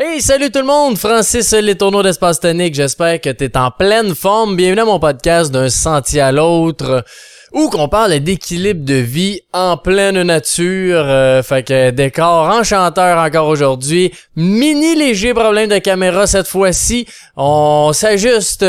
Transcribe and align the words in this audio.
Hey, 0.00 0.22
salut 0.22 0.52
tout 0.52 0.60
le 0.60 0.64
monde! 0.64 0.96
Francis 0.96 1.52
Letourneau 1.52 2.04
d'Espace 2.04 2.38
Tonique. 2.38 2.72
J'espère 2.72 3.20
que 3.20 3.30
t'es 3.30 3.56
en 3.56 3.72
pleine 3.72 4.14
forme. 4.14 4.54
Bienvenue 4.54 4.82
à 4.82 4.84
mon 4.84 5.00
podcast 5.00 5.50
d'un 5.50 5.68
sentier 5.68 6.20
à 6.20 6.30
l'autre 6.30 7.04
où 7.52 7.68
qu'on 7.70 7.88
parle 7.88 8.18
d'équilibre 8.20 8.84
de 8.84 8.94
vie 8.94 9.40
en 9.52 9.76
pleine 9.76 10.22
nature. 10.22 11.02
Euh, 11.06 11.42
fait 11.42 11.62
que 11.62 11.90
décor 11.90 12.48
enchanteur 12.48 13.18
encore 13.18 13.48
aujourd'hui. 13.48 14.12
Mini 14.36 14.94
léger 14.96 15.34
problème 15.34 15.68
de 15.68 15.78
caméra 15.78 16.26
cette 16.26 16.46
fois-ci. 16.46 17.06
On 17.36 17.92
s'ajuste. 17.92 18.64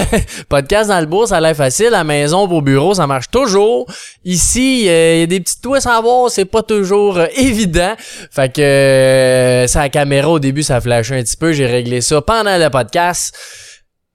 Podcast 0.48 0.88
dans 0.88 1.00
le 1.00 1.06
bourg, 1.06 1.28
ça 1.28 1.36
a 1.36 1.40
l'air 1.40 1.56
facile. 1.56 1.86
À 1.88 1.90
la 1.90 2.04
maison, 2.04 2.48
au 2.48 2.60
bureau, 2.60 2.94
ça 2.94 3.06
marche 3.06 3.30
toujours. 3.30 3.86
Ici, 4.24 4.88
euh, 4.88 5.14
il 5.16 5.20
y 5.20 5.22
a 5.22 5.26
des 5.26 5.40
petites 5.40 5.62
twists 5.62 5.86
à 5.86 6.00
voir. 6.00 6.30
C'est 6.30 6.44
pas 6.44 6.62
toujours 6.62 7.18
euh, 7.18 7.26
évident. 7.36 7.94
Fait 8.30 8.52
que 8.52 9.66
ça, 9.68 9.80
la 9.80 9.88
caméra, 9.88 10.28
au 10.28 10.38
début, 10.38 10.62
ça 10.62 10.80
flashait 10.80 11.18
un 11.18 11.22
petit 11.22 11.36
peu. 11.36 11.52
J'ai 11.52 11.66
réglé 11.66 12.00
ça 12.00 12.20
pendant 12.20 12.58
le 12.58 12.68
podcast. 12.70 13.34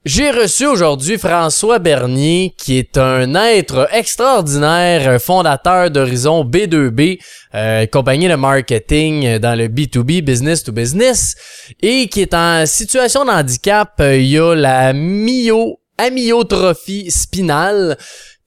J'ai 0.05 0.31
reçu 0.31 0.66
aujourd'hui 0.66 1.17
François 1.17 1.77
Bernier, 1.77 2.53
qui 2.58 2.77
est 2.77 2.98
un 2.98 3.35
être 3.35 3.89
extraordinaire, 3.91 5.22
fondateur 5.22 5.91
d'Horizon 5.91 6.45
B2B, 6.45 7.20
euh, 7.53 7.85
compagnie 7.85 8.30
de 8.30 8.35
marketing 8.35 9.39
dans 9.39 9.58
le 9.58 9.67
B2B, 9.67 10.22
business 10.22 10.63
to 10.63 10.72
business, 10.72 11.35
et 11.81 12.08
qui 12.08 12.22
est 12.22 12.34
en 12.34 12.66
situation 12.66 13.25
de 13.25 13.31
handicap. 13.31 13.91
Il 13.99 14.27
y 14.27 14.39
a 14.39 14.55
la 14.55 14.94
myo, 14.94 15.77
spinale. 17.09 17.97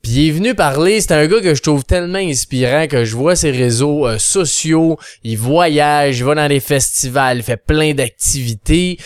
Puis 0.02 0.12
il 0.12 0.28
est 0.28 0.32
venu 0.32 0.54
parler, 0.56 1.00
c'est 1.00 1.12
un 1.12 1.26
gars 1.28 1.40
que 1.40 1.54
je 1.54 1.62
trouve 1.62 1.84
tellement 1.84 2.18
inspirant 2.18 2.88
que 2.88 3.04
je 3.04 3.14
vois 3.14 3.36
ses 3.36 3.52
réseaux 3.52 4.08
euh, 4.08 4.18
sociaux, 4.18 4.98
il 5.22 5.38
voyage, 5.38 6.18
il 6.18 6.24
va 6.24 6.34
dans 6.34 6.48
les 6.48 6.58
festivals, 6.58 7.36
il 7.36 7.42
fait 7.44 7.56
plein 7.56 7.94
d'activités. 7.94 8.98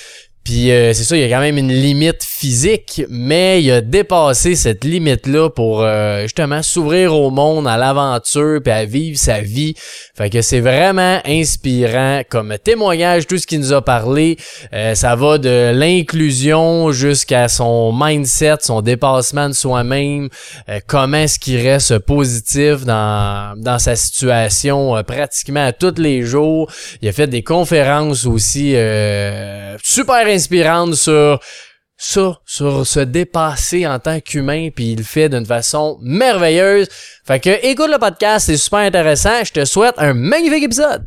Puis 0.46 0.70
euh, 0.70 0.92
c'est 0.92 1.02
ça, 1.02 1.16
il 1.16 1.22
y 1.22 1.24
a 1.24 1.28
quand 1.28 1.42
même 1.42 1.58
une 1.58 1.72
limite 1.72 2.22
physique, 2.22 3.02
mais 3.08 3.60
il 3.60 3.68
a 3.72 3.80
dépassé 3.80 4.54
cette 4.54 4.84
limite-là 4.84 5.50
pour 5.50 5.82
euh, 5.82 6.22
justement 6.22 6.62
s'ouvrir 6.62 7.16
au 7.16 7.32
monde, 7.32 7.66
à 7.66 7.76
l'aventure, 7.76 8.60
puis 8.62 8.72
à 8.72 8.84
vivre 8.84 9.18
sa 9.18 9.40
vie. 9.40 9.74
Fait 10.16 10.30
que 10.30 10.42
c'est 10.42 10.60
vraiment 10.60 11.18
inspirant 11.26 12.22
comme 12.28 12.54
témoignage, 12.62 13.26
tout 13.26 13.38
ce 13.38 13.46
qu'il 13.48 13.58
nous 13.58 13.72
a 13.72 13.82
parlé. 13.82 14.36
Euh, 14.72 14.94
ça 14.94 15.16
va 15.16 15.38
de 15.38 15.72
l'inclusion 15.74 16.92
jusqu'à 16.92 17.48
son 17.48 17.92
mindset, 17.92 18.58
son 18.60 18.82
dépassement 18.82 19.48
de 19.48 19.54
soi-même, 19.54 20.28
comment 20.86 21.16
est-ce 21.16 21.40
qu'il 21.40 21.60
reste 21.60 21.98
positif 21.98 22.84
dans, 22.84 23.60
dans 23.60 23.80
sa 23.80 23.96
situation 23.96 25.02
pratiquement 25.02 25.66
à 25.66 25.72
tous 25.72 26.00
les 26.00 26.22
jours. 26.22 26.70
Il 27.02 27.08
a 27.08 27.12
fait 27.12 27.26
des 27.26 27.42
conférences 27.42 28.26
aussi 28.26 28.76
super 29.82 30.28
inspirante 30.36 30.94
sur 30.94 31.40
ça, 31.96 32.38
sur 32.44 32.86
se 32.86 33.00
dépasser 33.00 33.86
en 33.86 33.98
tant 33.98 34.20
qu'humain, 34.20 34.68
puis 34.74 34.92
il 34.92 34.98
le 34.98 35.04
fait 35.04 35.28
d'une 35.28 35.46
façon 35.46 35.98
merveilleuse. 36.02 36.88
Fait 37.26 37.40
que 37.40 37.66
écoute 37.66 37.90
le 37.90 37.98
podcast, 37.98 38.46
c'est 38.46 38.56
super 38.56 38.80
intéressant. 38.80 39.44
Je 39.44 39.52
te 39.52 39.64
souhaite 39.64 39.94
un 39.98 40.12
magnifique 40.12 40.64
épisode. 40.64 41.06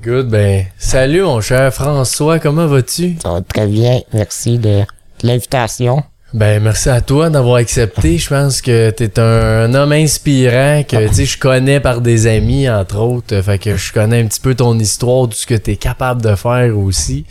Good, 0.00 0.28
ben, 0.28 0.66
salut 0.78 1.22
mon 1.22 1.40
cher 1.40 1.74
François, 1.74 2.38
comment 2.38 2.68
vas-tu? 2.68 3.16
Ça 3.20 3.32
va 3.32 3.40
très 3.40 3.66
bien, 3.66 4.00
merci 4.12 4.56
de 4.56 4.82
l'invitation. 5.24 6.04
Ben, 6.32 6.62
merci 6.62 6.88
à 6.88 7.00
toi 7.00 7.30
d'avoir 7.30 7.56
accepté. 7.56 8.16
Je 8.16 8.28
pense 8.28 8.60
que 8.60 8.90
t'es 8.90 9.18
un, 9.18 9.74
homme 9.74 9.90
inspirant 9.90 10.84
que, 10.84 11.08
tu 11.08 11.14
sais, 11.14 11.24
je 11.24 11.36
connais 11.36 11.80
par 11.80 12.00
des 12.00 12.28
amis, 12.28 12.70
entre 12.70 12.98
autres. 12.98 13.40
Fait 13.42 13.58
que 13.58 13.76
je 13.76 13.92
connais 13.92 14.22
un 14.22 14.26
petit 14.26 14.40
peu 14.40 14.54
ton 14.54 14.78
histoire, 14.78 15.28
tout 15.28 15.36
ce 15.36 15.46
que 15.46 15.54
t'es 15.54 15.74
capable 15.74 16.22
de 16.22 16.36
faire 16.36 16.78
aussi. 16.78 17.24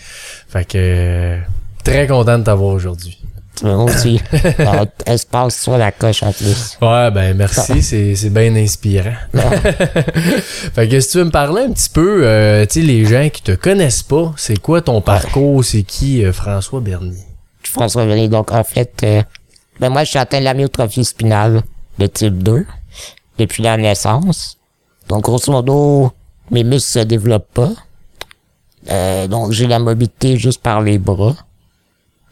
Fait 0.50 0.66
que, 0.66 1.38
très 1.86 2.06
content 2.06 2.38
de 2.38 2.44
t'avoir 2.44 2.74
aujourd'hui. 2.74 3.18
Moi 3.64 3.84
aussi. 3.86 4.22
espace 5.06 5.62
sur 5.62 5.78
la 5.78 5.92
coche 5.92 6.24
en 6.24 6.32
plus. 6.32 6.78
Ouais, 6.82 7.12
ben 7.12 7.36
merci, 7.36 7.82
c'est, 7.82 8.16
c'est 8.16 8.30
bien 8.30 8.56
inspirant. 8.56 9.16
fait 9.34 10.88
que 10.88 11.00
si 11.00 11.10
tu 11.10 11.18
veux 11.18 11.26
me 11.26 11.32
parler 11.32 11.64
un 11.64 11.72
petit 11.72 11.90
peu, 11.90 12.22
euh, 12.24 12.66
tu 12.66 12.82
sais, 12.82 12.86
les 12.86 13.06
gens 13.06 13.30
qui 13.30 13.42
te 13.42 13.54
connaissent 13.54 14.04
pas, 14.04 14.34
c'est 14.38 14.60
quoi 14.60 14.82
ton 14.82 15.02
parcours, 15.02 15.64
c'est 15.64 15.84
qui 15.84 16.24
euh, 16.24 16.32
François 16.34 16.82
Bernier? 16.82 17.24
François 17.64 18.06
Bernier, 18.06 18.28
donc 18.30 18.52
en 18.52 18.64
fait, 18.64 19.02
euh, 19.04 19.24
ben 19.80 19.90
moi 19.90 20.04
je 20.04 20.10
suis 20.10 20.20
atteint 20.20 20.40
de 20.40 20.46
l'amyotrophie 20.46 21.06
spinale 21.06 21.64
de 21.98 22.08
type 22.08 22.42
2 22.44 22.66
depuis 23.40 23.64
la 23.64 23.78
naissance. 23.78 24.58
Donc 25.10 25.24
grosso 25.24 25.52
modo, 25.52 26.12
mes 26.52 26.64
muscles 26.64 27.00
se 27.00 27.06
développent 27.06 27.54
pas. 27.54 29.28
donc 29.28 29.52
j'ai 29.52 29.68
la 29.68 29.80
mobilité 29.80 30.38
juste 30.38 30.62
par 30.62 30.82
les 30.82 30.98
bras. 30.98 31.36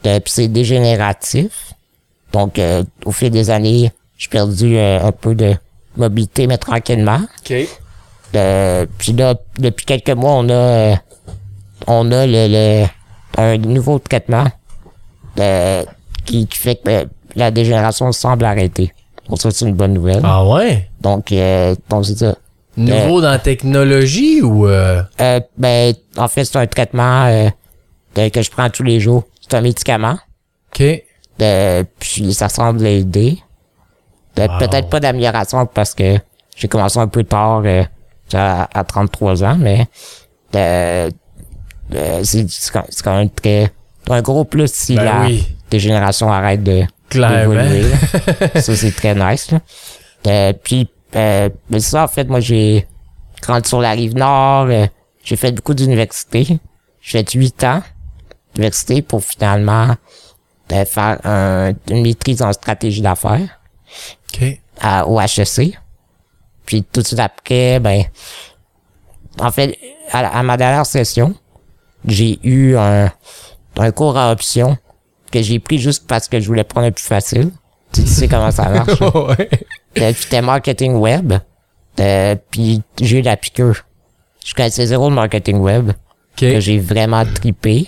Euh, 0.05 0.19
puis 0.19 0.33
c'est 0.33 0.47
dégénératif. 0.47 1.73
Donc, 2.31 2.59
euh, 2.59 2.83
au 3.05 3.11
fil 3.11 3.29
des 3.29 3.49
années, 3.49 3.91
j'ai 4.17 4.29
perdu 4.29 4.77
euh, 4.77 4.99
un 5.01 5.11
peu 5.11 5.35
de 5.35 5.55
mobilité, 5.97 6.47
mais 6.47 6.57
tranquillement. 6.57 7.21
OK. 7.39 7.67
puis 8.97 9.13
là, 9.13 9.35
depuis 9.57 9.85
quelques 9.85 10.09
mois, 10.09 10.33
on 10.33 10.49
a 10.49 10.97
on 11.87 12.11
a 12.11 12.25
le, 12.27 12.85
un 13.37 13.57
nouveau 13.57 13.99
traitement 13.99 14.47
qui, 16.25 16.47
fait 16.51 16.75
que 16.75 17.07
la 17.35 17.51
dégénération 17.51 18.11
semble 18.11 18.45
arrêter. 18.45 18.93
Donc 19.29 19.41
ça, 19.41 19.51
c'est 19.51 19.65
une 19.65 19.75
bonne 19.75 19.93
nouvelle. 19.93 20.21
Ah 20.23 20.45
ouais? 20.45 20.89
Donc, 21.01 21.33
donc 21.89 22.05
c'est 22.05 22.17
ça. 22.17 22.35
Nouveau 22.77 23.21
dans 23.21 23.29
la 23.29 23.39
technologie 23.39 24.41
ou... 24.41 24.67
ben, 24.67 25.93
en 26.17 26.27
fait, 26.27 26.43
c'est 26.43 26.57
un 26.57 26.67
traitement 26.67 27.51
que 28.15 28.41
je 28.41 28.51
prends 28.51 28.69
tous 28.69 28.83
les 28.83 28.99
jours. 28.99 29.23
C'est 29.47 29.55
un 29.57 29.61
médicament. 29.61 30.17
OK. 30.73 30.83
Euh, 31.41 31.83
puis 31.99 32.33
ça 32.33 32.49
semble 32.49 32.85
aider. 32.85 33.37
Euh, 34.39 34.47
peut-être 34.59 34.89
pas 34.89 34.99
d'amélioration 34.99 35.65
parce 35.65 35.93
que 35.93 36.17
j'ai 36.55 36.67
commencé 36.67 36.99
un 36.99 37.07
peu 37.07 37.23
tard 37.23 37.61
euh, 37.65 37.83
à, 38.33 38.83
33 38.83 39.43
ans, 39.43 39.55
mais 39.57 39.87
euh, 40.55 41.09
c'est 42.23 42.47
quand 43.03 43.15
même 43.15 43.29
très 43.29 43.71
un 44.09 44.21
gros 44.21 44.45
plus 44.45 44.71
si 44.71 44.95
ben 44.95 45.03
la 45.03 45.29
dégénération 45.69 46.31
arrête 46.31 46.63
de 46.63 46.83
d'évoluer. 47.11 47.85
ça 48.55 48.75
c'est 48.75 48.95
très 48.95 49.15
nice. 49.15 49.51
Là. 49.51 50.53
puis 50.53 50.89
mais 51.13 51.79
ça 51.79 52.03
en 52.03 52.07
fait 52.07 52.25
moi 52.25 52.39
j'ai 52.39 52.87
grandi 53.41 53.69
sur 53.69 53.81
la 53.81 53.91
rive 53.91 54.15
nord, 54.15 54.67
j'ai 55.23 55.35
fait 55.35 55.51
beaucoup 55.51 55.73
d'universités. 55.73 56.59
J'ai 57.01 57.19
fait 57.19 57.31
8 57.31 57.63
ans 57.63 57.81
l'université 58.55 59.01
pour 59.01 59.23
finalement 59.23 59.95
ben, 60.69 60.85
faire 60.85 61.19
une 61.89 62.01
maîtrise 62.01 62.41
en 62.41 62.51
stratégie 62.53 63.01
d'affaires 63.01 63.59
à, 64.81 65.07
au 65.07 65.19
HEC. 65.19 65.77
Puis 66.65 66.83
tout 66.83 67.01
de 67.01 67.07
suite 67.07 67.19
après, 67.19 67.79
ben, 67.79 68.03
en 69.39 69.51
fait, 69.51 69.77
à, 70.11 70.41
ma 70.43 70.57
dernière 70.57 70.85
session, 70.85 71.35
j'ai 72.05 72.39
eu 72.43 72.75
un, 72.75 73.11
un 73.77 73.91
cours 73.91 74.17
à 74.17 74.31
option 74.31 74.77
que 75.31 75.41
j'ai 75.41 75.59
pris 75.59 75.77
juste 75.77 76.07
parce 76.07 76.27
que 76.27 76.39
je 76.39 76.47
voulais 76.47 76.63
prendre 76.63 76.87
un 76.87 76.91
plus 76.91 77.03
facile. 77.03 77.51
Tu 77.91 78.05
sais 78.05 78.27
comment 78.27 78.51
ça 78.51 78.69
marche. 78.69 78.99
ouais. 79.37 79.49
Euh, 79.99 80.13
c'était 80.15 80.41
marketing 80.41 80.95
web. 80.95 81.33
Euh, 81.99 82.35
puis 82.51 82.81
j'ai 82.99 83.19
eu 83.19 83.21
la 83.21 83.37
piqûre. 83.37 83.85
Je 84.45 84.53
connaissais 84.53 84.85
zéro 84.85 85.09
le 85.09 85.15
marketing 85.15 85.57
web. 85.57 85.91
Que 86.35 86.59
j'ai 86.59 86.79
vraiment 86.79 87.23
tripé. 87.25 87.87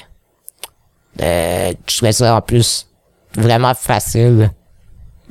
Euh, 1.22 1.74
je 1.90 1.96
trouvais 1.98 2.12
ça 2.12 2.36
en 2.36 2.42
plus 2.42 2.88
vraiment 3.36 3.74
facile. 3.74 4.52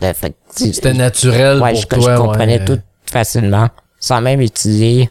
Euh, 0.03 0.13
C'était 0.51 0.93
naturel 0.93 1.59
pour 1.59 1.75
je, 1.75 1.87
toi. 1.87 2.17
Je 2.17 2.21
comprenais 2.21 2.65
tout 2.65 2.81
facilement, 3.05 3.69
sans 3.99 4.21
même 4.21 4.41
utiliser 4.41 5.11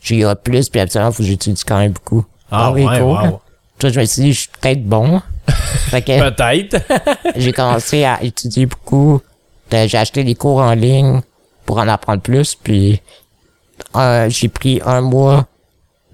J'ai 0.00 0.24
plus, 0.42 0.68
puis 0.68 0.80
absolument, 0.80 1.12
faut 1.12 1.22
que 1.22 1.28
j'utilise 1.28 1.64
quand 1.64 1.78
même 1.78 1.92
beaucoup. 1.92 2.24
Ah, 2.50 2.72
ouais, 2.72 2.84
wow. 3.00 3.40
Toi, 3.78 3.90
je 3.90 4.00
me 4.00 4.04
suis 4.04 4.22
dit, 4.22 4.32
je 4.32 4.40
suis 4.40 4.50
peut-être 4.60 4.84
bon. 4.84 5.20
peut-être. 5.90 6.76
j'ai 7.36 7.52
commencé 7.52 8.04
à 8.04 8.22
étudier 8.22 8.66
beaucoup. 8.66 9.20
Euh, 9.72 9.86
j'ai 9.88 9.98
acheté 9.98 10.24
des 10.24 10.34
cours 10.34 10.58
en 10.58 10.72
ligne 10.74 11.20
pour 11.64 11.78
en 11.78 11.88
apprendre 11.88 12.22
plus, 12.22 12.54
puis 12.54 13.02
euh, 13.96 14.28
j'ai 14.30 14.48
pris 14.48 14.80
un 14.84 15.00
mois 15.00 15.46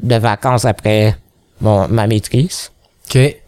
de 0.00 0.16
vacances 0.16 0.64
après 0.64 1.16
mon, 1.60 1.86
ma 1.88 2.06
maîtrise. 2.06 2.72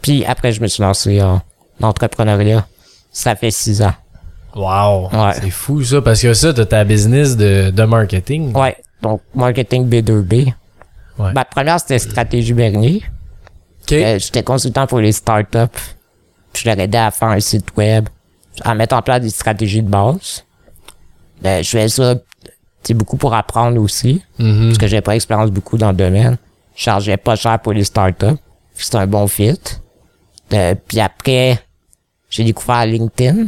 Puis 0.03 0.25
après, 0.25 0.53
je 0.53 0.61
me 0.61 0.67
suis 0.67 0.83
lancé 0.83 1.23
en 1.23 1.41
entrepreneuriat. 1.83 2.67
Ça 3.11 3.35
fait 3.37 3.51
six 3.51 3.83
ans. 3.83 3.95
Wow! 4.55 5.09
C'est 5.41 5.51
fou 5.51 5.83
ça, 5.83 6.01
parce 6.03 6.21
que 6.23 6.33
ça, 6.35 6.53
t'as 6.53 6.65
ta 6.67 6.85
business 6.85 7.37
de, 7.37 7.71
de 7.71 7.83
marketing. 7.85 8.55
Ouais, 8.57 8.77
donc 9.03 9.21
marketing 9.35 9.89
B2B. 9.89 10.53
Ouais. 11.19 11.33
Ma 11.33 11.45
première, 11.45 11.81
c'était 11.81 11.99
Stratégie 11.99 12.53
Bernier. 12.53 13.03
OK. 13.83 13.93
Euh, 13.93 14.19
J'étais 14.19 14.43
consultant 14.43 14.87
pour 14.87 15.01
les 15.01 15.13
startups. 15.13 15.59
Je 16.57 16.69
leur 16.69 16.79
aidais 16.79 16.99
à 16.99 17.11
faire 17.11 17.29
un 17.29 17.41
site 17.41 17.67
web, 17.77 18.09
à 18.63 18.75
mettre 18.75 18.95
en 18.97 19.03
place 19.03 19.21
des 19.23 19.31
stratégies 19.31 19.83
de 19.83 19.89
base. 19.89 20.45
Euh, 21.45 21.63
je 21.63 21.69
faisais 21.69 21.89
ça 21.89 22.15
c'est 22.83 22.95
beaucoup 22.95 23.17
pour 23.17 23.33
apprendre 23.35 23.81
aussi, 23.81 24.23
Mhm. 24.39 24.67
parce 24.67 24.79
que 24.79 24.87
j'avais 24.87 25.01
pas 25.01 25.13
d'expérience 25.15 25.51
beaucoup 25.51 25.79
dans 25.79 25.89
le 25.91 25.97
domaine. 25.97 26.37
Je 26.77 26.83
chargeais 26.83 27.17
pas 27.17 27.35
cher 27.35 27.59
pour 27.61 27.73
les 27.73 27.83
startups. 27.85 28.37
C'était 28.75 28.99
un 28.99 29.07
bon 29.07 29.27
fit. 29.27 29.59
Euh, 30.53 30.75
puis 30.87 31.01
après, 31.01 31.59
j'ai 32.29 32.45
découvert 32.45 32.87
LinkedIn. 32.87 33.47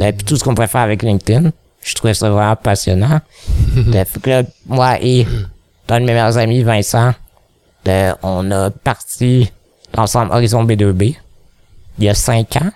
Euh, 0.00 0.12
puis 0.12 0.24
tout 0.24 0.36
ce 0.36 0.44
qu'on 0.44 0.54
pouvait 0.54 0.66
faire 0.68 0.82
avec 0.82 1.02
LinkedIn. 1.02 1.50
Je 1.80 1.94
trouvais 1.94 2.14
ça 2.14 2.30
vraiment 2.30 2.56
passionnant. 2.56 3.20
Euh, 3.74 4.04
fait 4.04 4.20
que 4.20 4.28
là, 4.28 4.42
moi 4.66 4.98
et 5.00 5.26
un 5.92 6.00
de 6.00 6.06
mes 6.06 6.12
meilleurs 6.12 6.38
amis, 6.38 6.62
Vincent, 6.62 7.12
euh, 7.88 8.14
on 8.22 8.50
a 8.50 8.70
parti 8.70 9.50
l'ensemble 9.94 10.32
Horizon 10.32 10.64
B2B 10.64 11.16
il 11.98 12.04
y 12.04 12.08
a 12.08 12.14
cinq 12.14 12.56
ans. 12.56 12.70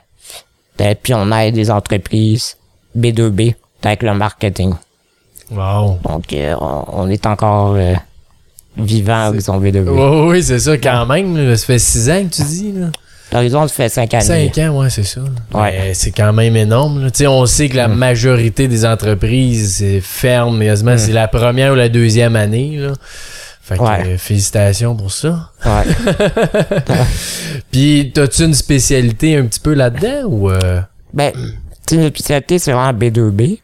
Euh, 0.81 0.95
puis 1.01 1.15
on 1.15 1.31
aide 1.33 1.55
des 1.55 1.71
entreprises 1.71 2.57
B2B 2.97 3.55
avec 3.83 4.03
le 4.03 4.15
marketing. 4.15 4.75
Wow. 5.51 5.99
Donc 6.03 6.33
euh, 6.33 6.55
on, 6.61 6.85
on 6.89 7.09
est 7.09 7.25
encore 7.27 7.77
vivant 8.77 9.29
Horizon 9.29 9.61
B2B. 9.61 9.89
Oui, 9.89 10.31
oui, 10.31 10.43
c'est 10.43 10.59
ça, 10.59 10.77
quand 10.79 11.07
même. 11.07 11.57
Ça 11.57 11.67
fait 11.67 11.79
six 11.79 12.11
ans 12.11 12.23
que 12.25 12.35
tu 12.35 12.43
dis, 12.43 12.73
là. 12.73 12.87
Horizon, 13.33 13.67
ça 13.67 13.75
fait 13.75 13.89
cinq 13.89 14.15
années. 14.15 14.25
Cinq 14.53 14.59
ans, 14.59 14.79
ouais, 14.81 14.89
c'est 14.91 15.03
ça. 15.03 15.21
Ouais. 15.53 15.91
C'est 15.95 16.13
quand 16.13 16.33
même 16.33 16.57
énorme. 16.57 17.09
on 17.27 17.47
sait 17.47 17.69
que 17.69 17.77
la 17.77 17.89
majorité 17.89 18.69
des 18.69 18.85
entreprises 18.87 19.77
c'est 19.79 20.01
ferme, 20.01 20.61
quasiment, 20.61 20.97
c'est 20.97 21.13
la 21.13 21.27
première 21.27 21.73
ou 21.73 21.75
la 21.75 21.89
deuxième 21.89 22.37
année. 22.37 22.77
Là. 22.77 22.93
Fait 23.63 23.79
que 23.79 23.83
Ouais. 23.83 24.07
euh, 24.15 24.17
félicitations 24.19 24.95
pour 24.95 25.11
ça. 25.11 25.51
Ouais. 25.65 25.83
Puis, 27.73 28.13
t'as-tu 28.15 28.45
une 28.45 28.55
spécialité 28.55 29.37
un 29.37 29.47
petit 29.47 29.61
peu 29.61 29.75
là-dedans 29.75 30.29
ou. 30.29 30.51
euh, 30.51 30.81
ben, 31.13 31.33
tu 31.33 31.41
sais, 31.97 31.97
notre 32.01 32.17
spécialité, 32.19 32.59
c'est 32.59 32.73
vraiment 32.73 32.97
B2B. 32.97 33.59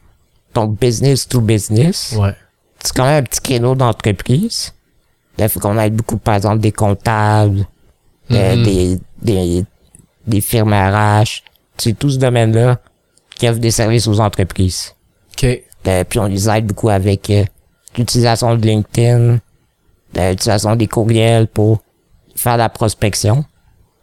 Donc, 0.53 0.77
business 0.79 1.27
to 1.27 1.39
business. 1.41 2.13
Ouais. 2.17 2.33
C'est 2.83 2.93
quand 2.95 3.05
même 3.05 3.23
un 3.23 3.23
petit 3.23 3.39
créneau 3.41 3.75
d'entreprise. 3.75 4.73
Il 5.37 5.49
faut 5.49 5.59
qu'on 5.59 5.77
aide 5.79 5.95
beaucoup, 5.95 6.17
par 6.17 6.35
exemple, 6.35 6.59
des 6.59 6.71
comptables, 6.71 7.65
euh, 8.31 8.55
Mhm. 8.55 8.63
des, 8.63 8.99
des, 9.21 9.65
des 10.27 10.41
firmes 10.41 10.73
RH. 10.73 11.41
C'est 11.77 11.97
tout 11.97 12.09
ce 12.09 12.17
domaine-là 12.17 12.79
qui 13.35 13.47
offre 13.49 13.59
des 13.59 13.71
services 13.71 14.07
aux 14.07 14.19
entreprises. 14.19 14.93
OK. 15.33 15.61
Euh, 15.87 16.03
puis 16.03 16.19
on 16.19 16.25
les 16.27 16.47
aide 16.49 16.67
beaucoup 16.67 16.89
avec 16.89 17.29
euh, 17.29 17.43
l'utilisation 17.97 18.55
de 18.55 18.65
LinkedIn, 18.65 19.39
l'utilisation 20.15 20.75
des 20.75 20.87
courriels 20.87 21.47
pour 21.47 21.81
faire 22.35 22.57
la 22.57 22.69
prospection, 22.69 23.43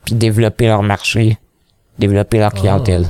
puis 0.05 0.15
développer 0.15 0.67
leur 0.67 0.83
marché, 0.83 1.39
développer 1.99 2.39
leur 2.39 2.53
clientèle. 2.53 3.07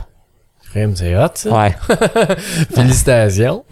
Crème, 0.70 0.94
c'est 0.94 1.16
hot, 1.16 1.28
ça. 1.34 1.50
Ouais. 1.58 1.74
Félicitations. 2.74 3.64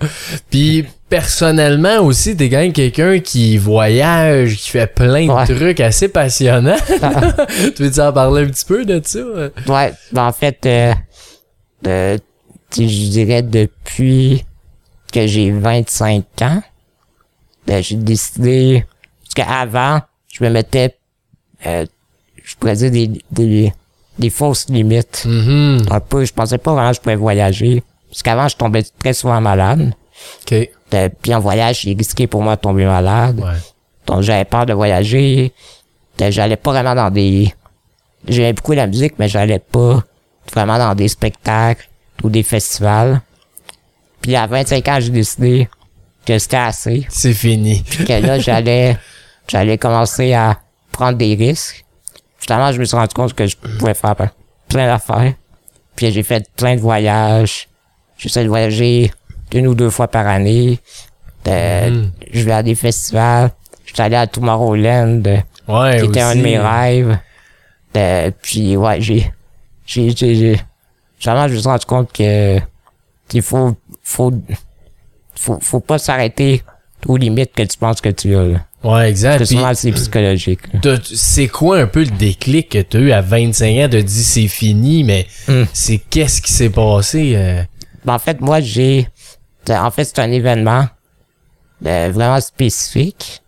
Puis 0.50 0.86
personnellement 1.08 1.98
aussi, 2.00 2.36
t'es 2.36 2.48
quand 2.50 2.58
même 2.58 2.72
quelqu'un 2.72 3.18
qui 3.20 3.56
voyage, 3.58 4.56
qui 4.56 4.70
fait 4.70 4.86
plein 4.86 5.26
de 5.26 5.32
Ouais. 5.32 5.46
trucs 5.46 5.80
assez 5.80 6.08
passionnants. 6.08 6.76
tu 7.76 7.82
veux 7.88 8.00
en 8.00 8.12
parler 8.12 8.44
un 8.44 8.46
petit 8.48 8.64
peu 8.64 8.84
de 8.84 9.00
ça? 9.04 9.18
Ouais, 9.66 9.92
ben, 10.12 10.26
en 10.26 10.32
fait, 10.32 10.64
euh, 10.66 10.94
euh, 11.86 12.18
je 12.76 13.08
dirais 13.10 13.42
depuis 13.42 14.44
que 15.12 15.26
j'ai 15.26 15.50
25 15.50 16.24
ans, 16.42 16.62
ben, 17.66 17.82
j'ai 17.82 17.96
décidé, 17.96 18.84
parce 19.22 19.34
qu'avant, 19.34 20.00
je 20.32 20.44
me 20.44 20.50
mettais, 20.50 20.96
euh, 21.66 21.86
je 22.42 22.54
pourrais 22.56 22.76
dire 22.76 22.90
des, 22.90 23.10
des, 23.30 23.72
des 24.18 24.30
fausses 24.30 24.68
limites. 24.68 25.24
Mhm. 25.26 25.86
un 25.90 26.00
peu, 26.00 26.24
je 26.24 26.32
pensais 26.32 26.58
pas 26.58 26.72
vraiment 26.72 26.90
que 26.90 26.96
je 26.96 27.00
pouvais 27.00 27.16
voyager. 27.16 27.82
Parce 28.10 28.22
qu'avant, 28.22 28.48
je 28.48 28.56
tombais 28.56 28.82
très 28.98 29.12
souvent 29.12 29.40
malade. 29.40 29.92
OK. 30.50 30.68
Puis 30.90 31.34
en 31.34 31.40
voyage, 31.40 31.82
c'est 31.82 31.92
risqué 31.92 32.26
pour 32.26 32.42
moi 32.42 32.56
de 32.56 32.60
tomber 32.60 32.84
malade. 32.84 33.40
Ouais. 33.40 33.58
Donc 34.06 34.22
j'avais 34.22 34.44
peur 34.44 34.66
de 34.66 34.72
voyager. 34.72 35.52
J'allais 36.18 36.56
pas 36.56 36.72
vraiment 36.72 36.94
dans 36.94 37.10
des... 37.10 37.54
J'aimais 38.26 38.52
beaucoup 38.52 38.72
la 38.72 38.86
musique, 38.86 39.14
mais 39.18 39.28
j'allais 39.28 39.60
pas 39.60 40.02
vraiment 40.52 40.78
dans 40.78 40.94
des 40.94 41.08
spectacles 41.08 41.88
ou 42.22 42.30
des 42.30 42.42
festivals. 42.42 43.20
Puis 44.20 44.34
à 44.34 44.46
25 44.46 44.88
ans, 44.88 44.98
j'ai 45.00 45.10
décidé 45.10 45.68
que 46.26 46.38
c'était 46.38 46.56
assez. 46.56 47.06
C'est 47.08 47.32
fini. 47.32 47.82
que 47.84 48.26
là, 48.26 48.38
j'allais, 48.38 48.96
j'allais 49.46 49.78
commencer 49.78 50.34
à 50.34 50.58
prendre 50.90 51.16
des 51.16 51.34
risques. 51.34 51.84
Finalement, 52.38 52.72
je 52.72 52.80
me 52.80 52.84
suis 52.84 52.96
rendu 52.96 53.14
compte 53.14 53.34
que 53.34 53.46
je 53.46 53.56
pouvais 53.56 53.94
faire 53.94 54.16
plein 54.68 54.86
d'affaires. 54.86 55.34
Puis 55.94 56.10
j'ai 56.12 56.22
fait 56.22 56.48
plein 56.56 56.76
de 56.76 56.80
voyages. 56.80 57.68
J'essaie 58.16 58.42
de 58.42 58.48
voyager 58.48 59.12
une 59.54 59.66
ou 59.66 59.74
deux 59.74 59.90
fois 59.90 60.08
par 60.08 60.26
année. 60.26 60.78
Euh, 61.46 61.90
Mhm. 61.90 62.10
Je 62.32 62.42
vais 62.44 62.52
à 62.52 62.62
des 62.62 62.74
festivals. 62.74 63.50
Je 63.86 63.94
suis 63.94 64.02
allé 64.02 64.16
à 64.16 64.26
Tomorrowland, 64.26 65.22
euh, 65.26 65.38
Ouais, 65.68 65.98
qui 66.00 66.06
était 66.06 66.20
un 66.20 66.34
de 66.36 66.40
mes 66.42 66.58
rêves. 66.58 67.18
Euh, 67.96 68.30
puis 68.42 68.76
ouais, 68.76 69.00
j'ai, 69.00 69.32
j'ai, 69.86 70.10
j'ai, 70.10 70.56
je 71.18 71.30
me 71.30 71.48
suis 71.48 71.60
rendu 71.68 71.86
compte 71.86 72.12
que 72.12 72.58
il 73.32 73.42
faut, 73.42 73.74
faut, 74.02 74.32
faut, 75.34 75.58
faut 75.60 75.80
pas 75.80 75.98
s'arrêter 75.98 76.62
aux 77.06 77.16
limites 77.16 77.52
que 77.54 77.62
tu 77.62 77.78
penses 77.78 78.00
que 78.00 78.08
tu 78.10 78.34
as. 78.36 78.42
Là. 78.44 78.58
Ouais, 78.84 79.08
exact. 79.10 79.38
Parce 79.38 79.50
que 79.50 79.56
souvent, 79.56 79.74
c'est 79.74 79.92
psychologique. 79.92 80.60
c'est 81.14 81.48
quoi 81.48 81.78
un 81.80 81.86
peu 81.86 82.00
le 82.04 82.10
déclic 82.10 82.68
que 82.70 82.82
t'as 82.82 82.98
eu 82.98 83.12
à 83.12 83.20
25 83.22 83.66
ans? 83.84 83.88
T'as 83.90 84.02
dit 84.02 84.22
c'est 84.24 84.48
fini, 84.48 85.02
mais 85.04 85.26
Hmm. 85.48 85.64
c'est 85.72 85.98
qu'est-ce 85.98 86.40
qui 86.42 86.52
s'est 86.52 86.70
passé? 86.70 87.32
euh? 87.36 87.62
Ben, 88.04 88.14
en 88.14 88.18
fait, 88.18 88.40
moi, 88.40 88.60
j'ai, 88.60 89.08
en 89.70 89.90
fait, 89.90 90.04
c'est 90.04 90.18
un 90.18 90.30
événement 90.30 90.86
euh, 91.86 92.10
vraiment 92.12 92.40
spécifique 92.40 93.42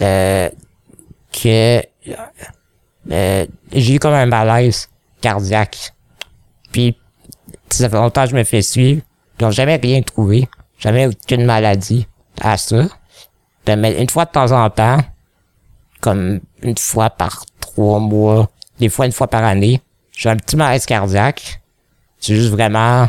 euh, 0.00 0.48
que 1.32 1.82
euh, 3.10 3.46
j'ai 3.72 3.94
eu 3.94 3.98
comme 3.98 4.14
un 4.14 4.26
malaise 4.26 4.88
cardiaque. 5.20 5.92
Puis, 6.72 6.96
ça 7.70 7.88
fait 7.88 7.96
longtemps 7.96 8.24
que 8.24 8.30
je 8.30 8.36
me 8.36 8.44
fais 8.44 8.62
suivre. 8.62 9.02
Ils 9.38 9.44
n'ont 9.44 9.50
jamais 9.50 9.76
rien 9.76 10.02
trouvé. 10.02 10.48
Jamais 10.78 11.06
aucune 11.06 11.44
maladie 11.44 12.06
à 12.40 12.56
ça. 12.56 12.76
Euh, 12.76 13.76
Mais 13.76 14.00
une 14.00 14.08
fois 14.08 14.24
de 14.24 14.30
temps 14.30 14.52
en 14.52 14.70
temps, 14.70 14.98
comme 16.00 16.40
une 16.62 16.78
fois 16.78 17.10
par 17.10 17.44
trois 17.60 17.98
mois, 17.98 18.48
des 18.78 18.88
fois 18.88 19.06
une 19.06 19.12
fois 19.12 19.26
par 19.26 19.44
année, 19.44 19.82
j'ai 20.12 20.28
un 20.28 20.36
petit 20.36 20.56
malaise 20.56 20.86
cardiaque. 20.86 21.60
C'est 22.20 22.34
juste 22.34 22.50
vraiment 22.50 23.08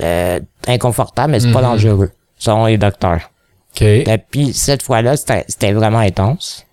euh, 0.00 0.40
inconfortable, 0.66 1.32
mais 1.32 1.40
c'est 1.40 1.52
pas 1.52 1.60
Mhm. 1.60 1.66
dangereux, 1.68 2.10
selon 2.38 2.66
les 2.66 2.78
docteurs. 2.78 3.30
OK. 3.74 3.82
Et 3.82 4.18
puis 4.30 4.52
cette 4.52 4.82
fois-là, 4.82 5.16
c'était 5.16 5.72
vraiment 5.72 5.98
intense. 5.98 6.66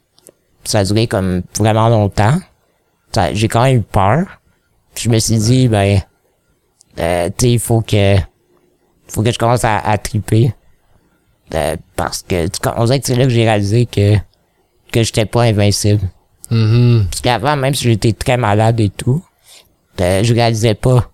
Ça 0.63 0.79
a 0.79 0.83
duré 0.83 1.07
comme 1.07 1.41
vraiment 1.57 1.89
longtemps. 1.89 2.37
J'ai 3.33 3.47
quand 3.47 3.63
même 3.63 3.77
eu 3.77 3.81
peur. 3.81 4.25
Puis 4.93 5.05
je 5.05 5.09
me 5.09 5.19
suis 5.19 5.37
dit, 5.37 5.67
ben, 5.67 6.01
euh, 6.99 7.29
tu 7.37 7.45
sais, 7.45 7.51
il 7.53 7.59
faut 7.59 7.81
que, 7.81 8.17
faut 9.07 9.23
que 9.23 9.31
je 9.31 9.37
commence 9.39 9.63
à, 9.63 9.77
à 9.79 9.97
triper. 9.97 10.53
Euh, 11.55 11.75
parce 11.95 12.21
que, 12.21 12.47
on 12.77 12.85
dirait 12.85 12.99
que 12.99 13.07
c'est 13.07 13.15
là 13.15 13.23
que 13.23 13.29
j'ai 13.31 13.43
réalisé 13.43 13.85
que, 13.85 14.15
que 14.91 15.01
j'étais 15.03 15.25
pas 15.25 15.43
invincible. 15.43 16.01
Mhm. 16.51 17.05
Parce 17.09 17.21
qu'avant, 17.21 17.55
même 17.55 17.73
si 17.73 17.85
j'étais 17.85 18.13
très 18.13 18.37
malade 18.37 18.79
et 18.79 18.89
tout, 18.89 19.23
euh, 20.01 20.23
je 20.23 20.33
réalisais 20.33 20.75
pas 20.75 21.09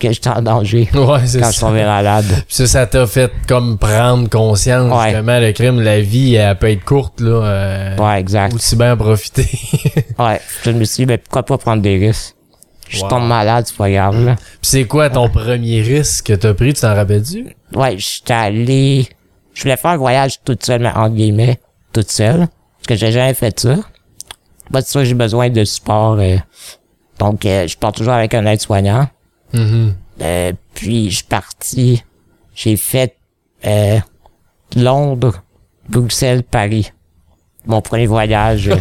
que 0.00 0.12
j'étais 0.12 0.30
en 0.30 0.42
danger 0.42 0.88
Ouais, 0.94 1.26
c'est 1.26 1.40
quand 1.40 1.50
je 1.52 1.56
ça. 1.58 1.66
tombais 1.66 1.84
malade. 1.84 2.24
Puis 2.26 2.44
ça, 2.56 2.66
ça 2.66 2.86
t'a 2.86 3.06
fait 3.06 3.30
comme 3.46 3.78
prendre 3.78 4.28
conscience, 4.28 4.92
Ouais. 4.92 5.10
justement, 5.10 5.38
le 5.38 5.52
crime, 5.52 5.80
la 5.80 6.00
vie, 6.00 6.34
elle 6.34 6.58
peut 6.58 6.70
être 6.70 6.84
courte, 6.84 7.20
là. 7.20 7.30
euh, 7.30 7.96
Ouais, 7.98 8.18
exact. 8.20 8.54
Aussi 8.54 8.74
bien 8.76 8.94
en 8.94 8.96
profiter. 8.96 9.48
Ouais, 10.18 10.40
je 10.64 10.70
me 10.70 10.84
suis 10.84 11.02
dit, 11.02 11.06
ben, 11.06 11.18
pourquoi 11.18 11.42
pas 11.44 11.58
prendre 11.58 11.82
des 11.82 11.96
risques? 11.98 12.34
Je 12.88 13.00
Wow. 13.00 13.08
tombe 13.08 13.26
malade, 13.26 13.64
c'est 13.66 13.76
pas 13.76 13.90
grave, 13.90 14.22
là. 14.24 14.34
Puis 14.36 14.44
c'est 14.62 14.84
quoi 14.84 15.08
ton 15.08 15.28
premier 15.30 15.80
risque 15.80 16.26
que 16.26 16.32
t'as 16.34 16.52
pris, 16.52 16.74
tu 16.74 16.82
t'en 16.82 16.94
rappelles-tu? 16.94 17.56
Ouais, 17.74 17.96
j'étais 17.96 18.34
allé, 18.34 19.08
je 19.54 19.62
voulais 19.62 19.78
faire 19.78 19.92
un 19.92 19.96
voyage 19.96 20.40
toute 20.44 20.62
seule, 20.64 20.82
mais 20.82 20.90
entre 20.90 21.14
guillemets, 21.14 21.58
toute 21.94 22.10
seule. 22.10 22.48
Parce 22.48 22.86
que 22.88 22.96
j'ai 22.96 23.12
jamais 23.12 23.32
fait 23.34 23.58
ça. 23.58 23.76
C'est 24.74 24.86
sûr 24.88 25.00
que 25.00 25.06
j'ai 25.06 25.14
besoin 25.14 25.48
de 25.48 25.64
support, 25.64 26.16
euh, 26.18 26.36
donc, 27.18 27.46
euh, 27.46 27.66
je 27.66 27.76
pars 27.78 27.92
toujours 27.92 28.12
avec 28.12 28.34
un 28.34 28.44
aide-soignant. 28.46 29.06
Mhm. 29.52 29.94
Euh, 30.20 30.52
puis, 30.74 31.10
je 31.10 31.16
suis 31.16 31.24
parti, 31.24 32.04
j'ai 32.54 32.76
fait, 32.76 33.16
euh, 33.66 33.98
Londres, 34.76 35.42
Bruxelles, 35.88 36.42
Paris. 36.42 36.92
Mon 37.66 37.80
premier 37.80 38.06
voyage. 38.06 38.68
euh, 38.68 38.74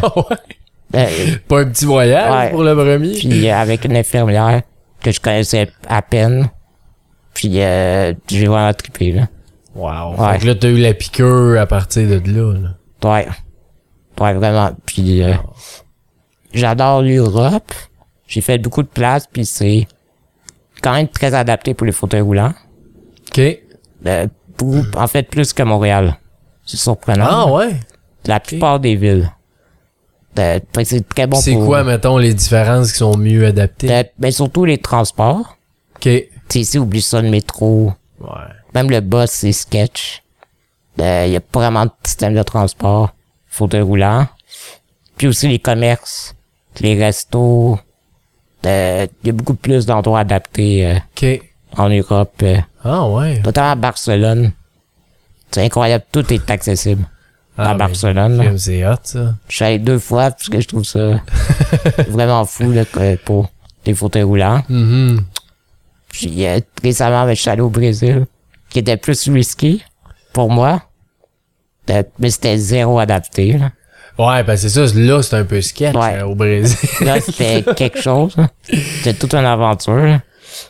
euh, 0.95 1.07
Pas 1.47 1.61
un 1.61 1.65
petit 1.65 1.85
voyage 1.85 2.31
Ouais. 2.33 2.49
pour 2.51 2.63
le 2.63 2.73
premier? 2.75 3.13
puis 3.13 3.49
euh, 3.49 3.55
avec 3.55 3.85
une 3.85 3.95
infirmière 3.95 4.61
que 5.01 5.11
je 5.11 5.19
connaissais 5.19 5.69
à 5.87 6.01
peine. 6.01 6.49
Puis 7.33 7.61
euh, 7.61 8.13
j'ai 8.27 8.47
vraiment 8.47 8.73
trippé, 8.73 9.11
là. 9.11 9.27
Wow. 9.75 10.15
Ouais. 10.17 10.33
Fait 10.33 10.39
que 10.39 10.47
là, 10.47 10.55
t'as 10.55 10.67
eu 10.69 10.77
la 10.77 10.93
piqûre 10.93 11.59
à 11.59 11.65
partir 11.65 12.07
de 12.07 12.29
là, 12.29 12.53
là. 12.53 13.09
Ouais. 13.09 13.27
Ouais, 14.19 14.33
vraiment. 14.33 14.71
Puis 14.85 15.23
euh, 15.23 15.33
j'adore 16.53 17.01
l'Europe. 17.01 17.71
J'ai 18.27 18.41
fait 18.41 18.57
beaucoup 18.57 18.83
de 18.83 18.87
place, 18.87 19.27
puis 19.31 19.45
c'est 19.45 19.87
quand 20.81 20.93
même 20.93 21.07
très 21.07 21.33
adapté 21.33 21.73
pour 21.73 21.85
les 21.85 21.91
fauteuils 21.91 22.21
roulants. 22.21 22.53
OK. 23.29 23.41
Euh, 24.07 24.27
pour- 24.57 24.75
en 24.95 25.07
fait, 25.07 25.23
plus 25.23 25.53
que 25.53 25.63
Montréal. 25.63 26.17
C'est 26.65 26.77
surprenant. 26.77 27.25
Ah 27.29 27.51
ouais? 27.51 27.79
La 28.25 28.39
plupart 28.39 28.79
des 28.79 28.95
villes. 28.95 29.31
Euh, 30.39 30.59
c'est 30.83 31.07
très 31.09 31.27
bon 31.27 31.37
c'est 31.37 31.55
quoi, 31.55 31.83
mettons, 31.83 32.17
les 32.17 32.33
différences 32.33 32.91
qui 32.93 32.97
sont 32.99 33.17
mieux 33.17 33.45
adaptées? 33.45 33.91
Euh, 33.91 34.03
ben, 34.17 34.31
surtout 34.31 34.63
les 34.65 34.77
transports. 34.77 35.57
OK. 35.97 36.05
Ouais. 36.05 36.29
Tu 36.49 36.59
ici, 36.59 36.77
oublie 36.79 37.01
ça, 37.01 37.21
le 37.21 37.29
métro. 37.29 37.93
Même 38.73 38.89
le 38.89 39.01
bus, 39.01 39.29
c'est 39.29 39.51
sketch. 39.51 40.23
Il 40.97 41.03
y 41.31 41.35
a 41.35 41.41
pas 41.41 41.59
vraiment 41.61 41.85
de 41.85 41.91
système 42.05 42.33
de 42.33 42.43
transport. 42.43 43.11
Fauteuil 43.47 43.81
roulant. 43.81 44.27
Puis 45.17 45.27
aussi 45.27 45.47
les 45.47 45.59
commerces, 45.59 46.35
les 46.79 46.95
restos. 47.01 47.77
Il 48.63 49.07
y 49.23 49.29
a 49.29 49.33
beaucoup 49.33 49.55
plus 49.55 49.85
d'endroits 49.85 50.19
adaptés 50.19 50.85
euh, 50.87 51.37
en 51.77 51.89
Europe. 51.89 52.33
euh, 52.43 52.57
Ah 52.83 53.07
ouais. 53.09 53.41
notamment 53.43 53.71
à 53.71 53.75
Barcelone. 53.75 54.51
C'est 55.51 55.65
incroyable, 55.65 56.05
tout 56.11 56.31
est 56.33 56.49
accessible. 56.49 57.03
Ah, 57.57 57.71
à 57.71 57.73
ben, 57.73 57.79
Barcelone. 57.79 58.57
C'est 58.57 58.85
hot, 58.87 58.95
ça. 59.03 59.35
Je 59.49 59.55
suis 59.55 59.65
allé 59.65 59.79
deux 59.79 59.99
fois 59.99 60.31
parce 60.31 60.47
que 60.49 60.59
je 60.61 60.67
trouve 60.67 60.83
ça 60.85 61.19
vraiment 62.07 62.45
fou 62.45 62.71
là, 62.71 62.83
pour 63.25 63.49
les 63.85 63.93
fauteuils 63.93 64.23
roulants. 64.23 64.63
Puis 66.09 66.45
euh, 66.45 66.59
récemment, 66.83 67.27
je 67.29 67.33
suis 67.33 67.49
allé 67.49 67.61
au 67.61 67.69
Brésil, 67.69 68.25
qui 68.69 68.79
était 68.79 68.97
plus 68.97 69.27
risqué 69.29 69.81
pour 70.33 70.49
moi. 70.49 70.83
Euh, 71.89 72.03
mais 72.19 72.29
c'était 72.29 72.57
zéro 72.57 72.99
adapté. 72.99 73.53
Là, 73.57 73.71
Ouais, 74.19 74.43
ben 74.43 74.55
c'est 74.57 74.69
ça. 74.69 74.85
Là, 74.95 75.21
c'est 75.23 75.35
un 75.35 75.45
peu 75.45 75.61
sketch 75.61 75.95
Ouais. 75.95 76.17
euh, 76.19 76.25
au 76.25 76.35
Brésil. 76.35 76.77
Là, 77.01 77.19
c'était 77.21 77.63
quelque 77.75 78.01
chose. 78.01 78.35
C'était 78.71 79.13
toute 79.13 79.33
une 79.33 79.45
aventure. 79.45 80.19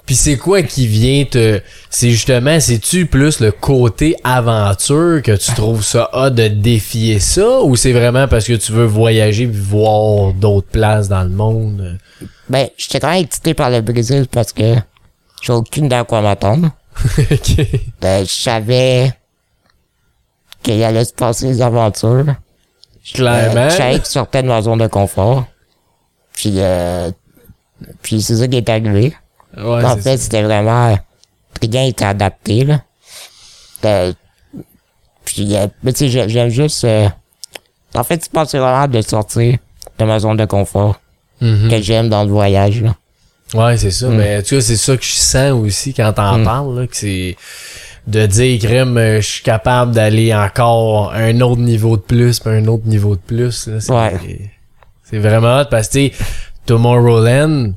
Puis 0.05 0.15
c'est 0.15 0.37
quoi 0.37 0.61
qui 0.61 0.85
vient 0.87 1.25
te... 1.25 1.59
C'est 1.89 2.11
justement, 2.11 2.59
c'est-tu 2.59 3.07
plus 3.07 3.39
le 3.39 3.51
côté 3.51 4.15
aventure 4.23 5.21
que 5.23 5.35
tu 5.35 5.51
trouves 5.53 5.83
ça 5.83 6.09
hot 6.13 6.29
de 6.29 6.47
défier 6.47 7.19
ça? 7.19 7.61
Ou 7.61 7.75
c'est 7.75 7.91
vraiment 7.91 8.27
parce 8.27 8.45
que 8.45 8.53
tu 8.53 8.71
veux 8.71 8.85
voyager 8.85 9.47
puis 9.47 9.59
voir 9.59 10.33
d'autres 10.33 10.67
places 10.67 11.09
dans 11.09 11.23
le 11.23 11.29
monde? 11.29 11.97
Ben, 12.47 12.67
j'étais 12.77 12.99
quand 12.99 13.09
même 13.11 13.23
excité 13.23 13.53
par 13.55 13.69
le 13.71 13.81
Brésil 13.81 14.27
parce 14.31 14.53
que 14.53 14.75
j'ai 15.41 15.53
aucune 15.53 15.85
idée 15.85 15.95
à 15.95 16.03
quoi 16.03 16.21
m'attendre. 16.21 16.69
Ben, 18.01 18.23
je 18.25 18.31
savais 18.31 19.11
qu'il 20.61 20.81
allait 20.83 21.05
se 21.05 21.13
passer 21.13 21.47
des 21.47 21.61
aventures. 21.61 22.35
Clairement. 23.13 23.67
Euh, 23.79 23.97
je 24.03 24.09
sortais 24.09 24.43
de 24.43 24.47
ma 24.47 24.61
zone 24.61 24.79
de 24.79 24.87
confort. 24.87 25.45
Puis, 26.33 26.53
euh, 26.57 27.11
puis 28.01 28.21
c'est 28.21 28.35
ça 28.37 28.47
qui 28.47 28.57
est 28.57 28.69
arrivé. 28.69 29.15
Ouais, 29.57 29.83
en 29.83 29.97
fait, 29.97 30.17
c'était 30.17 30.43
vraiment... 30.43 30.97
Rien 31.61 31.83
était 31.85 32.05
adapté, 32.05 32.63
là. 32.63 32.81
Euh, 33.85 34.13
puis, 35.25 35.55
euh, 35.55 35.67
mais 35.83 35.93
tu 35.93 35.99
sais, 35.99 36.09
j'ai- 36.09 36.29
j'aime 36.29 36.49
juste... 36.49 36.83
euh, 36.85 37.07
en 37.93 38.03
fait, 38.03 38.23
je 38.23 38.29
pense 38.29 38.45
que 38.45 38.51
c'est 38.51 38.57
vraiment 38.59 38.87
de 38.87 39.01
sortir 39.01 39.57
de 39.99 40.05
ma 40.05 40.19
zone 40.19 40.37
de 40.37 40.45
confort 40.45 40.99
Mhm. 41.41 41.69
que 41.69 41.81
j'aime 41.81 42.09
dans 42.09 42.23
le 42.23 42.29
voyage, 42.31 42.81
là. 42.81 42.95
Ouais, 43.53 43.75
c'est 43.77 43.91
ça. 43.91 44.07
Mais 44.07 44.37
en 44.37 44.41
tout 44.41 44.55
cas, 44.55 44.61
c'est 44.61 44.77
ça 44.77 44.95
que 44.95 45.03
je 45.03 45.11
sens 45.15 45.51
aussi 45.51 45.93
quand 45.93 46.13
t'en 46.13 46.37
Mm. 46.37 46.43
parles, 46.45 46.79
là, 46.79 46.87
que 46.87 46.95
c'est 46.95 47.35
de 48.07 48.25
dire, 48.25 48.59
crème, 48.59 48.97
euh, 48.97 49.21
je 49.21 49.27
suis 49.27 49.43
capable 49.43 49.91
d'aller 49.93 50.33
encore 50.33 51.13
un 51.13 51.39
autre 51.41 51.61
niveau 51.61 51.97
de 51.97 52.01
plus, 52.01 52.39
puis 52.39 52.51
un 52.51 52.65
autre 52.67 52.87
niveau 52.87 53.15
de 53.15 53.21
plus. 53.21 53.67
là. 53.67 53.79
C'est 53.79 53.91
Ouais. 53.91 54.51
c'est 55.03 55.19
vraiment 55.19 55.59
hot 55.61 55.65
parce 55.69 55.87
que, 55.89 56.07
tu 56.09 56.15
sais, 56.15 56.23
Tomorrowland, 56.65 57.73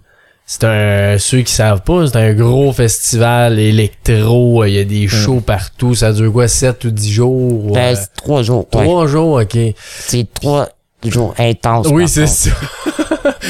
c'est 0.47 0.65
un, 0.65 1.19
ceux 1.19 1.41
qui 1.43 1.53
savent 1.53 1.83
pas, 1.83 2.07
c'est 2.07 2.17
un 2.17 2.33
gros 2.35 2.73
festival 2.73 3.59
électro, 3.59 4.65
il 4.65 4.73
y 4.75 4.79
a 4.79 4.85
des 4.85 5.09
shows 5.09 5.41
partout, 5.41 5.95
ça 5.95 6.13
dure 6.13 6.33
quoi, 6.33 6.49
7 6.49 6.85
ou 6.85 6.91
10 6.91 7.13
jours? 7.13 7.65
Mm. 7.71 7.73
Ben, 7.73 7.81
ouais. 7.91 7.97
c'est 7.97 8.15
trois 8.17 8.43
jours, 8.43 8.67
ouais. 8.75 8.83
Trois 8.85 9.07
jours, 9.07 9.41
ok. 9.43 9.59
C'est 10.01 10.27
trois 10.35 10.69
jours 11.05 11.35
intenses. 11.39 11.87
Oui, 11.91 12.09
c'est 12.09 12.23
contre. 12.23 12.33
ça. 12.35 12.51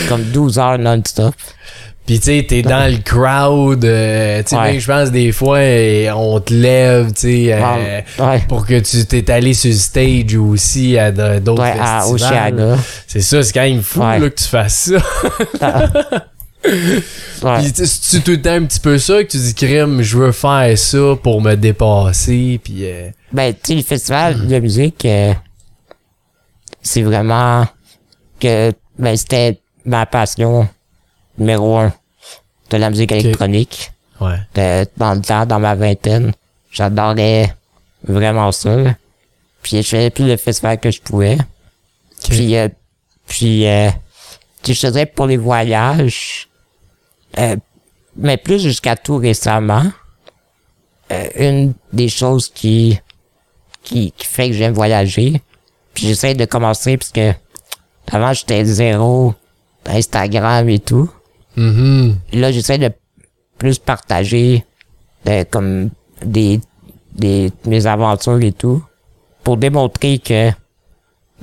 Comme 0.09 0.23
12 0.25 0.59
heures 0.59 0.79
non-stop. 0.79 1.35
Puis 2.07 2.19
tu 2.21 2.25
sais, 2.27 2.45
t'es 2.47 2.61
dans 2.61 2.91
le 2.91 2.99
crowd, 2.99 3.83
euh, 3.85 4.43
tu 4.43 4.51
sais, 4.51 4.57
Ouais. 4.57 4.79
je 4.79 4.87
pense 4.87 5.11
des 5.11 5.33
fois, 5.33 5.57
euh, 5.57 6.11
on 6.15 6.39
te 6.39 6.53
lève, 6.53 7.15
tu 7.15 7.21
sais, 7.23 7.53
euh, 7.55 8.01
Ouais. 8.19 8.43
Pour 8.47 8.67
que 8.67 8.79
tu 8.81 9.07
t'es 9.07 9.31
allé 9.31 9.55
sur 9.55 9.71
le 9.71 9.77
stage 9.77 10.35
aussi 10.37 10.99
à 10.99 11.11
d'autres 11.11 11.63
Ouais, 11.63 11.73
festivals. 12.13 12.79
C'est 13.07 13.23
ça, 13.23 13.43
c'est 13.43 13.53
quand 13.55 13.63
même 13.63 13.81
fou 13.83 14.01
là, 14.01 14.21
que 14.21 14.35
tu 14.35 14.45
fasses 14.45 14.91
ça. 14.93 15.83
Ouais. 17.43 17.59
Puis 17.63 17.73
tu 17.73 18.21
tout 18.23 18.31
le 18.31 18.41
temps 18.43 18.53
un 18.53 18.65
petit 18.65 18.81
peu 18.81 18.99
ça 18.99 19.23
que 19.23 19.29
tu 19.29 19.37
dis 19.37 19.55
crime, 19.55 20.01
je 20.03 20.17
veux 20.17 20.33
faire 20.33 20.77
ça 20.79 21.15
pour 21.23 21.43
me 21.43 21.55
dépasser, 21.57 22.59
puis 22.63 22.85
euh, 22.87 23.11
Ben, 23.33 23.53
tu 23.53 23.61
sais, 23.65 23.75
le 23.75 23.83
festival 23.83 24.47
de 24.47 24.59
musique, 24.61 25.07
c'est 26.83 27.03
vraiment 27.03 27.67
que, 28.41 28.73
ben, 28.99 29.17
c'était 29.17 29.59
ma 29.85 30.07
passion 30.07 30.67
numéro 31.39 31.79
un 31.79 31.93
de 32.71 32.77
la 32.77 32.91
musique 32.91 33.13
électronique. 33.13 33.93
ouais. 34.21 34.89
Dans 34.97 35.15
le 35.15 35.21
temps, 35.21 35.47
dans 35.47 35.61
ma 35.61 35.75
vingtaine, 35.75 36.33
j'adorais 36.71 37.55
vraiment 38.07 38.53
ça. 38.53 38.77
là. 38.77 38.95
Puis 39.63 39.79
je 39.83 39.89
faisais 39.89 40.11
plus 40.11 40.27
le 40.27 40.37
festival 40.37 40.79
que 40.79 40.91
je 40.91 41.01
pouvais. 41.01 41.39
Puis, 42.29 42.57
euh, 42.57 42.69
puis 43.27 43.67
euh, 43.67 43.91
je 44.67 44.73
faisais 44.75 45.07
pour 45.07 45.27
les 45.27 45.37
voyages, 45.37 46.49
euh, 47.39 47.57
mais 48.17 48.37
plus 48.37 48.61
jusqu'à 48.61 48.97
tout 48.97 49.17
récemment, 49.17 49.85
euh, 51.13 51.29
une 51.37 51.75
des 51.93 52.09
choses 52.09 52.49
qui, 52.51 52.99
qui, 53.83 54.13
qui 54.13 54.27
fait 54.27 54.49
que 54.49 54.55
j'aime 54.55 54.73
voyager, 54.73 55.41
puis 55.93 56.07
j'essaie 56.07 56.35
de 56.35 56.45
commencer 56.47 56.97
parce 56.97 57.13
que 57.13 57.33
avant 58.11 58.33
j'étais 58.33 58.65
zéro 58.65 59.35
Instagram 59.87 60.69
et 60.69 60.79
tout. 60.79 61.11
Mhm. 61.57 62.17
Là, 62.33 62.53
j'essaie 62.53 62.79
de 62.79 62.91
plus 63.59 63.79
partager 63.79 64.65
euh, 65.29 65.45
comme 65.51 65.91
des, 66.25 66.61
des 67.15 67.53
mes 67.67 67.87
aventures 67.87 68.41
et 68.43 68.53
tout 68.53 68.83
pour 69.43 69.57
démontrer 69.57 70.19
que 70.19 70.51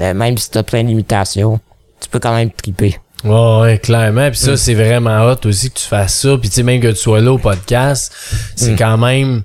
euh, 0.01 0.13
même 0.13 0.38
si 0.38 0.50
t'as 0.50 0.63
plein 0.63 0.84
de 0.84 0.89
limitations, 0.89 1.60
tu 2.00 2.10
peux 2.10 2.20
quand 2.20 2.34
même 2.36 2.51
triper. 2.51 2.98
Ouais, 3.24 3.62
ouais, 3.62 3.77
clairement. 3.77 4.30
Puis 4.30 4.39
ça, 4.39 4.58
c'est 4.58 4.74
vraiment 4.74 5.25
hot 5.27 5.46
aussi 5.46 5.70
que 5.70 5.80
tu 5.80 5.86
fasses 5.86 6.20
ça. 6.22 6.38
Puis 6.38 6.50
tu 6.50 6.56
sais, 6.56 6.63
même 6.63 6.82
que 6.82 6.88
tu 6.88 6.96
sois 6.96 7.22
là 7.22 7.32
au 7.32 7.38
podcast, 7.38 8.12
c'est 8.56 8.75
quand 8.75 8.98
même... 8.98 9.44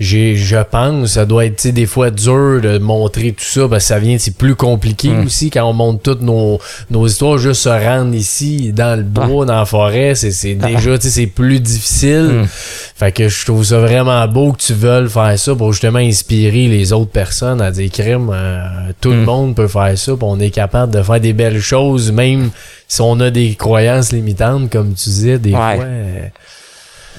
J'ai, 0.00 0.34
je 0.34 0.56
pense, 0.56 1.12
ça 1.12 1.24
doit 1.24 1.46
être, 1.46 1.54
tu 1.54 1.62
sais, 1.68 1.72
des 1.72 1.86
fois 1.86 2.10
dur 2.10 2.60
de 2.60 2.78
montrer 2.78 3.30
tout 3.30 3.44
ça 3.44 3.68
parce 3.68 3.84
que 3.84 3.88
ça 3.88 3.98
vient, 4.00 4.18
c'est 4.18 4.36
plus 4.36 4.56
compliqué 4.56 5.08
aussi 5.24 5.50
quand 5.50 5.64
on 5.70 5.72
monte 5.72 6.02
toutes 6.02 6.20
nos, 6.20 6.58
nos 6.90 7.06
histoires, 7.06 7.38
juste 7.38 7.62
se 7.62 7.68
rendre 7.68 8.12
ici, 8.12 8.72
dans 8.72 8.96
le 8.98 9.04
bois, 9.04 9.46
dans 9.46 9.54
la 9.54 9.64
forêt, 9.64 10.16
c'est, 10.16 10.32
c'est 10.32 10.54
déjà, 10.56 10.98
tu 10.98 11.04
sais, 11.04 11.10
c'est 11.10 11.26
plus 11.28 11.60
difficile. 11.60 12.44
Fait 12.96 13.12
que 13.12 13.28
je 13.28 13.44
trouve 13.44 13.62
ça 13.64 13.78
vraiment 13.78 14.26
beau 14.26 14.50
que 14.52 14.58
tu 14.62 14.72
veuilles 14.74 15.08
faire 15.08 15.38
ça 15.38 15.54
pour 15.54 15.72
justement 15.72 16.00
inspirer 16.00 16.66
les 16.66 16.92
autres 16.92 17.12
personnes 17.12 17.60
à 17.62 17.70
dire 17.70 17.88
crime, 17.92 18.30
euh, 18.34 18.66
tout 19.00 19.10
le 19.10 19.24
monde 19.24 19.54
peut 19.54 19.68
faire 19.68 19.96
ça, 19.96 20.12
on 20.22 20.40
est 20.40 20.50
capable 20.50 20.92
de 20.92 21.02
faire 21.04 21.20
des 21.20 21.32
belles 21.32 21.60
choses, 21.60 22.10
même 22.10 22.50
si 22.88 23.00
on 23.00 23.20
a 23.20 23.30
des 23.30 23.54
croyances 23.54 24.10
limitantes, 24.12 24.70
comme 24.70 24.92
tu 24.94 25.04
disais, 25.08 25.38
des 25.38 25.52
Ouais. 25.52 25.76
fois. 25.76 25.84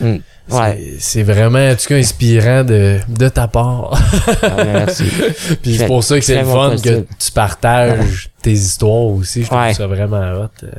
euh. 0.04 0.18
Ouais. 0.50 0.96
c'est- 1.00 1.24
vraiment, 1.24 1.60
en 1.72 1.76
tout 1.76 1.88
cas, 1.88 1.96
inspirant 1.96 2.64
de, 2.64 3.00
de 3.08 3.30
ta 3.30 3.48
part. 3.48 4.00
Ah, 4.44 4.64
merci. 4.64 5.04
Puis 5.64 5.78
c'est 5.78 5.88
pour 5.88 6.04
ça 6.04 6.20
que 6.20 6.26
c'est 6.26 6.40
le 6.42 6.46
fun 6.46 6.72
possible. 6.72 7.06
que 7.06 7.14
tu 7.18 7.32
partages 7.32 8.30
tes 8.42 8.52
histoires 8.52 8.92
aussi. 9.08 9.42
Je 9.42 9.48
trouve 9.48 9.60
Ouais. 9.60 9.74
ça 9.74 9.88
vraiment 9.88 10.22
hot. 10.44 10.50
euh. 10.64 10.72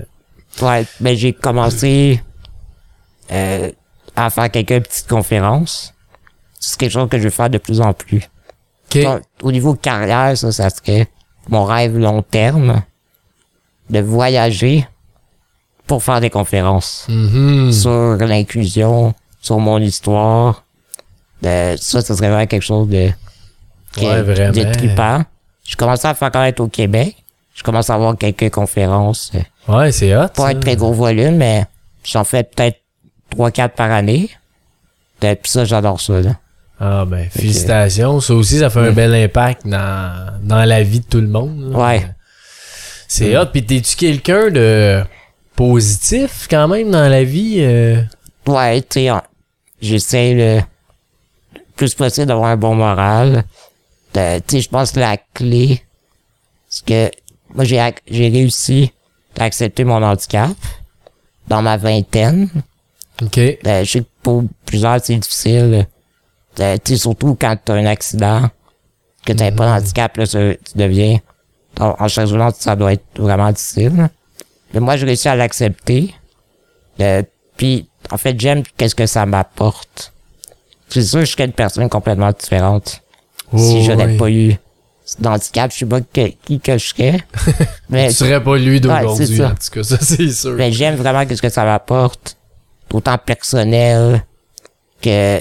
Ouais, 0.62 0.86
ben 1.00 1.16
j'ai 1.16 1.32
commencé 1.32 2.22
euh, 3.32 3.70
à 4.14 4.30
faire 4.30 4.50
quelques 4.50 4.84
petites 4.84 5.08
conférences. 5.08 5.92
C'est 6.60 6.78
quelque 6.78 6.92
chose 6.92 7.08
que 7.08 7.18
je 7.18 7.24
vais 7.24 7.30
faire 7.30 7.50
de 7.50 7.58
plus 7.58 7.80
en 7.80 7.92
plus. 7.92 8.22
OK. 8.94 9.02
Donc, 9.02 9.22
Au 9.42 9.52
niveau 9.52 9.74
carrière, 9.74 10.36
ça, 10.38 10.52
ça 10.52 10.70
serait 10.70 11.08
mon 11.48 11.64
rêve 11.64 11.98
long 11.98 12.22
terme 12.22 12.82
de 13.90 14.00
voyager 14.00 14.86
pour 15.86 16.02
faire 16.02 16.20
des 16.20 16.30
conférences 16.30 17.06
Mhm. 17.08 17.70
sur 17.72 18.16
l'inclusion, 18.16 19.14
sur 19.46 19.58
mon 19.60 19.78
histoire. 19.78 20.64
Euh, 21.44 21.76
ça, 21.80 22.00
ça 22.00 22.16
serait 22.16 22.28
vraiment 22.30 22.46
quelque 22.46 22.62
chose 22.62 22.88
de, 22.88 23.10
Ouais, 23.98 24.22
vraiment. 24.22 24.52
de 24.52 24.72
trippant. 24.72 25.24
Je 25.64 25.76
commence 25.76 26.04
à 26.04 26.14
faire 26.14 26.30
connaître 26.30 26.60
au 26.62 26.68
Québec. 26.68 27.14
Je 27.54 27.62
commence 27.62 27.88
à 27.90 27.94
avoir 27.94 28.16
quelques 28.18 28.50
conférences. 28.50 29.32
euh, 29.34 29.72
Ouais, 29.72 29.92
c'est 29.92 30.14
hot. 30.16 30.28
pas 30.34 30.42
ça. 30.44 30.50
être 30.52 30.60
très 30.60 30.76
gros 30.76 30.92
volume, 30.92 31.36
mais 31.36 31.64
j'en 32.04 32.24
fais 32.24 32.42
peut-être 32.44 32.78
3-4 33.34 33.70
par 33.70 33.90
année. 33.90 34.28
Euh, 35.24 35.34
Puis 35.40 35.50
ça, 35.52 35.64
j'adore 35.64 36.00
ça. 36.00 36.20
Là. 36.20 36.36
Ah 36.78 37.04
ben, 37.06 37.28
félicitations. 37.30 38.20
Ça 38.20 38.34
aussi, 38.34 38.58
ça 38.58 38.68
fait 38.68 38.80
un 38.80 38.92
bel 38.92 39.14
impact 39.14 39.66
dans, 39.66 40.38
dans 40.42 40.64
la 40.64 40.82
vie 40.82 41.00
de 41.00 41.06
tout 41.06 41.20
le 41.20 41.28
monde. 41.28 41.72
là. 41.72 41.78
Ouais. 41.78 42.06
C'est 43.08 43.32
Mm. 43.34 43.36
hot. 43.38 43.46
Puis 43.52 43.64
t'es-tu 43.64 43.96
quelqu'un 43.96 44.50
de 44.50 45.02
positif 45.54 46.46
quand 46.50 46.68
même 46.68 46.90
dans 46.90 47.08
la 47.08 47.24
vie? 47.24 47.56
euh? 47.60 48.02
Ouais, 48.46 48.82
tu 48.82 49.00
sais, 49.00 49.10
j'essaie 49.80 50.34
le 50.34 50.60
plus 51.76 51.94
possible 51.94 52.26
d'avoir 52.26 52.50
un 52.50 52.56
bon 52.56 52.74
moral. 52.74 53.44
Tu 54.12 54.20
sais, 54.48 54.60
je 54.62 54.68
pense 54.68 54.92
que 54.92 55.00
la 55.00 55.16
clé, 55.34 55.82
c'est 56.68 56.84
que 56.86 57.10
moi, 57.54 57.64
j'ai, 57.64 57.82
j'ai 58.08 58.28
réussi 58.28 58.92
à 59.38 59.44
accepter 59.44 59.84
mon 59.84 60.02
handicap 60.02 60.56
dans 61.48 61.62
ma 61.62 61.76
vingtaine. 61.76 62.48
OK. 63.22 63.38
Euh, 63.38 63.84
je 63.84 63.90
sais 63.90 64.00
que 64.00 64.06
pour 64.22 64.44
plusieurs, 64.64 65.02
c'est 65.04 65.16
difficile. 65.16 65.86
Euh, 66.60 66.76
tu 66.82 66.92
sais, 66.94 66.98
surtout 66.98 67.36
quand 67.38 67.56
t'as 67.62 67.74
un 67.74 67.86
accident, 67.86 68.48
que 69.24 69.32
t'as 69.32 69.52
pas 69.52 69.78
d'handicap, 69.78 70.16
là, 70.16 70.26
ça- 70.26 70.54
tu 70.54 70.76
deviens... 70.78 71.18
En, 71.78 71.94
en 71.98 72.08
chaise 72.08 72.30
roulante, 72.32 72.56
ça 72.56 72.74
doit 72.74 72.94
être 72.94 73.04
vraiment 73.18 73.52
difficile. 73.52 74.08
Mais 74.72 74.80
moi, 74.80 74.96
j'ai 74.96 75.04
réussi 75.04 75.28
à 75.28 75.36
l'accepter. 75.36 76.14
Euh, 77.00 77.22
puis, 77.58 77.86
en 78.10 78.16
fait, 78.16 78.38
j'aime 78.40 78.62
qu'est-ce 78.76 78.94
que 78.94 79.06
ça 79.06 79.26
m'apporte. 79.26 80.12
C'est 80.88 81.02
sûr 81.02 81.20
que 81.20 81.24
je 81.26 81.32
serais 81.32 81.44
une 81.46 81.52
personne 81.52 81.88
complètement 81.88 82.30
différente. 82.32 83.02
si 83.56 83.76
Oh, 83.78 83.82
je 83.84 83.92
n'avais 83.92 84.12
oui. 84.12 84.18
pas 84.18 84.30
eu 84.30 84.56
d'handicap, 85.20 85.72
je 85.72 85.78
sais 85.78 85.86
pas 85.86 86.00
que- 86.00 86.32
qui 86.44 86.60
que 86.60 86.78
je 86.78 86.86
serais. 86.88 87.20
mais 87.90 88.08
Tu 88.08 88.14
serais 88.14 88.42
pas 88.42 88.56
lui 88.56 88.80
d'aujourd'hui, 88.80 89.44
en 89.44 89.50
tout 89.50 89.70
cas, 89.72 89.82
ça 89.82 89.98
c'est 90.00 90.30
sûr. 90.30 90.52
mais 90.54 90.72
j'aime 90.72 90.96
vraiment 90.96 91.24
qu'est-ce 91.26 91.42
que 91.42 91.48
ça 91.48 91.64
m'apporte, 91.64 92.36
autant 92.92 93.16
personnel 93.18 94.24
que 95.02 95.40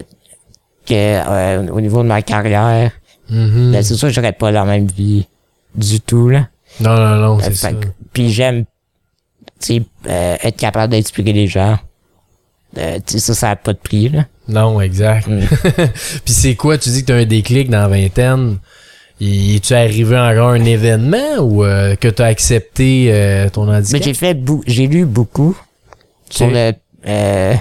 que 0.86 0.94
euh, 0.94 1.68
au 1.72 1.82
niveau 1.82 2.04
de 2.04 2.08
ma 2.08 2.22
carrière. 2.22 2.92
Ben, 3.28 3.82
c'est 3.82 3.96
sûr 3.96 4.08
que 4.10 4.14
j'aurais 4.14 4.34
pas 4.34 4.52
la 4.52 4.66
même 4.66 4.86
vie 4.86 5.26
du 5.74 6.00
tout 6.00 6.30
là. 6.30 6.48
Non, 6.80 6.96
non, 6.96 7.16
non, 7.16 7.40
c'est 7.40 7.56
ça. 7.56 7.70
Puis 8.14 8.32
j'aime, 8.32 8.66
tu 9.60 9.78
sais, 9.78 9.84
euh, 10.08 10.36
être 10.44 10.58
capable 10.58 10.92
d'inspirer 10.92 11.34
les 11.34 11.48
gens. 11.48 11.80
Euh, 12.78 13.00
tu 13.06 13.14
sais, 13.14 13.20
ça, 13.20 13.34
ça 13.34 13.50
a 13.52 13.56
pas 13.56 13.74
de 13.74 13.78
prix 13.78 14.10
là. 14.10 14.26
Non, 14.48 14.80
exact. 14.82 15.28
Mm. 15.28 15.40
Puis 16.26 16.34
c'est 16.34 16.56
quoi, 16.56 16.78
tu 16.78 16.90
dis 16.90 17.02
que 17.02 17.08
t'as 17.08 17.16
un 17.16 17.26
déclic 17.26 17.70
dans 17.70 17.82
la 17.82 17.88
vingtaine? 17.88 18.60
Es-tu 19.22 19.74
arrivé 19.74 20.18
encore 20.18 20.50
un 20.50 20.66
événement 20.66 21.38
ou 21.40 21.64
euh, 21.64 21.96
que 21.96 22.10
t'as 22.10 22.26
accepté 22.26 23.08
euh, 23.12 23.50
ton 23.50 23.66
Mais 23.66 23.78
handicap? 23.78 24.04
j'ai 24.04 24.14
fait 24.14 24.38
j'ai 24.68 24.88
lu 24.88 25.06
beaucoup 25.06 25.58
sur 26.30 26.50
le 26.50 26.74
euh, 27.08 27.54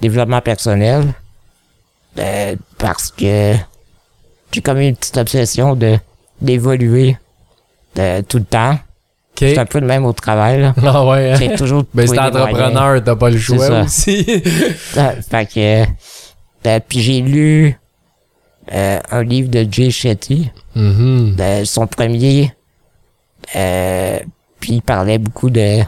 développement 0.00 0.40
personnel 0.40 1.04
parce 2.76 3.12
que 3.12 3.54
j'ai 4.50 4.60
comme 4.62 4.80
une 4.80 4.96
petite 4.96 5.16
obsession 5.16 5.76
de 5.76 5.96
d'évoluer 6.40 7.16
tout 7.94 8.38
le 8.38 8.44
temps. 8.44 8.78
OK. 9.32 9.38
C'est 9.38 9.58
un 9.58 9.66
peu 9.66 9.80
le 9.80 9.86
même 9.86 10.04
au 10.04 10.12
travail. 10.12 10.60
Là. 10.60 10.74
Ah 10.84 11.04
ouais, 11.06 11.32
hein? 11.32 11.36
J'ai 11.38 11.54
toujours 11.54 11.84
Ben 11.94 12.06
c'est 12.06 12.18
entrepreneur, 12.18 13.02
t'as 13.02 13.16
pas 13.16 13.30
le 13.30 13.38
choix 13.38 13.80
aussi. 13.82 14.26
Ah, 14.96 15.12
fait 15.28 15.46
que 15.46 15.84
euh, 16.66 16.80
puis 16.86 17.00
j'ai 17.00 17.20
lu 17.22 17.78
euh, 18.72 18.98
un 19.10 19.22
livre 19.22 19.48
de 19.48 19.66
Jay 19.70 19.90
Shetty, 19.90 20.50
Mhm. 20.76 21.36
de 21.36 21.64
son 21.64 21.86
premier. 21.86 22.52
Euh, 23.56 24.18
puis 24.60 24.74
il 24.74 24.82
parlait 24.82 25.18
beaucoup 25.18 25.50
de 25.50 25.80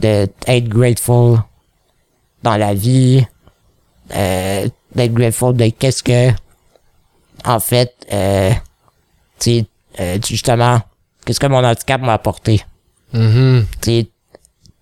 de 0.00 0.28
être 0.46 0.68
grateful 0.68 1.38
dans 2.42 2.56
la 2.56 2.74
vie, 2.74 3.24
euh, 4.14 4.68
d'être 4.94 5.14
grateful 5.14 5.56
de 5.56 5.68
qu'est-ce 5.70 6.02
que 6.02 6.30
en 7.46 7.58
fait 7.60 7.94
euh, 8.12 8.50
tu 9.40 9.64
euh, 10.00 10.18
justement 10.26 10.80
qu'est-ce 11.24 11.40
que 11.40 11.46
mon 11.46 11.64
handicap 11.64 12.00
m'a 12.00 12.14
apporté. 12.14 12.64
Tu 13.12 13.18
sais, 13.82 14.08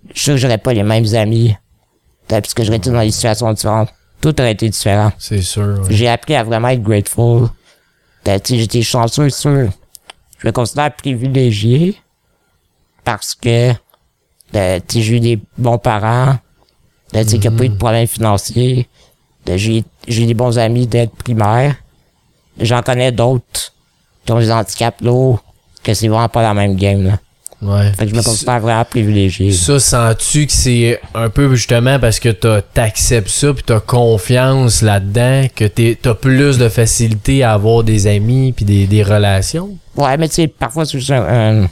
je 0.08 0.12
suis 0.14 0.20
sûr 0.22 0.34
que 0.34 0.38
j'aurais 0.40 0.58
pas 0.58 0.72
les 0.72 0.82
mêmes 0.82 1.14
amis 1.14 1.50
euh, 1.50 2.40
parce 2.40 2.54
que 2.54 2.64
j'aurais 2.64 2.78
été 2.78 2.90
dans 2.90 3.00
des 3.02 3.10
situations 3.10 3.52
différentes. 3.52 3.90
Tout 4.20 4.40
aurait 4.40 4.52
été 4.52 4.68
différent. 4.68 5.12
C'est 5.18 5.42
sûr. 5.42 5.80
ouais. 5.80 5.86
J'ai 5.90 6.08
appris 6.08 6.34
à 6.34 6.44
vraiment 6.44 6.68
être 6.68 6.82
grateful. 6.82 7.48
J'étais 8.24 8.82
chanceux, 8.82 9.30
sûr. 9.30 9.70
Je 10.38 10.46
me 10.46 10.52
considère 10.52 10.94
privilégié 10.94 11.96
parce 13.04 13.34
que 13.34 13.72
j'ai 14.52 15.16
eu 15.16 15.20
des 15.20 15.40
bons 15.58 15.78
parents, 15.78 16.36
tu 17.12 17.18
sais, 17.18 17.24
qu'il 17.24 17.40
n'y 17.40 17.46
a 17.48 17.50
pas 17.58 17.64
eu 17.64 17.68
de 17.68 17.76
problèmes 17.76 18.06
financiers. 18.06 18.88
Euh, 19.48 19.56
J'ai 19.56 19.84
j'ai 20.06 20.26
des 20.26 20.34
bons 20.34 20.56
amis 20.58 20.86
d'aide 20.86 21.10
primaire. 21.10 21.74
J'en 22.60 22.82
connais 22.82 23.10
d'autres 23.12 23.72
qui 24.24 24.32
ont 24.32 24.38
des 24.38 24.52
handicaps 24.52 25.00
lourds, 25.00 25.42
que 25.82 25.94
c'est 25.94 26.08
vraiment 26.08 26.28
pas 26.28 26.42
la 26.42 26.54
même 26.54 26.76
game. 26.76 27.04
Là. 27.04 27.18
Ouais. 27.62 27.92
Fait 27.92 28.06
que 28.06 28.10
je 28.10 28.16
me 28.16 28.22
considère 28.22 28.58
vraiment 28.58 28.84
privilégié. 28.84 29.52
Ça, 29.52 29.78
sens-tu 29.78 30.46
que 30.46 30.52
c'est 30.52 31.00
un 31.14 31.30
peu 31.30 31.54
justement 31.54 32.00
parce 32.00 32.18
que 32.18 32.30
t'acceptes 32.30 33.28
ça 33.28 33.54
puis 33.54 33.62
t'as 33.62 33.78
confiance 33.78 34.82
là-dedans 34.82 35.46
que 35.54 35.66
t'as 35.66 36.14
plus 36.14 36.58
de 36.58 36.68
facilité 36.68 37.44
à 37.44 37.52
avoir 37.52 37.84
des 37.84 38.08
amis 38.08 38.52
puis 38.52 38.64
des, 38.64 38.86
des 38.88 39.04
relations? 39.04 39.76
Ouais, 39.96 40.16
mais 40.16 40.28
tu 40.28 40.34
sais, 40.34 40.48
parfois 40.48 40.84
c'est 40.86 40.98
juste 40.98 41.12
un, 41.12 41.62
un 41.62 41.68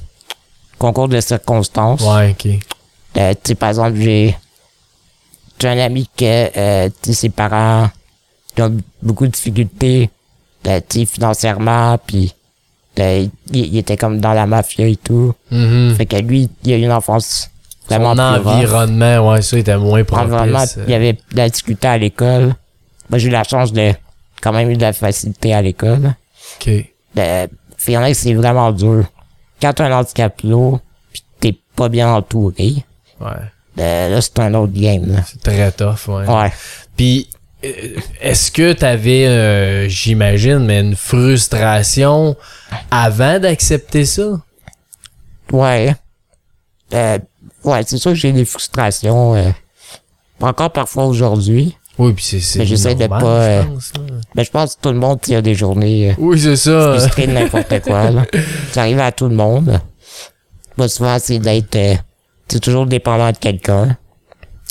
concours 0.79 1.09
de 1.09 1.20
circonstances. 1.20 2.03
Ouais, 2.03 2.37
ok. 2.38 2.53
Euh, 3.16 3.33
tu 3.35 3.38
sais, 3.49 3.55
par 3.57 3.70
exemple, 3.70 3.99
j'ai 3.99 4.37
j'ai 5.59 5.68
un 5.68 5.79
ami 5.79 6.09
que 6.16 6.57
euh, 6.57 6.88
ses 7.03 7.29
parents 7.29 7.90
ont 8.59 8.77
beaucoup 9.03 9.27
de 9.27 9.33
difficultés 9.33 10.09
euh, 10.66 10.81
financièrement, 11.07 11.99
puis 12.07 12.33
euh, 13.00 13.26
il, 13.52 13.66
il 13.66 13.78
était 13.78 13.96
comme 13.96 14.20
dans 14.20 14.32
la 14.32 14.46
mafia 14.46 14.86
et 14.86 14.96
tout. 14.96 15.34
Mhm. 15.50 15.94
Fait 15.96 16.06
que 16.06 16.16
lui, 16.16 16.48
il 16.64 16.72
a 16.72 16.76
eu 16.76 16.82
une 16.82 16.92
enfance 16.92 17.50
vraiment 17.88 18.14
Son 18.14 18.40
plus 18.40 18.42
rough. 18.48 18.54
environnement, 18.56 19.30
ouais, 19.32 19.42
ça 19.42 19.58
était 19.58 19.76
moins 19.76 20.00
Environnement, 20.02 20.58
propice. 20.58 20.76
euh. 20.78 20.84
il 20.86 20.90
y 20.92 20.94
avait 20.94 21.12
de 21.14 21.18
la 21.36 21.48
difficulté 21.48 21.88
à 21.88 21.98
l'école. 21.98 22.54
Moi, 23.08 23.18
j'ai 23.18 23.28
eu 23.28 23.32
la 23.32 23.44
chance 23.44 23.72
de 23.72 23.92
quand 24.40 24.52
même 24.52 24.70
eu 24.70 24.76
de 24.76 24.82
la 24.82 24.92
facilité 24.92 25.52
à 25.52 25.60
l'école. 25.62 26.14
Ok. 26.60 26.68
Euh, 27.18 27.46
fait, 27.76 27.92
il 27.92 27.94
y 27.94 27.98
en 27.98 28.02
a 28.02 28.08
que 28.08 28.14
c'est 28.16 28.34
vraiment 28.34 28.70
dur. 28.72 29.04
Quand 29.60 29.72
t'as 29.72 29.86
un 29.86 29.92
handicap 29.98 30.40
lourd, 30.44 30.80
pis 31.12 31.22
t'es 31.40 31.54
pas 31.76 31.88
bien 31.88 32.12
entouré, 32.14 32.84
Ouais. 33.20 33.28
euh, 33.78 34.08
là, 34.08 34.20
c'est 34.20 34.38
un 34.38 34.54
autre 34.54 34.72
game. 34.72 35.22
C'est 35.26 35.42
très 35.42 35.72
tough, 35.72 36.08
ouais. 36.08 36.26
Ouais. 36.26 36.52
Puis, 36.96 37.28
est-ce 37.62 38.51
que 38.51 38.73
t'avais, 38.73 39.27
euh, 39.27 39.88
j'imagine, 39.88 40.59
mais 40.61 40.81
une 40.81 40.96
frustration 40.96 42.37
avant 42.90 43.38
d'accepter 43.38 44.05
ça? 44.05 44.40
Ouais. 45.53 45.94
Euh, 46.94 47.18
ouais, 47.64 47.83
c'est 47.87 47.99
sûr 47.99 48.12
que 48.12 48.16
j'ai 48.16 48.33
des 48.33 48.44
frustrations. 48.44 49.35
Euh, 49.35 49.51
encore 50.40 50.70
parfois 50.70 51.05
aujourd'hui. 51.07 51.77
Oui, 51.99 52.14
puis 52.14 52.25
c'est, 52.25 52.40
c'est 52.40 52.61
Mais 52.61 52.66
j'essaie 52.66 52.94
de 52.94 53.07
pas, 53.07 53.18
je 53.20 53.25
euh, 53.25 53.62
pense, 53.64 53.92
là. 53.94 54.03
Mais 54.35 54.44
je 54.44 54.51
pense 54.51 54.75
que 54.77 54.81
tout 54.81 54.88
le 54.88 54.99
monde 54.99 55.18
y 55.29 55.35
a 55.35 55.42
des 55.42 55.55
journées 55.55 56.11
euh, 56.11 56.14
Oui, 56.18 56.40
c'est 56.40 56.57
ça. 56.57 56.92
frustrées 56.96 57.27
de 57.27 57.33
n'importe 57.33 57.81
quoi. 57.83 58.11
Là. 58.11 58.25
Ça 58.73 58.83
arrive 58.83 59.01
à 59.01 59.12
tout 59.12 59.29
le 59.29 59.35
monde. 59.35 59.79
Moi, 60.79 60.88
souvent, 60.88 61.18
c'est 61.18 61.38
d'être... 61.38 61.77
Euh, 61.77 61.94
c'est 62.49 62.61
toujours 62.61 62.87
dépendant 62.87 63.31
de 63.31 63.37
quelqu'un. 63.37 63.99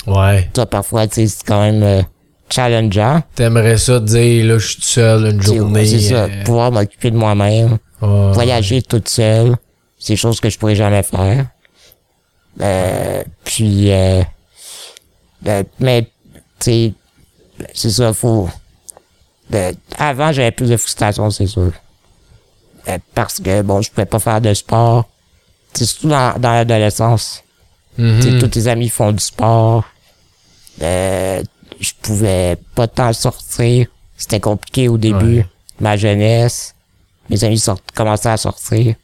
Ouais. 0.08 0.50
Toi, 0.52 0.66
parfois, 0.66 1.06
tu 1.06 1.14
sais, 1.14 1.26
c'est 1.28 1.46
quand 1.46 1.60
même 1.60 1.82
euh, 1.82 2.02
challengeant. 2.50 3.22
T'aimerais 3.34 3.78
ça 3.78 4.00
te 4.00 4.04
dire, 4.06 4.46
là, 4.46 4.58
je 4.58 4.66
suis 4.66 4.76
tout 4.76 4.82
seul 4.88 5.26
une 5.32 5.42
journée. 5.42 5.86
C'est 5.86 6.00
ça, 6.00 6.24
euh, 6.24 6.44
pouvoir 6.44 6.72
m'occuper 6.72 7.10
de 7.10 7.16
moi-même. 7.16 7.78
Voyager 8.00 8.82
toute 8.82 9.08
seule. 9.08 9.56
C'est 9.98 10.14
des 10.14 10.16
choses 10.16 10.40
que 10.40 10.48
je 10.48 10.58
pourrais 10.58 10.74
jamais 10.74 11.02
faire. 11.02 11.46
Euh, 12.60 13.22
puis, 13.44 13.92
euh, 13.92 14.22
euh, 15.46 15.62
mais, 15.78 16.02
tu 16.02 16.08
sais, 16.60 16.92
c'est 17.74 17.90
ça, 17.90 18.12
faut... 18.12 18.48
euh, 19.54 19.72
avant, 19.98 20.32
j'avais 20.32 20.50
plus 20.50 20.70
de 20.70 20.76
frustration, 20.76 21.30
c'est 21.30 21.46
sûr. 21.46 21.72
Parce 23.14 23.38
que, 23.38 23.62
bon, 23.62 23.82
je 23.82 23.90
pouvais 23.90 24.06
pas 24.06 24.18
faire 24.18 24.40
de 24.40 24.52
sport. 24.54 25.08
C'est 25.74 25.84
surtout 25.84 26.08
dans, 26.08 26.38
dans 26.38 26.52
l'adolescence. 26.52 27.44
Sais, 27.96 28.38
tous 28.40 28.48
tes 28.48 28.66
amis 28.66 28.88
font 28.88 29.12
du 29.12 29.22
sport. 29.22 29.84
Euh, 30.80 31.42
je 31.80 31.92
pouvais 32.02 32.56
pas 32.74 32.86
tant 32.86 33.12
sortir. 33.12 33.86
C'était 34.16 34.40
compliqué 34.40 34.88
au 34.88 34.98
début. 34.98 35.38
Ouais. 35.38 35.46
Ma 35.80 35.96
jeunesse. 35.96 36.74
Mes 37.30 37.42
amis 37.44 37.58
sort, 37.58 37.78
commençaient 37.94 38.28
à 38.28 38.36
sortir. 38.36 38.94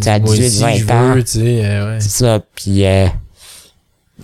t'as 0.00 0.18
Moi 0.18 0.34
18, 0.34 0.46
aussi, 0.46 0.60
20 0.60 0.74
je 0.74 0.92
ans. 0.92 1.14
veux, 1.14 1.24
euh, 1.64 1.94
ouais. 1.94 2.00
C'est 2.00 2.08
ça. 2.24 2.40
Puis, 2.54 2.84
euh, 2.84 3.06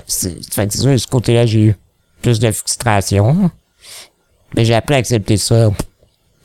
c'est 0.07 0.43
sûr, 0.73 0.93
de 0.93 0.97
ce 0.97 1.07
côté-là, 1.07 1.47
j'ai 1.47 1.61
eu 1.61 1.77
plus 2.23 2.39
de 2.41 2.51
frustration. 2.51 3.51
Mais 4.57 4.65
j'ai 4.65 4.75
appris 4.75 4.95
à 4.95 4.99
accepter 4.99 5.37
ça. 5.37 5.71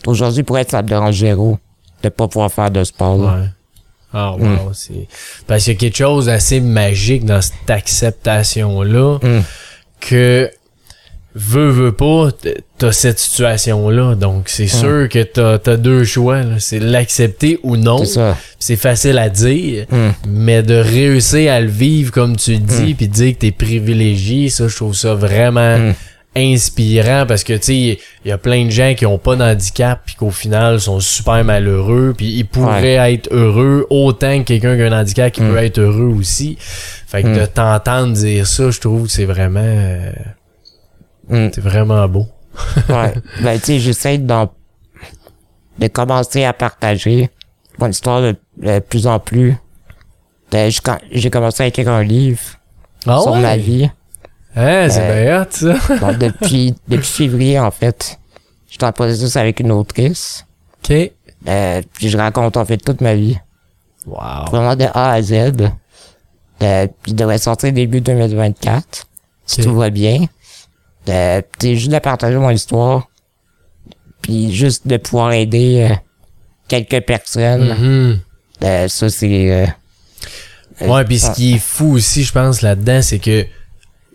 Aujourd'hui, 0.05 0.43
pour 0.43 0.57
être, 0.57 0.71
ça 0.71 0.81
me 0.81 0.87
dérange 0.87 1.15
zéro 1.17 1.57
de 2.03 2.09
pas 2.09 2.27
pouvoir 2.27 2.51
faire 2.51 2.71
de 2.71 2.83
sport. 2.83 3.17
là. 3.17 3.39
Ouais. 3.41 3.47
Ah, 4.13 4.31
wow, 4.33 4.37
Mm. 4.69 4.73
c'est... 4.73 5.07
Parce 5.47 5.63
qu'il 5.65 5.73
y 5.73 5.75
a 5.75 5.79
quelque 5.79 5.97
chose 5.97 6.27
d'assez 6.27 6.61
magique 6.61 7.25
dans 7.25 7.41
cette 7.41 7.69
acceptation-là 7.69 9.19
Mm. 9.21 9.41
que 9.99 10.49
veux, 11.37 11.69
veux 11.69 11.91
pas, 11.91 12.29
t'as 12.77 12.91
cette 12.91 13.19
situation-là. 13.19 14.15
Donc, 14.15 14.49
c'est 14.49 14.67
sûr 14.67 15.07
que 15.09 15.21
t'as 15.23 15.59
as 15.71 15.77
deux 15.77 16.03
choix. 16.03 16.41
C'est 16.59 16.79
l'accepter 16.79 17.59
ou 17.63 17.77
non. 17.77 18.03
C'est 18.59 18.75
facile 18.75 19.17
à 19.19 19.29
dire, 19.29 19.85
Hum. 19.91 20.13
mais 20.27 20.63
de 20.63 20.75
réussir 20.75 21.51
à 21.53 21.61
le 21.61 21.67
vivre 21.69 22.11
comme 22.11 22.35
tu 22.35 22.53
le 22.53 22.57
dis, 22.59 22.93
puis 22.95 23.07
de 23.07 23.13
dire 23.13 23.33
que 23.33 23.39
t'es 23.39 23.51
privilégié, 23.51 24.49
ça, 24.49 24.67
je 24.67 24.75
trouve 24.75 24.95
ça 24.95 25.13
vraiment 25.13 25.75
Hum. 25.75 25.93
inspirant 26.35 27.25
parce 27.27 27.43
que, 27.43 27.53
tu 27.53 27.63
sais, 27.63 27.99
il 28.25 28.29
y 28.29 28.31
a 28.31 28.37
plein 28.37 28.65
de 28.65 28.69
gens 28.69 28.93
qui 28.95 29.05
ont 29.07 29.17
pas 29.17 29.35
d'handicap 29.35 30.01
puis 30.05 30.13
qu'au 30.15 30.29
final 30.29 30.79
sont 30.79 30.99
super 30.99 31.43
malheureux 31.43 32.13
puis 32.15 32.27
ils 32.37 32.45
pourraient 32.45 33.13
être 33.13 33.27
heureux 33.31 33.87
autant 33.89 34.39
que 34.39 34.43
quelqu'un 34.43 34.75
qui 34.75 34.83
a 34.83 34.85
un 34.87 35.01
handicap 35.01 35.31
qui 35.31 35.41
Mm. 35.41 35.49
peut 35.49 35.57
être 35.57 35.79
heureux 35.79 36.13
aussi. 36.15 36.57
Fait 37.07 37.23
que 37.23 37.39
de 37.39 37.45
t'entendre 37.47 38.13
dire 38.13 38.45
ça, 38.45 38.69
je 38.69 38.79
trouve 38.79 39.07
que 39.07 39.11
c'est 39.11 39.25
vraiment, 39.25 39.87
Hum. 41.29 41.49
c'est 41.53 41.61
vraiment 41.61 42.07
beau. 42.07 42.27
Ouais. 42.89 43.13
ben, 43.43 43.59
tu 43.59 43.65
sais, 43.65 43.79
j'essaie 43.79 44.17
d'en- 44.17 44.51
de 45.79 45.87
commencer 45.87 46.43
à 46.43 46.53
partager 46.53 47.29
mon 47.79 47.89
histoire 47.89 48.21
de, 48.21 48.35
de 48.57 48.79
plus 48.79 49.05
en 49.07 49.19
plus. 49.19 49.55
Ben, 50.51 50.71
je- 50.71 50.79
J'ai 51.11 51.29
commencé 51.29 51.63
à 51.63 51.67
écrire 51.67 51.89
un 51.89 52.03
livre 52.03 52.39
Ah 53.05 53.19
sur 53.21 53.33
ouais? 53.33 53.41
ma 53.41 53.57
vie. 53.57 53.89
Hein, 54.55 54.87
c'est 54.89 55.01
Euh, 55.03 55.23
bien 55.23 55.47
ça. 55.49 56.13
Depuis, 56.13 56.73
depuis 56.87 57.05
février, 57.07 57.59
en 57.59 57.69
fait, 57.69 58.17
j'étais 58.69 58.85
en 58.85 58.91
processus 58.91 59.35
avec 59.35 59.59
une 59.59 59.71
autrice. 59.71 60.45
OK. 60.83 61.11
Euh, 61.47 61.81
puis 61.93 62.09
je 62.09 62.17
raconte 62.17 62.57
en 62.57 62.65
fait 62.65 62.77
toute 62.77 63.01
ma 63.01 63.13
vie. 63.13 63.37
Wow. 64.07 64.45
Vraiment 64.49 64.75
de 64.75 64.85
A 64.85 65.11
à 65.11 65.21
Z. 65.21 65.33
Euh, 65.33 66.87
puis 67.03 67.11
il 67.11 67.15
devrait 67.15 67.37
sortir 67.37 67.71
début 67.71 68.01
2024. 68.01 69.05
Si 69.45 69.61
tout 69.61 69.75
va 69.75 69.91
bien. 69.91 70.25
Euh, 71.09 71.41
juste 71.61 71.89
de 71.91 71.99
partager 71.99 72.37
mon 72.37 72.49
histoire. 72.49 73.07
Puis 74.21 74.53
juste 74.53 74.87
de 74.87 74.97
pouvoir 74.97 75.31
aider 75.31 75.87
euh, 75.89 75.95
quelques 76.67 77.01
personnes. 77.05 77.69
Mhm. 77.79 78.19
Euh, 78.63 78.87
ça, 78.87 79.09
c'est... 79.09 79.51
euh, 79.51 79.65
Ouais, 80.87 81.03
puis 81.05 81.17
ce 81.17 81.31
qui 81.31 81.55
est 81.55 81.59
fou 81.59 81.93
aussi, 81.93 82.23
je 82.23 82.31
pense, 82.31 82.61
là-dedans, 82.61 83.01
c'est 83.01 83.17
que 83.19 83.45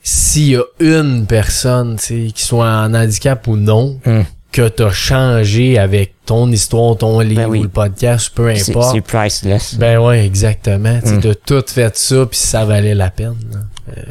s'il 0.02 0.48
y 0.50 0.56
a 0.56 0.62
une 0.78 1.26
personne, 1.26 1.96
tu 1.96 2.26
sais, 2.26 2.32
qui 2.32 2.42
soit 2.44 2.68
en 2.68 2.94
handicap 2.94 3.44
ou 3.48 3.56
non, 3.56 3.98
hum, 4.06 4.24
que 4.52 4.68
t'as 4.68 4.90
changé 4.92 5.78
avec 5.78 6.14
ton 6.26 6.48
histoire, 6.52 6.96
ton 6.96 7.18
livre 7.20 7.40
Ben 7.42 7.48
oui. 7.48 7.58
ou 7.60 7.62
le 7.64 7.68
podcast, 7.68 8.30
peu 8.34 8.48
importe. 8.48 8.94
c'est 8.94 9.00
priceless. 9.00 9.74
Ben 9.76 9.98
ouais, 9.98 10.24
exactement. 10.24 11.00
Tu 11.00 11.08
sais, 11.08 11.16
Mm. 11.16 11.34
tout 11.46 11.64
fait 11.66 11.96
ça, 11.96 12.26
puis 12.26 12.38
ça 12.38 12.64
valait 12.64 12.94
la 12.94 13.10
peine. 13.10 13.34
là. 13.52 13.58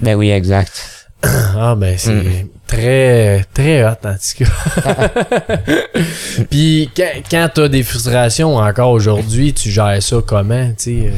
Ben 0.01 0.15
oui, 0.15 0.29
exact. 0.31 0.71
Ah 1.23 1.75
ben 1.77 1.95
c'est 1.97 2.11
Mm. 2.13 2.47
Très 2.71 3.45
très 3.53 3.83
hot 3.83 3.97
en 4.05 4.15
tout 4.15 4.43
cas. 4.43 5.09
Puis 6.49 6.89
quand, 6.95 7.09
quand 7.29 7.49
t'as 7.53 7.67
des 7.67 7.83
frustrations 7.83 8.55
encore 8.55 8.91
aujourd'hui, 8.91 9.53
tu 9.53 9.69
gères 9.69 10.01
ça 10.01 10.17
comment, 10.25 10.69
tu 10.69 10.75
sais 10.77 11.13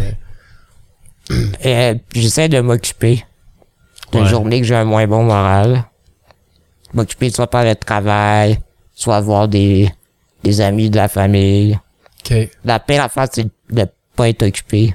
euh, 1.31 1.45
Euh, 1.65 1.95
j'essaie 2.13 2.49
de 2.49 2.59
m'occuper 2.59 3.23
d'une 4.11 4.23
Ouais. 4.23 4.29
journée 4.29 4.59
que 4.61 4.67
j'ai 4.67 4.75
un 4.75 4.83
moins 4.85 5.07
bon 5.07 5.23
moral. 5.23 5.85
M'occuper 6.93 7.29
soit 7.31 7.49
par 7.49 7.63
le 7.63 7.75
travail, 7.75 8.59
soit 8.93 9.19
voir 9.21 9.47
des, 9.47 9.89
des 10.43 10.61
amis 10.61 10.89
de 10.89 10.97
la 10.97 11.07
famille. 11.07 11.79
OK. 12.29 12.49
La 12.65 12.79
pire 12.79 13.03
affaire, 13.03 13.27
c'est 13.31 13.47
de 13.71 13.85
pas 14.15 14.29
être 14.29 14.43
occupé, 14.45 14.93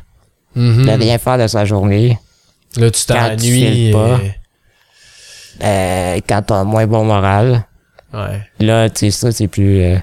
Mhm. 0.55 0.87
de 0.87 0.90
rien 0.92 1.18
faire 1.18 1.38
de 1.38 1.47
sa 1.47 1.64
journée. 1.64 2.18
Là 2.77 2.90
tu 2.90 3.05
t'ennuies. 3.07 3.92
Euh, 5.62 6.21
quand 6.29 6.42
t'as 6.42 6.57
un 6.57 6.64
moins 6.64 6.87
bon 6.87 7.05
moral, 7.05 7.64
ouais. 8.12 8.42
là, 8.61 8.88
tu 8.90 8.99
sais, 9.01 9.11
ça, 9.11 9.33
c'est 9.33 9.49
plus... 9.49 9.81
euh, 9.83 9.97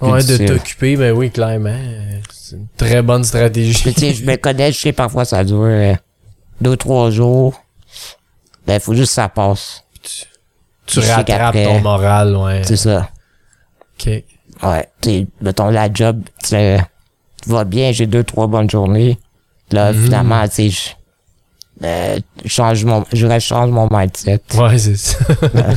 plus 0.00 0.08
Ouais, 0.10 0.22
de 0.24 0.46
t'occuper, 0.46 0.96
ben 0.96 1.12
oui, 1.16 1.30
clairement. 1.30 1.76
C'est 2.30 2.56
une 2.56 2.66
très 2.76 3.02
bonne 3.02 3.24
stratégie. 3.24 3.74
Tu 3.74 3.92
sais, 3.92 4.14
je 4.14 4.24
me 4.24 4.36
connais, 4.36 4.70
je 4.72 4.78
sais 4.78 4.92
parfois 4.92 5.24
ça 5.24 5.42
dure 5.44 5.62
euh, 5.64 5.94
deux, 6.60 6.76
trois 6.76 7.10
jours. 7.10 7.60
Ben, 8.66 8.78
faut 8.80 8.94
juste 8.94 9.10
que 9.10 9.14
ça 9.14 9.28
passe. 9.28 9.82
tu 10.86 11.00
sais 11.02 11.12
rattrapes 11.14 11.54
ton 11.54 11.80
moral, 11.80 12.36
ouais. 12.36 12.62
C'est 12.64 12.76
ça. 12.76 13.08
OK. 14.00 14.06
Ouais, 14.62 14.88
tu 15.00 15.10
sais, 15.10 15.26
mettons, 15.40 15.70
la 15.70 15.92
job, 15.92 16.22
tu 16.44 16.56
tu 17.42 17.50
vas 17.50 17.64
bien, 17.64 17.92
j'ai 17.92 18.06
deux, 18.06 18.24
trois 18.24 18.46
bonnes 18.46 18.68
journées. 18.70 19.18
Là, 19.70 19.92
Mhm. 19.92 20.04
finalement, 20.04 20.42
tu 20.48 20.54
sais, 20.54 20.70
je, 20.70 20.88
euh, 21.84 22.18
je 22.44 22.48
change 22.48 22.84
mon, 22.84 23.04
je 23.12 23.26
mon 23.66 23.88
mindset. 23.90 24.40
Ouais, 24.56 24.78
c'est 24.78 24.96
ça. 24.96 25.18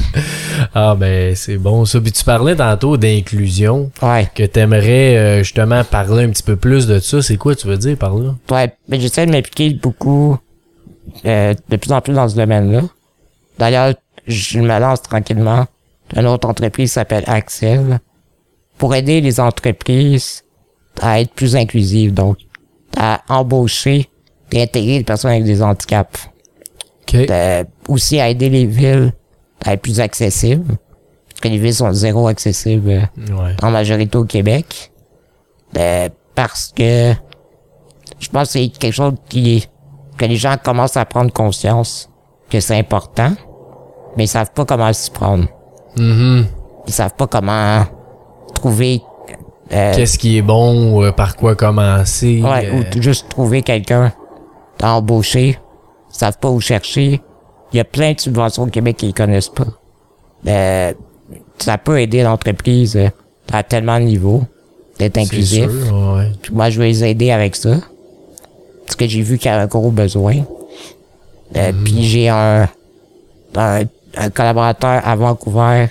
ah 0.73 0.95
ben 0.95 1.35
c'est 1.35 1.57
bon 1.57 1.85
ça. 1.85 2.01
Puis 2.01 2.11
tu 2.11 2.23
parlais 2.23 2.55
tantôt 2.55 2.97
d'inclusion. 2.97 3.91
Ouais, 4.01 4.27
que 4.33 4.43
t'aimerais 4.43 5.17
euh, 5.17 5.37
justement 5.43 5.83
parler 5.83 6.23
un 6.23 6.29
petit 6.29 6.43
peu 6.43 6.55
plus 6.55 6.87
de 6.87 6.99
ça. 6.99 7.21
C'est 7.21 7.37
quoi 7.37 7.55
tu 7.55 7.67
veux 7.67 7.77
dire 7.77 7.97
par 7.97 8.15
là? 8.15 8.35
ouais, 8.49 8.73
mais 8.89 8.99
j'essaie 8.99 9.27
de 9.27 9.31
m'impliquer 9.31 9.71
beaucoup, 9.75 10.37
euh, 11.25 11.53
de 11.69 11.75
plus 11.75 11.91
en 11.91 12.01
plus 12.01 12.13
dans 12.13 12.27
ce 12.27 12.35
domaine-là. 12.35 12.81
D'ailleurs, 13.59 13.93
je 14.27 14.59
me 14.59 14.79
lance 14.79 15.03
tranquillement. 15.03 15.67
Une 16.15 16.25
autre 16.25 16.49
entreprise 16.49 16.89
qui 16.89 16.93
s'appelle 16.93 17.23
Axel 17.27 17.99
pour 18.77 18.95
aider 18.95 19.21
les 19.21 19.39
entreprises 19.39 20.43
à 20.99 21.21
être 21.21 21.31
plus 21.33 21.55
inclusives, 21.55 22.13
donc 22.13 22.37
à 22.97 23.21
embaucher 23.29 24.09
intégrer 24.59 24.97
les 24.99 25.03
personnes 25.03 25.31
avec 25.31 25.43
des 25.43 25.61
handicaps. 25.61 26.27
OK. 27.03 27.15
Euh, 27.29 27.63
aussi 27.87 28.17
aider 28.17 28.49
les 28.49 28.65
villes 28.65 29.13
à 29.65 29.73
être 29.73 29.81
plus 29.81 29.99
accessibles. 29.99 30.75
Parce 31.29 31.41
que 31.41 31.47
les 31.47 31.57
villes 31.57 31.73
sont 31.73 31.91
zéro 31.93 32.27
accessibles 32.27 32.89
euh, 32.89 33.01
Ouais. 33.35 33.55
en 33.61 33.71
majorité 33.71 34.17
au 34.17 34.25
Québec. 34.25 34.91
Euh, 35.77 36.09
parce 36.35 36.71
que 36.75 37.13
je 38.19 38.29
pense 38.29 38.47
que 38.47 38.53
c'est 38.53 38.67
quelque 38.69 38.93
chose 38.93 39.13
qui 39.29 39.67
que 40.17 40.25
les 40.25 40.35
gens 40.35 40.55
commencent 40.63 40.97
à 40.97 41.05
prendre 41.05 41.31
conscience 41.31 42.09
que 42.49 42.59
c'est 42.59 42.77
important, 42.77 43.31
mais 44.17 44.25
ils 44.25 44.27
savent 44.27 44.51
pas 44.53 44.65
comment 44.65 44.91
s'y 44.93 45.09
prendre. 45.09 45.47
Mhm. 45.97 46.45
Ils 46.87 46.93
savent 46.93 47.15
pas 47.15 47.27
comment 47.27 47.85
trouver 48.53 49.01
euh, 49.73 49.93
Qu'est-ce 49.95 50.17
qui 50.19 50.37
est 50.37 50.41
bon 50.41 50.99
ou 51.07 51.11
par 51.13 51.35
quoi 51.37 51.55
commencer? 51.55 52.41
ouais, 52.43 52.67
euh, 52.67 52.81
ou 52.97 53.01
juste 53.01 53.29
trouver 53.29 53.61
quelqu'un 53.63 54.11
à 54.81 54.95
embaucher. 54.95 55.57
Ils 56.13 56.17
savent 56.17 56.37
pas 56.39 56.49
où 56.49 56.59
chercher. 56.59 57.21
Il 57.73 57.77
y 57.77 57.79
a 57.79 57.83
plein 57.85 58.13
de 58.13 58.19
subventions 58.19 58.63
au 58.63 58.67
Québec 58.67 58.97
qu'ils 58.97 59.13
connaissent 59.13 59.49
pas. 59.49 59.65
Euh, 60.47 60.93
ça 61.57 61.77
peut 61.77 62.01
aider 62.01 62.23
l'entreprise 62.23 62.95
euh, 62.97 63.09
à 63.51 63.63
tellement 63.63 63.99
de 63.99 64.05
niveaux 64.05 64.43
d'être 64.99 65.17
inclusif. 65.17 65.69
sûr, 65.69 66.13
ouais. 66.15 66.31
Puis 66.41 66.53
moi, 66.53 66.69
je 66.69 66.79
vais 66.79 66.87
les 66.87 67.03
aider 67.03 67.31
avec 67.31 67.55
ça. 67.55 67.77
Parce 68.85 68.95
que 68.95 69.07
j'ai 69.07 69.21
vu 69.21 69.37
qu'il 69.37 69.49
y 69.49 69.53
a 69.53 69.61
un 69.61 69.67
gros 69.67 69.91
besoin. 69.91 70.35
Euh, 71.55 71.71
Puis 71.83 72.03
j'ai 72.03 72.29
un, 72.29 72.67
un, 73.55 73.81
un 74.17 74.29
collaborateur 74.29 75.01
à 75.05 75.15
Vancouver 75.15 75.87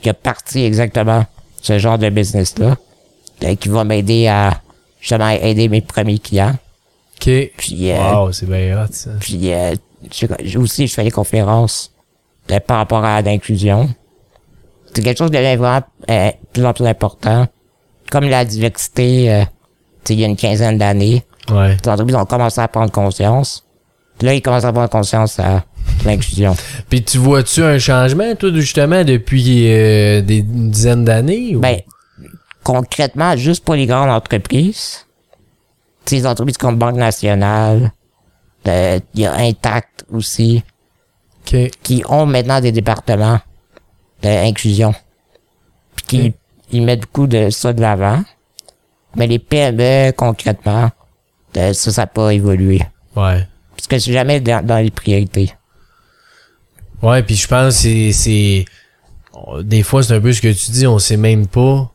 qui 0.00 0.08
a 0.08 0.14
parti 0.14 0.64
exactement 0.64 1.24
ce 1.60 1.78
genre 1.78 1.98
de 1.98 2.08
business-là. 2.08 2.76
euh, 3.44 3.54
qui 3.56 3.68
va 3.68 3.84
m'aider 3.84 4.28
à 4.28 4.60
justement 5.00 5.28
aider 5.28 5.68
mes 5.68 5.80
premiers 5.80 6.18
clients. 6.18 6.54
OK. 7.26 7.52
Puis, 7.56 7.90
euh, 7.92 7.96
Wow, 8.14 8.32
c'est 8.32 8.46
bien 8.48 8.82
hot, 8.82 8.88
ça. 8.90 9.10
puis 9.20 9.52
euh, 9.52 9.74
aussi, 10.56 10.86
je 10.86 10.94
fais 10.94 11.04
des 11.04 11.10
conférences 11.10 11.92
euh, 12.50 12.58
par 12.60 12.78
rapport 12.78 13.04
à 13.04 13.22
l'inclusion. 13.22 13.88
C'est 14.94 15.02
quelque 15.02 15.18
chose 15.18 15.30
de 15.30 15.38
vraiment 15.38 15.80
euh, 16.10 16.30
plus 16.52 16.64
en 16.66 16.72
plus 16.72 16.86
important. 16.86 17.46
Comme 18.10 18.24
la 18.24 18.44
diversité, 18.44 19.32
euh, 19.32 19.44
il 20.10 20.20
y 20.20 20.24
a 20.24 20.26
une 20.26 20.36
quinzaine 20.36 20.78
d'années, 20.78 21.22
Ouais. 21.50 21.76
les 21.82 21.88
entreprises 21.90 22.16
ont 22.16 22.24
commencé 22.24 22.60
à 22.60 22.68
prendre 22.68 22.90
conscience. 22.92 23.64
Puis 24.18 24.26
là, 24.26 24.34
ils 24.34 24.42
commencent 24.42 24.64
à 24.64 24.72
prendre 24.72 24.90
conscience 24.90 25.38
à 25.40 25.64
l'inclusion. 26.04 26.54
Puis 26.90 27.02
tu 27.02 27.18
vois-tu 27.18 27.62
un 27.62 27.78
changement, 27.78 28.34
toi, 28.34 28.50
justement, 28.54 29.02
depuis 29.04 29.72
euh, 29.72 30.20
des 30.22 30.38
une 30.38 30.70
dizaine 30.70 31.04
d'années? 31.04 31.56
ou- 31.56 31.60
Ben, 31.60 31.78
concrètement, 32.62 33.36
juste 33.36 33.64
pour 33.64 33.74
les 33.74 33.86
grandes 33.86 34.10
entreprises, 34.10 35.06
les 36.10 36.26
entreprises 36.26 36.58
comme 36.58 36.76
Banque 36.76 36.96
Nationale, 36.96 37.92
euh, 38.66 39.00
il 39.14 39.20
y 39.20 39.26
a 39.26 39.34
Intact 39.34 40.04
aussi, 40.10 40.62
OK. 41.40 41.70
qui 41.82 42.02
ont 42.08 42.26
maintenant 42.26 42.60
des 42.60 42.72
départements 42.72 43.40
d'inclusion. 44.22 44.94
Puis 45.96 46.04
qui 46.06 46.34
ils 46.70 46.82
mettent 46.82 47.02
beaucoup 47.02 47.26
de 47.26 47.50
ça 47.50 47.72
de 47.72 47.80
l'avant. 47.80 48.22
Mais 49.16 49.26
les 49.26 49.38
PME, 49.38 50.12
concrètement, 50.12 50.90
euh, 51.56 51.72
ça, 51.74 51.92
ça 51.92 52.02
n'a 52.02 52.06
pas 52.06 52.32
évolué. 52.32 52.80
Ouais. 53.14 53.46
Parce 53.76 53.86
que 53.88 53.98
c'est 53.98 54.12
jamais 54.12 54.40
dans, 54.40 54.64
dans 54.64 54.78
les 54.78 54.90
priorités. 54.90 55.52
Ouais, 57.02 57.22
puis 57.22 57.34
je 57.34 57.46
pense 57.46 57.82
que 57.82 58.12
c'est 58.12 58.64
des 59.62 59.82
fois 59.82 60.02
c'est 60.02 60.14
un 60.14 60.20
peu 60.20 60.32
ce 60.32 60.40
que 60.40 60.52
tu 60.52 60.70
dis, 60.70 60.86
on 60.86 60.98
sait 60.98 61.16
même 61.16 61.46
pas 61.46 61.91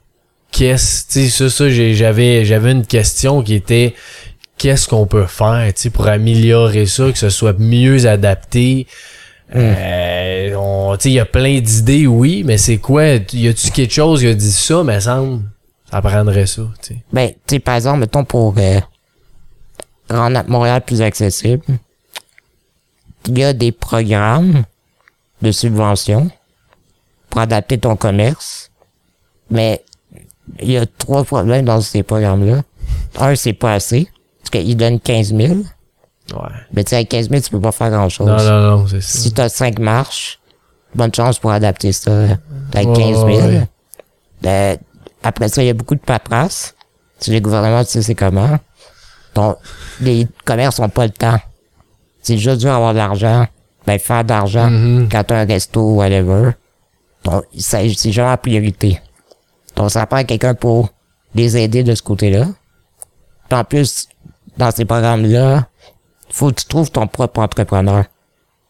qu'est-ce, 0.51 1.07
tu 1.07 1.29
sais 1.29 1.29
ça 1.29 1.49
ça 1.49 1.69
j'avais 1.69 2.45
j'avais 2.45 2.71
une 2.71 2.85
question 2.85 3.43
qui 3.43 3.53
était 3.53 3.93
qu'est-ce 4.57 4.87
qu'on 4.87 5.05
peut 5.05 5.27
faire, 5.27 5.71
tu 5.73 5.81
sais 5.81 5.89
pour 5.89 6.07
améliorer 6.07 6.85
ça, 6.85 7.11
que 7.11 7.17
ce 7.17 7.29
soit 7.29 7.57
mieux 7.57 8.07
adapté? 8.07 8.87
Euh, 9.55 10.49
ben, 10.49 10.55
on, 10.57 10.95
il 10.97 11.11
y 11.11 11.19
a 11.19 11.25
plein 11.25 11.59
d'idées, 11.59 12.05
oui, 12.05 12.43
mais 12.43 12.57
c'est 12.57 12.77
quoi? 12.77 13.05
Y 13.31 13.47
a-tu 13.47 13.71
quelque 13.71 13.93
chose 13.93 14.19
qui 14.19 14.27
a 14.27 14.33
dit 14.33 14.51
ça, 14.51 14.83
mais 14.83 14.99
semble, 14.99 15.43
ça 15.89 16.01
prendrait 16.01 16.47
ça, 16.47 16.63
tu 16.81 16.95
sais. 16.95 17.03
Ben, 17.13 17.29
tu 17.29 17.55
sais, 17.55 17.59
par 17.59 17.75
exemple, 17.75 17.99
mettons 17.99 18.25
pour 18.25 18.55
euh, 18.57 18.79
rendre 20.09 20.43
Montréal 20.47 20.81
plus 20.81 21.01
accessible, 21.01 21.63
il 23.27 23.39
y 23.39 23.43
a 23.43 23.53
des 23.53 23.71
programmes 23.71 24.63
de 25.41 25.51
subvention 25.51 26.29
pour 27.29 27.41
adapter 27.41 27.77
ton 27.77 27.95
commerce, 27.95 28.71
mais 29.49 29.81
il 30.59 30.71
y 30.71 30.77
a 30.77 30.85
trois 30.85 31.23
problèmes 31.23 31.65
dans 31.65 31.81
ces 31.81 32.03
programmes-là. 32.03 32.61
Un, 33.19 33.35
c'est 33.35 33.53
pas 33.53 33.73
assez, 33.73 34.09
parce 34.39 34.49
qu'ils 34.51 34.77
donnent 34.77 34.99
15 34.99 35.33
000, 35.35 35.53
Ouais. 36.33 36.39
mais 36.73 36.83
tu 36.83 36.89
sais, 36.91 36.95
avec 36.97 37.09
15 37.09 37.29
000, 37.29 37.41
tu 37.41 37.49
peux 37.51 37.61
pas 37.61 37.71
faire 37.71 37.89
grand-chose. 37.89 38.27
Non, 38.27 38.37
non, 38.37 38.77
non, 38.79 38.87
c'est 38.87 39.01
ça. 39.01 39.19
Si 39.19 39.31
t'as 39.31 39.49
5 39.49 39.79
marches, 39.79 40.39
bonne 40.95 41.13
chance 41.13 41.39
pour 41.39 41.51
adapter 41.51 41.91
ça 41.93 42.11
avec 42.73 42.87
Ouais, 42.89 42.93
15 42.95 43.25
000. 43.25 43.27
ouais. 43.27 43.67
Euh, 44.45 44.75
après 45.23 45.47
ça, 45.49 45.63
il 45.63 45.67
y 45.67 45.69
a 45.69 45.73
beaucoup 45.73 45.95
de 45.95 45.99
paperasse. 46.01 46.75
Si 47.19 47.31
les 47.31 47.41
gouvernements, 47.41 47.83
tu 47.83 47.91
sais 47.91 48.01
c'est 48.01 48.15
comment. 48.15 48.59
Ton, 49.33 49.55
les 50.01 50.27
commerces 50.45 50.79
ont 50.79 50.89
pas 50.89 51.05
le 51.05 51.11
temps. 51.11 51.39
C'est 52.21 52.37
juste 52.37 52.59
dur 52.59 52.71
d'avoir 52.71 52.93
de 52.93 52.97
l'argent. 52.99 53.47
Ben, 53.85 53.97
faire 53.97 54.23
de 54.23 54.29
l'argent 54.29 54.69
Mhm. 54.69 55.07
quand 55.09 55.23
t'as 55.23 55.39
un 55.41 55.45
resto 55.45 55.79
ou 55.81 55.95
whatever. 55.97 56.51
Donc, 57.23 57.43
c'est 57.57 57.89
jamais 58.11 58.29
la 58.31 58.37
priorité. 58.37 58.99
Donc, 59.77 59.91
ça 59.91 60.05
prend 60.05 60.23
quelqu'un 60.25 60.55
pour 60.55 60.89
les 61.33 61.55
aider 61.55 61.83
de 61.83 61.95
ce 61.95 62.01
côté-là. 62.01 62.47
En 63.51 63.63
plus, 63.63 64.07
dans 64.57 64.71
ces 64.71 64.83
programmes-là, 64.83 65.67
faut 66.29 66.49
que 66.51 66.59
tu 66.59 66.65
trouves 66.65 66.91
ton 66.91 67.07
propre 67.07 67.39
entrepreneur 67.39 68.03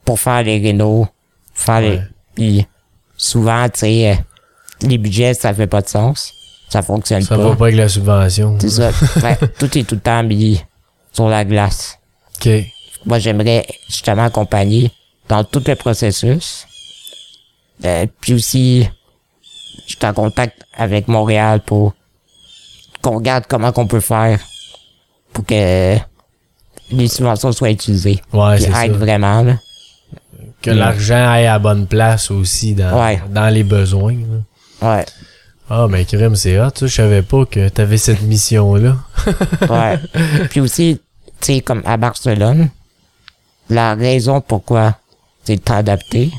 pour 0.06 0.20
faire 0.20 0.44
les 0.44 0.60
rénaux, 0.60 1.08
faire 1.54 1.82
les... 1.82 2.02
Puis 2.36 2.68
souvent, 3.16 3.68
tu 3.70 3.80
sais, 3.80 4.12
euh, 4.12 4.16
les 4.88 4.98
budgets, 5.00 5.34
ça 5.34 5.54
fait 5.54 5.66
pas 5.66 5.82
de 5.82 5.88
sens. 5.88 6.32
Ça 6.70 6.82
fonctionne 6.82 7.22
Ça 7.22 7.36
pas. 7.38 7.44
va 7.50 7.56
pas 7.56 7.66
avec 7.66 7.78
la 7.78 7.90
subvention. 7.90 8.58
C'est 8.60 8.70
ça. 8.70 8.92
Fait, 8.92 9.40
tout 9.58 9.76
est 9.78 9.84
tout 9.86 9.96
le 9.96 10.02
temps 10.02 10.22
mis 10.22 10.62
sur 11.14 11.30
la 11.30 11.46
glace. 11.46 11.98
OK. 12.36 12.50
Moi, 13.06 13.20
j'aimerais 13.20 13.66
justement 13.88 14.26
accompagner 14.26 14.92
dans 15.30 15.44
tout 15.44 15.64
le 15.66 15.76
processus. 15.76 16.68
Euh, 17.86 18.06
puis 18.20 18.34
aussi, 18.34 18.88
je 19.88 19.96
suis 19.96 20.06
en 20.06 20.14
contact 20.14 20.62
avec 20.76 21.08
Montréal 21.08 21.62
pour 21.66 21.94
qu'on 23.02 23.16
regarde 23.16 23.46
comment 23.48 23.72
qu'on 23.72 23.88
peut 23.88 24.00
faire 24.02 24.40
pour 25.34 25.46
que 25.46 25.96
les 26.92 27.08
subventions 27.08 27.52
soient 27.52 27.70
utilisées. 27.72 28.22
Ouais, 28.34 28.60
c'est 28.60 28.72
ça. 28.72 28.88
vraiment, 28.90 29.42
là. 29.44 29.58
Que 30.62 30.72
l'argent 30.72 31.16
aille 31.30 31.46
à 31.46 31.54
la 31.54 31.60
bonne 31.60 31.88
place 31.88 32.32
aussi 32.32 32.74
dans, 32.74 33.00
Ouais. 33.02 33.22
dans 33.30 33.48
les 33.54 33.64
besoins. 33.64 34.16
là. 34.82 34.96
Ouais. 34.98 35.06
Ah, 35.70 35.86
mais 35.90 36.06
crème, 36.06 36.36
c'est 36.36 36.60
hot. 36.60 36.70
ça. 36.76 36.88
Je 36.88 36.94
savais 36.96 37.22
pas 37.22 37.46
que 37.46 37.70
t'avais 37.70 37.98
cette 37.98 38.22
mission-là. 38.22 38.96
Ouais. 39.70 40.00
Puis 40.50 40.60
aussi, 40.62 41.00
tu 41.42 41.54
sais, 41.56 41.62
comme 41.62 41.82
à 41.86 41.98
Barcelone, 41.98 42.70
la 43.70 43.94
raison 43.96 44.42
pourquoi 44.42 44.98
c'est 45.44 45.70
adapté, 45.70 46.32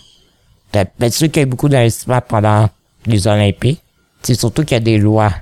ben, 0.72 1.10
sûr 1.10 1.28
qu'il 1.30 1.36
y 1.36 1.38
a 1.40 1.42
eu 1.42 1.46
beaucoup 1.50 1.68
d'investissements 1.68 2.20
pendant 2.26 2.68
les 3.06 3.26
Olympiques. 3.26 3.82
C'est 4.22 4.34
surtout 4.34 4.64
qu'il 4.64 4.74
y 4.74 4.76
a 4.76 4.80
des 4.80 4.98
lois. 4.98 5.32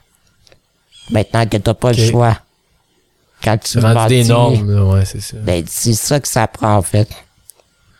Maintenant 1.10 1.46
que 1.46 1.56
t'as 1.56 1.74
pas 1.74 1.92
le 1.92 2.04
choix. 2.10 2.38
Quand 3.42 3.58
tu 3.58 3.78
rendu 3.78 4.08
des 4.08 4.18
bâtis, 4.22 4.28
normes. 4.28 4.90
Ouais, 4.92 5.04
c'est 5.04 5.20
ça. 5.20 5.36
Ben, 5.40 5.64
c'est 5.68 5.92
ça 5.94 6.18
que 6.20 6.26
ça 6.28 6.46
prend, 6.46 6.74
en 6.76 6.82
fait. 6.82 7.08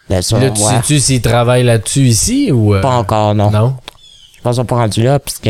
Ben, 0.09 0.16
Là, 0.16 0.51
tu 0.51 0.61
sais-tu 0.61 1.01
s'ils 1.01 1.23
travaillent 1.23 1.64
là-dessus 1.64 2.07
ici 2.09 2.53
ou. 2.53 2.75
euh, 2.75 2.81
pas 2.81 2.97
encore, 2.97 3.35
non. 3.35 3.51
Non? 3.51 3.77
Je 4.37 4.40
pense 4.42 4.57
qu'on 4.57 4.64
pas 4.64 4.77
rendu 4.77 5.03
là, 5.03 5.19
puisque, 5.19 5.49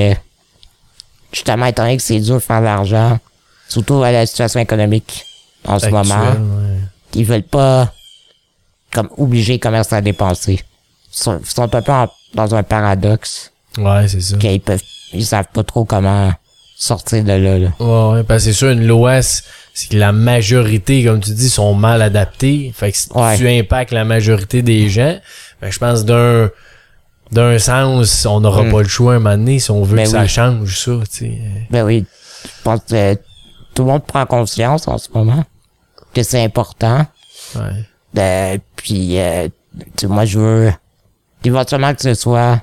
justement, 1.33 1.66
étant 1.66 1.83
donné 1.85 1.97
que 1.97 2.03
c'est 2.03 2.21
dur 2.21 2.37
de 2.37 2.40
faire 2.40 2.61
de 2.61 2.64
l'argent, 2.64 3.19
surtout 3.69 4.03
à 4.03 4.12
la 4.12 4.27
situation 4.27 4.61
économique 4.61 5.25
en 5.66 5.79
ce 5.79 5.88
moment, 5.88 6.31
ouais. 6.31 6.79
ils 7.14 7.25
veulent 7.25 7.42
pas 7.42 7.92
comme 8.92 9.11
obliger 9.19 9.55
les 9.55 9.59
commerces 9.59 9.92
à 9.92 10.01
dépenser. 10.01 10.55
Ils 11.12 11.19
sont, 11.19 11.38
ils 11.38 11.47
sont 11.47 11.62
un 11.62 11.69
peu 11.83 11.92
en- 11.92 12.09
dans 12.35 12.55
un 12.55 12.62
paradoxe 12.62 13.53
Ouais, 13.79 14.09
c'est 14.09 14.21
ça. 14.21 14.37
qu'ils 14.37 14.61
peuvent 14.61 14.83
ils 15.12 15.25
savent 15.25 15.49
pas 15.53 15.62
trop 15.62 15.85
comment 15.85 16.33
sortir 16.77 17.23
de 17.25 17.33
là. 17.33 17.59
là. 17.59 17.69
Ouais, 17.81 18.15
ouais, 18.17 18.23
parce 18.25 18.45
que 18.45 18.51
c'est 18.51 18.57
sûr, 18.57 18.71
une 18.71 18.87
loi, 18.87 19.23
c'est 19.23 19.89
que 19.91 19.97
la 19.97 20.12
majorité, 20.12 21.05
comme 21.05 21.21
tu 21.21 21.31
dis, 21.33 21.49
sont 21.49 21.75
mal 21.75 22.03
adaptées. 22.03 22.73
Fait 22.75 22.93
que 22.93 22.99
si 22.99 23.09
Ouais. 23.15 23.37
tu 23.39 23.49
impactes 23.49 23.93
la 23.93 24.05
majorité 24.05 24.62
des 24.62 24.89
gens, 24.89 25.17
ben, 25.62 25.71
je 25.71 25.79
pense 25.79 26.05
d'un 26.05 26.51
d'un 27.33 27.59
sens, 27.59 28.25
on 28.25 28.39
n'aura 28.41 28.62
Mm. 28.62 28.71
pas 28.71 28.83
le 28.83 28.89
choix 28.89 29.15
à 29.15 29.17
un 29.17 29.19
moment 29.19 29.37
donné 29.37 29.59
si 29.59 29.71
on 29.73 29.83
veut 29.83 29.97
Ben 29.97 30.05
que 30.05 30.11
ça 30.11 30.29
change, 30.29 30.79
ça, 30.79 30.93
tu 31.11 31.17
sais. 31.27 31.39
Ben 31.71 31.85
oui, 31.85 32.05
je 32.45 32.62
pense 32.62 32.81
que 32.89 33.15
tout 33.75 33.83
le 33.83 33.91
monde 33.91 34.05
prend 34.07 34.25
conscience 34.27 34.87
en 34.87 34.97
ce 34.99 35.09
moment 35.12 35.45
que 36.15 36.23
c'est 36.23 36.43
important. 36.45 37.05
Ouais. 37.57 37.62
Euh, 38.19 38.59
puis 38.77 39.19
euh, 39.19 39.49
tu 39.97 40.07
moi 40.07 40.25
je 40.25 40.39
veux 40.39 40.73
éventuellement 41.45 41.93
que 41.95 42.03
ce 42.03 42.15
soit 42.15 42.62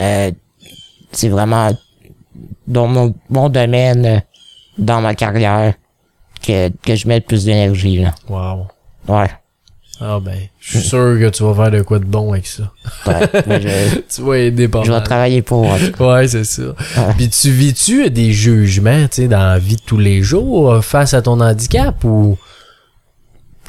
euh, 0.00 0.30
c'est 1.12 1.28
vraiment 1.28 1.70
dans 2.66 2.86
mon, 2.86 3.14
mon 3.30 3.48
domaine 3.48 4.06
euh, 4.06 4.18
dans 4.78 5.00
ma 5.00 5.14
carrière 5.14 5.74
que, 6.44 6.68
que 6.84 6.94
je 6.96 7.06
mette 7.08 7.26
plus 7.26 7.44
d'énergie 7.44 7.98
là. 7.98 8.14
Wow. 8.28 8.66
Ouais. 9.08 9.30
Ah 10.00 10.18
ben, 10.20 10.36
je 10.58 10.78
suis 10.78 10.88
sûr 10.88 11.16
que 11.20 11.28
tu 11.30 11.44
vas 11.44 11.54
faire 11.54 11.70
de 11.70 11.82
quoi 11.82 12.00
de 12.00 12.04
bon 12.04 12.32
avec 12.32 12.46
ça. 12.48 12.72
ouais. 13.06 13.30
Je, 13.60 14.00
tu 14.16 14.22
vas 14.22 14.38
aider 14.38 14.66
pas 14.66 14.82
je 14.82 14.90
vais 14.92 15.00
travailler 15.02 15.40
pour. 15.40 15.62
Ouais, 16.00 16.26
c'est 16.26 16.42
ça. 16.44 16.62
Puis 17.16 17.30
tu 17.30 17.50
vis-tu 17.52 18.10
des 18.10 18.32
jugements, 18.32 19.02
tu 19.06 19.22
sais, 19.22 19.28
dans 19.28 19.38
la 19.38 19.58
vie 19.60 19.76
de 19.76 19.82
tous 19.82 19.98
les 19.98 20.20
jours 20.20 20.72
euh, 20.72 20.80
face 20.80 21.14
à 21.14 21.22
ton 21.22 21.40
handicap 21.40 22.02
ou... 22.02 22.36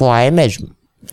Ouais, 0.02 0.32
mais 0.32 0.50
je, 0.50 0.62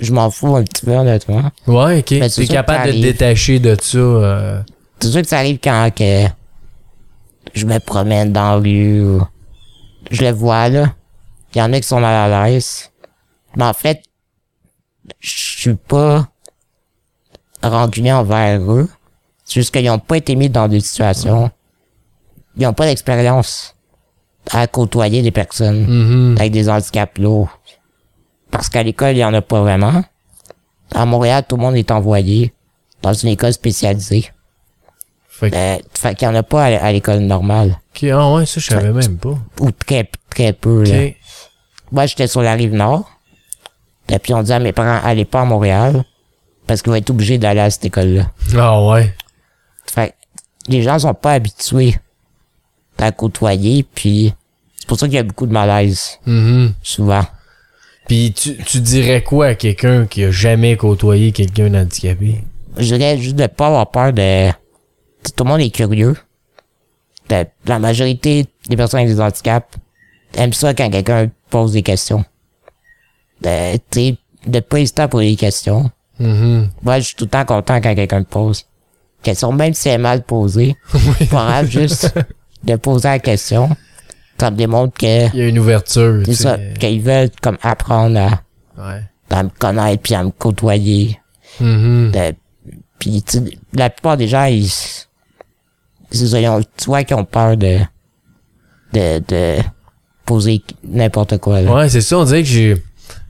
je 0.01 0.13
m'en 0.13 0.31
fous 0.31 0.57
un 0.57 0.65
petit 0.65 0.87
peu 0.87 0.93
honnêtement. 0.93 1.51
Ouais, 1.67 1.99
ok. 1.99 2.05
T'es 2.07 2.29
sûr 2.31 2.49
capable 2.49 2.89
de 2.89 2.93
te 2.97 3.03
détacher 3.03 3.59
de 3.59 3.77
ça. 3.81 3.99
euh, 3.99 4.61
C'est 5.03 5.11
sûr 5.11 5.23
que 5.23 5.27
ça 5.27 5.39
arrive 5.39 5.59
quand 5.59 5.91
que 5.97 6.27
je 7.55 7.67
me 7.67 7.81
promène 7.81 8.33
dans 8.33 8.51
la 8.51 8.55
rue 8.55 9.03
ou 9.03 9.27
je 10.13 10.23
le 10.23 10.31
vois 10.31 10.69
là. 10.69 10.95
Il 11.53 11.59
y 11.59 11.61
en 11.61 11.73
a 11.73 11.81
qui 11.81 11.89
sont 11.89 11.99
mal 11.99 12.33
à 12.33 12.49
l'aise. 12.49 12.93
Mais 13.57 13.65
en 13.65 13.73
fait, 13.73 14.05
je 15.19 15.59
suis 15.59 15.75
pas 15.75 16.29
rancunier 17.65 18.13
envers 18.13 18.61
eux. 18.71 18.89
C'est 19.45 19.55
juste 19.55 19.75
qu'ils 19.75 19.87
n'ont 19.87 19.99
pas 19.99 20.19
été 20.19 20.37
mis 20.37 20.49
dans 20.49 20.69
des 20.69 20.79
situations. 20.79 21.51
Ils 22.57 22.63
n'ont 22.63 22.73
pas 22.73 22.87
d'expérience 22.87 23.75
à 24.53 24.69
côtoyer 24.69 25.21
des 25.21 25.33
personnes 25.33 25.85
mhm. 25.85 26.37
avec 26.39 26.53
des 26.53 26.69
handicaps 26.69 27.19
lourds. 27.19 27.59
Parce 28.53 28.69
qu'à 28.69 28.85
l'école, 28.85 29.17
il 29.17 29.19
y 29.19 29.25
en 29.25 29.35
a 29.35 29.43
pas 29.43 29.63
vraiment. 29.63 30.05
À 30.95 31.05
Montréal, 31.07 31.45
tout 31.49 31.57
le 31.57 31.63
monde 31.63 31.75
est 31.75 31.91
envoyé 31.91 32.55
dans 33.03 33.15
une 33.15 33.31
école 33.31 33.53
spécialisée. 33.53 34.31
Fait 35.51 35.55
Euh, 35.55 35.77
fait 35.95 36.15
qu'il 36.15 36.27
y 36.27 36.31
en 36.31 36.35
a 36.35 36.43
pas 36.43 36.65
à, 36.65 36.85
à 36.87 36.93
l'école 36.93 37.19
normale. 37.21 37.79
ok, 37.95 38.05
ah 38.13 38.33
ouais, 38.33 38.47
ça, 38.47 38.61
je 38.61 38.67
savais 38.67 38.93
même 38.93 39.19
pas. 39.19 39.37
Ou 39.61 39.71
très, 39.73 40.09
très 40.31 40.53
peu, 40.53 40.85
là. 40.85 41.11
Moi, 41.91 42.07
j'étais 42.07 42.27
sur 42.27 42.43
la 42.43 42.55
rive 42.55 42.73
nord. 42.73 43.11
Et 44.09 44.19
puis, 44.19 44.33
on 44.35 44.43
dit 44.43 44.53
à 44.53 44.59
mes 44.59 44.73
parents, 44.73 45.01
allez 45.05 45.25
pas 45.25 45.43
à 45.43 45.45
Montréal. 45.45 46.05
Parce 46.67 46.81
qu'ils 46.81 46.91
vont 46.91 46.97
être 46.97 47.11
obligés 47.11 47.39
d'aller 47.39 47.61
à 47.61 47.71
cette 47.71 47.85
école-là. 47.85 48.31
Ah 48.57 48.83
ouais. 48.87 49.13
Fait 49.93 50.15
les 50.69 50.83
gens 50.83 50.99
sont 50.99 51.13
pas 51.13 51.33
habitués 51.33 51.97
à 52.99 53.11
côtoyer, 53.11 53.83
puis 53.83 54.33
c'est 54.79 54.87
pour 54.87 54.97
ça 54.99 55.07
qu'il 55.07 55.17
y 55.17 55.19
a 55.19 55.25
beaucoup 55.25 55.47
de 55.47 55.53
malaise, 55.53 56.21
Mhm. 56.25 56.73
souvent. 56.85 57.25
Puis 58.07 58.33
tu, 58.33 58.57
tu 58.59 58.81
dirais 58.81 59.23
quoi 59.25 59.47
à 59.47 59.55
quelqu'un 59.57 60.07
qui 60.07 60.23
a 60.25 60.31
jamais 60.31 60.77
côtoyé 60.77 61.33
quelqu'un 61.33 61.69
d'handicapé? 61.69 62.45
Je 62.79 62.95
dirais 62.95 63.19
juste 63.19 63.35
de 63.37 63.47
pas 63.49 63.67
avoir 63.67 63.91
peur 63.91 64.13
de... 64.13 64.51
Tout 65.37 65.45
le 65.45 65.49
monde 65.51 65.61
est 65.61 65.71
curieux. 65.71 66.17
La 67.67 67.79
majorité 67.79 68.47
des 68.69 68.77
personnes 68.77 69.01
avec 69.01 69.15
des 69.15 69.21
handicaps 69.21 69.77
aiment 70.35 70.53
ça 70.53 70.75
quand 70.75 70.91
quelqu'un 70.91 71.31
pose 71.51 71.73
des 71.73 71.83
questions. 71.83 72.25
De, 73.41 73.77
tu 73.91 74.17
de 74.47 74.61
pas 74.61 74.81
hésiter 74.81 75.03
à 75.03 75.09
poser 75.09 75.31
des 75.31 75.37
questions. 75.37 75.91
Mhm. 76.19 76.69
Moi, 76.83 76.99
je 77.01 77.07
suis 77.07 77.17
tout 77.17 77.25
le 77.25 77.31
temps 77.31 77.45
content 77.45 77.81
quand 77.81 77.95
quelqu'un 77.95 78.21
me 78.21 78.25
pose. 78.25 78.67
Question, 79.23 79.53
même 79.53 79.73
si 79.73 79.89
elle 79.89 79.95
est 79.95 79.99
mal 79.99 80.23
posée. 80.25 80.77
Pas 81.31 81.47
grave, 81.47 81.67
juste 81.71 82.13
de 82.65 82.77
poser 82.77 83.09
la 83.09 83.19
question. 83.19 83.71
Ça 84.39 84.51
me 84.51 84.57
démontre 84.57 84.99
que, 84.99 85.29
Il 85.35 85.39
y 85.39 85.43
a 85.43 85.49
une 85.49 85.59
ouverture, 85.61 86.23
c'est 86.27 86.35
ça, 86.35 86.59
qu'ils 86.81 87.01
veulent 87.01 87.31
comme 87.41 87.59
apprendre 87.63 88.19
à, 88.19 88.43
Ouais. 88.77 89.03
à 89.31 89.43
me 89.45 89.49
connaître 89.51 90.03
puis 90.03 90.15
à 90.15 90.25
me 90.25 90.31
côtoyer. 90.31 91.19
Mhm. 91.61 92.11
De- 92.13 92.35
puis 92.99 93.23
tu 93.23 93.39
sais, 93.39 93.59
la 93.73 93.89
plupart 93.91 94.17
des 94.17 94.27
gens, 94.29 94.45
ils, 94.45 94.69
c'est 96.13 96.27
ça, 96.27 96.41
ils 96.41 96.49
ont, 96.49 96.61
tu 96.61 96.87
vois 96.87 97.05
qu'ils 97.05 97.17
ont 97.17 97.25
peur 97.25 97.57
de, 97.57 97.79
de, 98.93 99.23
de 99.27 99.57
poser 100.25 100.63
n'importe 100.85 101.39
quoi, 101.39 101.61
là. 101.61 101.73
Ouais, 101.73 101.89
c'est 101.89 102.01
ça, 102.01 102.19
on 102.19 102.25
dirait 102.25 102.43
que 102.43 102.49
j'ai. 102.49 102.83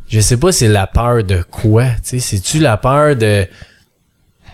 Je 0.09 0.21
sais 0.21 0.37
pas 0.37 0.53
c'est 0.53 0.69
la 0.69 0.87
peur 0.87 1.25
de 1.25 1.43
quoi, 1.43 1.87
tu 1.87 2.01
sais. 2.03 2.19
C'est-tu 2.19 2.59
la 2.59 2.77
peur 2.77 3.17
de. 3.17 3.47
tu 3.47 4.51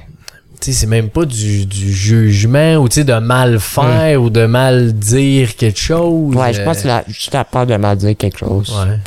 sais, 0.60 0.72
c'est 0.72 0.86
même 0.86 1.10
pas 1.10 1.24
du, 1.24 1.66
du 1.66 1.92
jugement 1.92 2.76
ou 2.76 2.88
tu 2.88 2.96
sais, 2.96 3.04
de 3.04 3.14
mal 3.14 3.58
faire 3.58 4.22
ou 4.22 4.30
de 4.30 4.46
mal 4.46 4.92
dire 4.92 5.56
quelque 5.56 5.80
chose. 5.80 6.34
Ouais, 6.36 6.52
je 6.52 6.60
euh, 6.60 6.64
pense 6.64 6.82
que 6.82 6.86
la, 6.88 7.04
juste 7.08 7.34
la 7.34 7.44
peur 7.44 7.66
de 7.66 7.76
mal 7.76 7.96
dire 7.96 8.16
quelque 8.16 8.38
chose. 8.38 8.72
Ouais. 8.78 8.98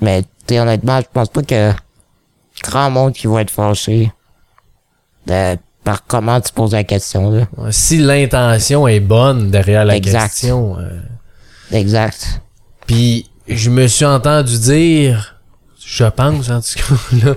Mais, 0.00 0.22
tu 0.22 0.28
sais, 0.48 0.60
honnêtement, 0.60 1.00
je 1.00 1.06
pense 1.12 1.28
pas 1.28 1.42
que 1.42 1.72
grand 2.64 2.90
monde 2.90 3.12
qui 3.12 3.28
va 3.28 3.42
être 3.42 3.50
fâché 3.50 4.10
de, 5.26 5.56
par 5.84 6.04
comment 6.06 6.40
tu 6.40 6.52
poses 6.52 6.72
la 6.72 6.84
question, 6.84 7.30
là. 7.30 7.46
Si 7.70 7.98
l'intention 7.98 8.86
est 8.88 9.00
bonne 9.00 9.50
derrière 9.50 9.84
la 9.84 9.96
Exact. 9.96 10.28
question. 10.28 10.76
euh, 10.78 11.00
Exact. 11.72 12.40
Puis 12.86 13.28
je 13.48 13.70
me 13.70 13.86
suis 13.88 14.04
entendu 14.04 14.58
dire, 14.58 15.40
je 15.84 16.04
pense 16.04 16.50
en 16.50 16.60
tout 16.60 16.74
cas, 16.76 17.26
là, 17.26 17.34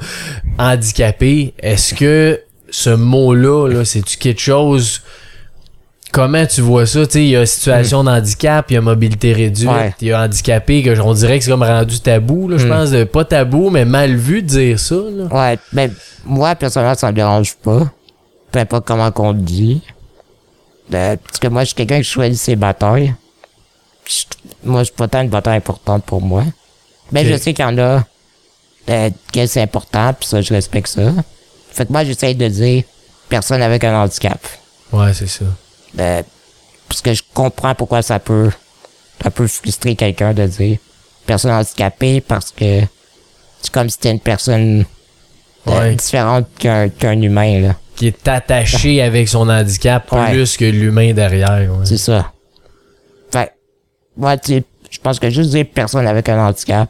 handicapé. 0.60 1.54
Est-ce 1.60 1.94
que 1.96 2.42
ce 2.70 2.90
mot-là, 2.90 3.68
là, 3.68 3.86
c'est-tu 3.86 4.18
quelque 4.18 4.42
chose... 4.42 5.02
Comment 6.12 6.46
tu 6.46 6.62
vois 6.62 6.86
ça? 6.86 7.06
Tu 7.06 7.12
sais, 7.14 7.24
il 7.26 7.30
y 7.32 7.36
a 7.36 7.46
situation 7.46 8.04
d'handicap, 8.06 8.72
il 8.72 8.76
y 8.76 8.78
a 8.78 8.82
mobilité 8.82 9.34
réduite, 9.34 9.68
Ouais. 9.70 9.94
il 10.00 10.08
y 10.08 10.12
a 10.14 10.22
handicapé, 10.24 10.82
que 10.82 10.98
on 11.02 11.14
dirait 11.14 11.40
que 11.40 11.44
c'est 11.44 11.52
comme 11.52 11.64
rendu 11.64 12.00
tabou, 12.00 12.48
là, 12.48 12.58
je 12.58 12.66
Mm. 12.68 12.70
pense. 12.70 12.92
de- 12.92 13.04
pas 13.04 13.26
tabou, 13.26 13.70
mais 13.70 13.84
mal 13.84 14.16
vu 14.16 14.42
de 14.42 14.48
dire 14.48 14.80
ça. 14.80 14.96
Là. 14.96 15.26
Ouais, 15.30 15.60
ben, 15.74 15.92
moi, 16.26 16.56
personnellement, 16.56 16.96
ça 16.96 17.08
me 17.12 17.16
dérange 17.18 17.56
pas. 17.58 17.92
Peu 18.56 18.60
importe 18.62 18.88
comment 18.88 19.12
qu'on 19.12 19.34
le 19.34 19.40
dit. 19.42 19.82
Euh, 20.94 21.18
parce 21.18 21.40
que 21.40 21.48
moi, 21.50 21.64
je 21.64 21.66
suis 21.68 21.76
quelqu'un 21.76 21.98
qui 21.98 22.06
choisit 22.06 22.40
ses 22.42 22.56
batailles. 22.56 23.14
Je- 24.08 24.24
moi, 24.64 24.86
c'est 24.86 24.96
pas 24.96 25.10
tant 25.10 25.24
une 25.24 25.28
bataille 25.30 25.58
importante 25.58 26.06
pour 26.06 26.22
moi. 26.22 26.46
Mais 27.12 27.24
Ok. 27.26 27.34
je 27.34 27.38
sais 27.38 27.54
qu'il 27.54 27.66
y 27.66 27.68
en 27.68 27.78
a 27.78 28.06
euh, 28.90 29.10
que 29.34 29.46
c'est 29.46 29.62
important, 29.62 30.14
puis 30.14 30.30
ça, 30.30 30.42
je 30.42 30.54
respecte 30.54 30.88
ça. 30.88 31.12
Fait 31.70 31.86
que 31.86 31.92
moi, 31.92 32.06
j'essaie 32.06 32.34
de 32.34 32.48
dire 32.48 32.84
personne 33.28 33.62
avec 33.62 33.84
un 33.84 34.04
handicap. 34.04 34.40
Ouais, 34.94 35.14
c'est 35.14 35.28
ça. 35.28 35.44
Euh, 36.00 36.24
parce 36.88 37.02
que 37.02 37.14
je 37.14 37.24
comprends 37.34 37.76
pourquoi 37.76 38.02
ça 38.04 38.20
peut 38.20 38.52
un 39.26 39.32
peu 39.32 39.48
frustrer 39.48 39.98
quelqu'un 39.98 40.34
de 40.34 40.48
dire 40.48 40.78
personne 41.26 41.52
handicapée 41.52 42.22
parce 42.22 42.52
que 42.52 42.84
c'est 43.62 43.72
comme 43.74 43.90
si 43.90 43.96
c'était 43.96 44.12
une 44.12 44.22
personne 44.22 44.86
euh, 45.68 45.72
Ouais. 45.78 45.96
différente 45.96 46.46
qu'un 46.58 46.88
qu'un 46.88 47.22
humain, 47.22 47.60
là. 47.60 47.76
Qui 47.96 48.08
est 48.08 48.28
attaché 48.28 49.02
avec 49.02 49.30
son 49.30 49.48
handicap 49.50 50.12
Ouais. 50.12 50.32
plus 50.32 50.58
que 50.58 50.66
l'humain 50.66 51.14
derrière. 51.14 51.52
ouais. 51.72 51.86
C'est 51.86 51.98
ça. 51.98 52.32
Fait, 53.32 53.54
moi, 54.18 54.38
tu 54.38 54.54
sais, 54.54 54.64
je 54.92 55.00
pense 55.00 55.20
que 55.20 55.30
juste 55.30 55.52
dire 55.52 55.66
personne 55.74 56.06
avec 56.08 56.28
un 56.30 56.46
handicap, 56.48 56.90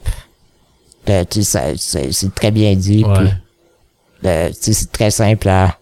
euh, 1.10 1.24
tu 1.30 1.44
sais, 1.44 1.76
c'est 1.78 2.34
très 2.34 2.52
bien 2.52 2.74
dit, 2.76 3.04
Ouais. 3.04 3.30
euh, 4.26 4.50
c'est 4.60 4.91
très 4.91 5.12
simple 5.12 5.48
à, 5.50 5.78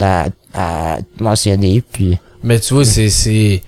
à, 0.00 0.26
à 0.54 0.98
mentionner, 1.18 1.82
puis 1.92 2.18
Mais 2.44 2.60
tu 2.60 2.74
vois, 2.74 2.84
c'est, 2.84 3.08
c'est, 3.08 3.62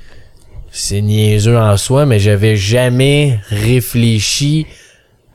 c'est 0.71 1.01
niaiseux 1.01 1.59
en 1.59 1.77
soi, 1.77 2.07
mais 2.07 2.19
j'avais 2.21 2.57
jamais 2.57 3.41
réfléchi 3.49 4.67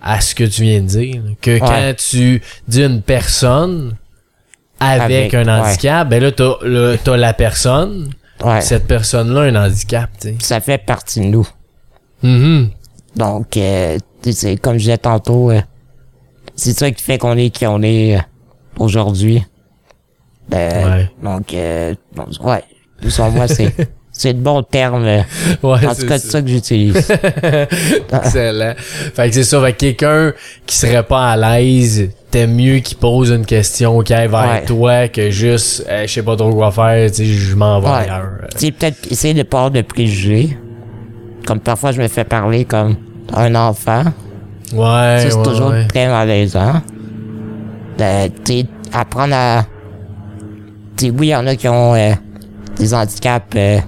à 0.01 0.21
ce 0.21 0.33
que 0.35 0.43
tu 0.45 0.63
viens 0.63 0.81
de 0.81 0.87
dire. 0.87 1.21
Que 1.41 1.59
quand 1.59 1.93
tu 1.97 2.41
dis 2.67 2.83
une 2.83 3.01
personne 3.01 3.95
avec, 4.81 5.33
Avec, 5.33 5.33
un 5.35 5.45
ouais. 5.45 5.69
handicap, 5.69 6.09
ben 6.09 6.21
là, 6.21 6.31
t'as, 6.31 6.53
le- 6.63 6.97
t'as 7.03 7.15
la 7.17 7.33
personne. 7.33 8.09
ouais, 8.43 8.61
Cette 8.61 8.87
personne-là 8.87 9.41
a 9.41 9.43
un 9.45 9.55
handicap, 9.67 10.09
tu 10.19 10.29
sais. 10.29 10.35
ça 10.39 10.59
fait 10.59 10.79
partie 10.79 11.19
de 11.19 11.25
nous. 11.25 11.47
Mhm. 12.23 12.69
Donc, 13.15 13.55
euh, 13.57 13.97
sais, 14.31 14.57
comme 14.57 14.73
je 14.73 14.79
disais 14.79 14.97
tantôt, 14.97 15.51
euh, 15.51 15.61
c'est 16.55 16.77
ça 16.77 16.89
qui 16.91 17.03
fait 17.03 17.17
qu'on 17.17 17.37
est 17.37 17.49
qui 17.51 17.65
on 17.67 17.81
est 17.81 18.17
euh, 18.17 18.21
aujourd'hui. 18.79 19.43
Euh, 20.53 20.97
Ouais. 20.97 21.11
Donc, 21.23 21.53
euh, 21.53 21.95
donc, 22.15 22.27
ouais, 22.43 22.63
selon 23.07 23.31
moi, 23.31 23.47
c'est 23.47 23.73
c'est 24.21 24.33
le 24.33 24.39
bon 24.39 24.61
terme. 24.63 25.03
euh, 25.05 25.21
Ouais, 25.63 25.85
en 25.85 25.93
c'est 25.93 26.01
tout 26.03 26.07
cas, 26.07 26.19
c'est 26.19 26.29
ça 26.31 26.41
que 26.41 26.47
j'utilise. 26.47 26.95
Excellent. 28.13 28.73
Fait 28.77 29.27
que 29.29 29.33
c'est 29.35 29.43
ça. 29.43 29.61
Fait 29.61 29.73
que 29.73 29.77
quelqu'un 29.77 30.33
qui 30.65 30.75
serait 30.77 31.03
pas 31.03 31.31
à 31.31 31.37
l'aise, 31.37 32.09
t'aimes 32.29 32.55
mieux 32.55 32.79
qu'il 32.79 32.97
pose 32.97 33.29
une 33.31 33.45
question 33.45 33.99
qui 34.01 34.13
aille 34.13 34.27
vers 34.29 34.41
Ouais. 34.49 34.65
toi 34.65 35.07
que 35.07 35.29
juste, 35.31 35.85
eh, 35.89 36.07
je 36.07 36.13
sais 36.13 36.23
pas 36.23 36.35
trop 36.35 36.53
quoi 36.53 36.71
faire, 36.71 37.09
tu 37.09 37.17
sais, 37.17 37.25
je 37.25 37.55
m'en 37.55 37.79
vais 37.79 37.87
Ouais. 37.87 37.93
ailleurs. 37.93 38.29
Tu 38.57 38.65
sais, 38.67 38.71
peut-être 38.71 39.11
essayer 39.11 39.33
de 39.33 39.43
pas 39.43 39.57
avoir 39.57 39.71
de 39.71 39.81
préjugés. 39.81 40.57
Comme 41.45 41.59
parfois, 41.59 41.91
je 41.91 42.01
me 42.01 42.07
fais 42.07 42.23
parler 42.23 42.65
comme 42.65 42.95
un 43.33 43.55
enfant. 43.55 44.03
Ouais, 44.73 45.17
Ça, 45.21 45.29
c'est 45.31 45.35
ouais, 45.35 45.43
toujours 45.43 45.73
très 45.89 46.07
malaisant. 46.07 46.81
De, 47.97 48.27
tu 48.45 48.53
sais, 48.59 48.65
apprendre 48.93 49.33
à... 49.35 49.65
Tu 50.97 51.05
sais, 51.07 51.11
oui, 51.11 51.27
il 51.27 51.29
y 51.31 51.35
en 51.35 51.47
a 51.47 51.55
qui 51.55 51.67
ont 51.67 51.95
euh, 51.95 52.11
des 52.77 52.93
handicaps 52.93 53.45
euh, 53.55 53.79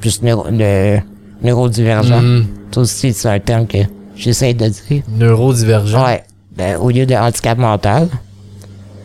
plus 0.00 0.22
neuro, 0.22 0.48
de, 0.50 0.98
neurodivergents. 1.42 2.22
Mhm. 2.22 2.46
Ça 2.74 2.80
aussi, 2.80 3.12
c'est 3.12 3.28
un 3.28 3.40
terme 3.40 3.66
que 3.66 3.78
j'essaie 4.16 4.54
de 4.54 4.68
dire. 4.68 5.02
Neurodivergent. 5.08 6.04
Ouais. 6.04 6.24
Ben, 6.56 6.76
au 6.78 6.90
lieu 6.90 7.06
de 7.06 7.14
handicap 7.14 7.58
mental. 7.58 8.08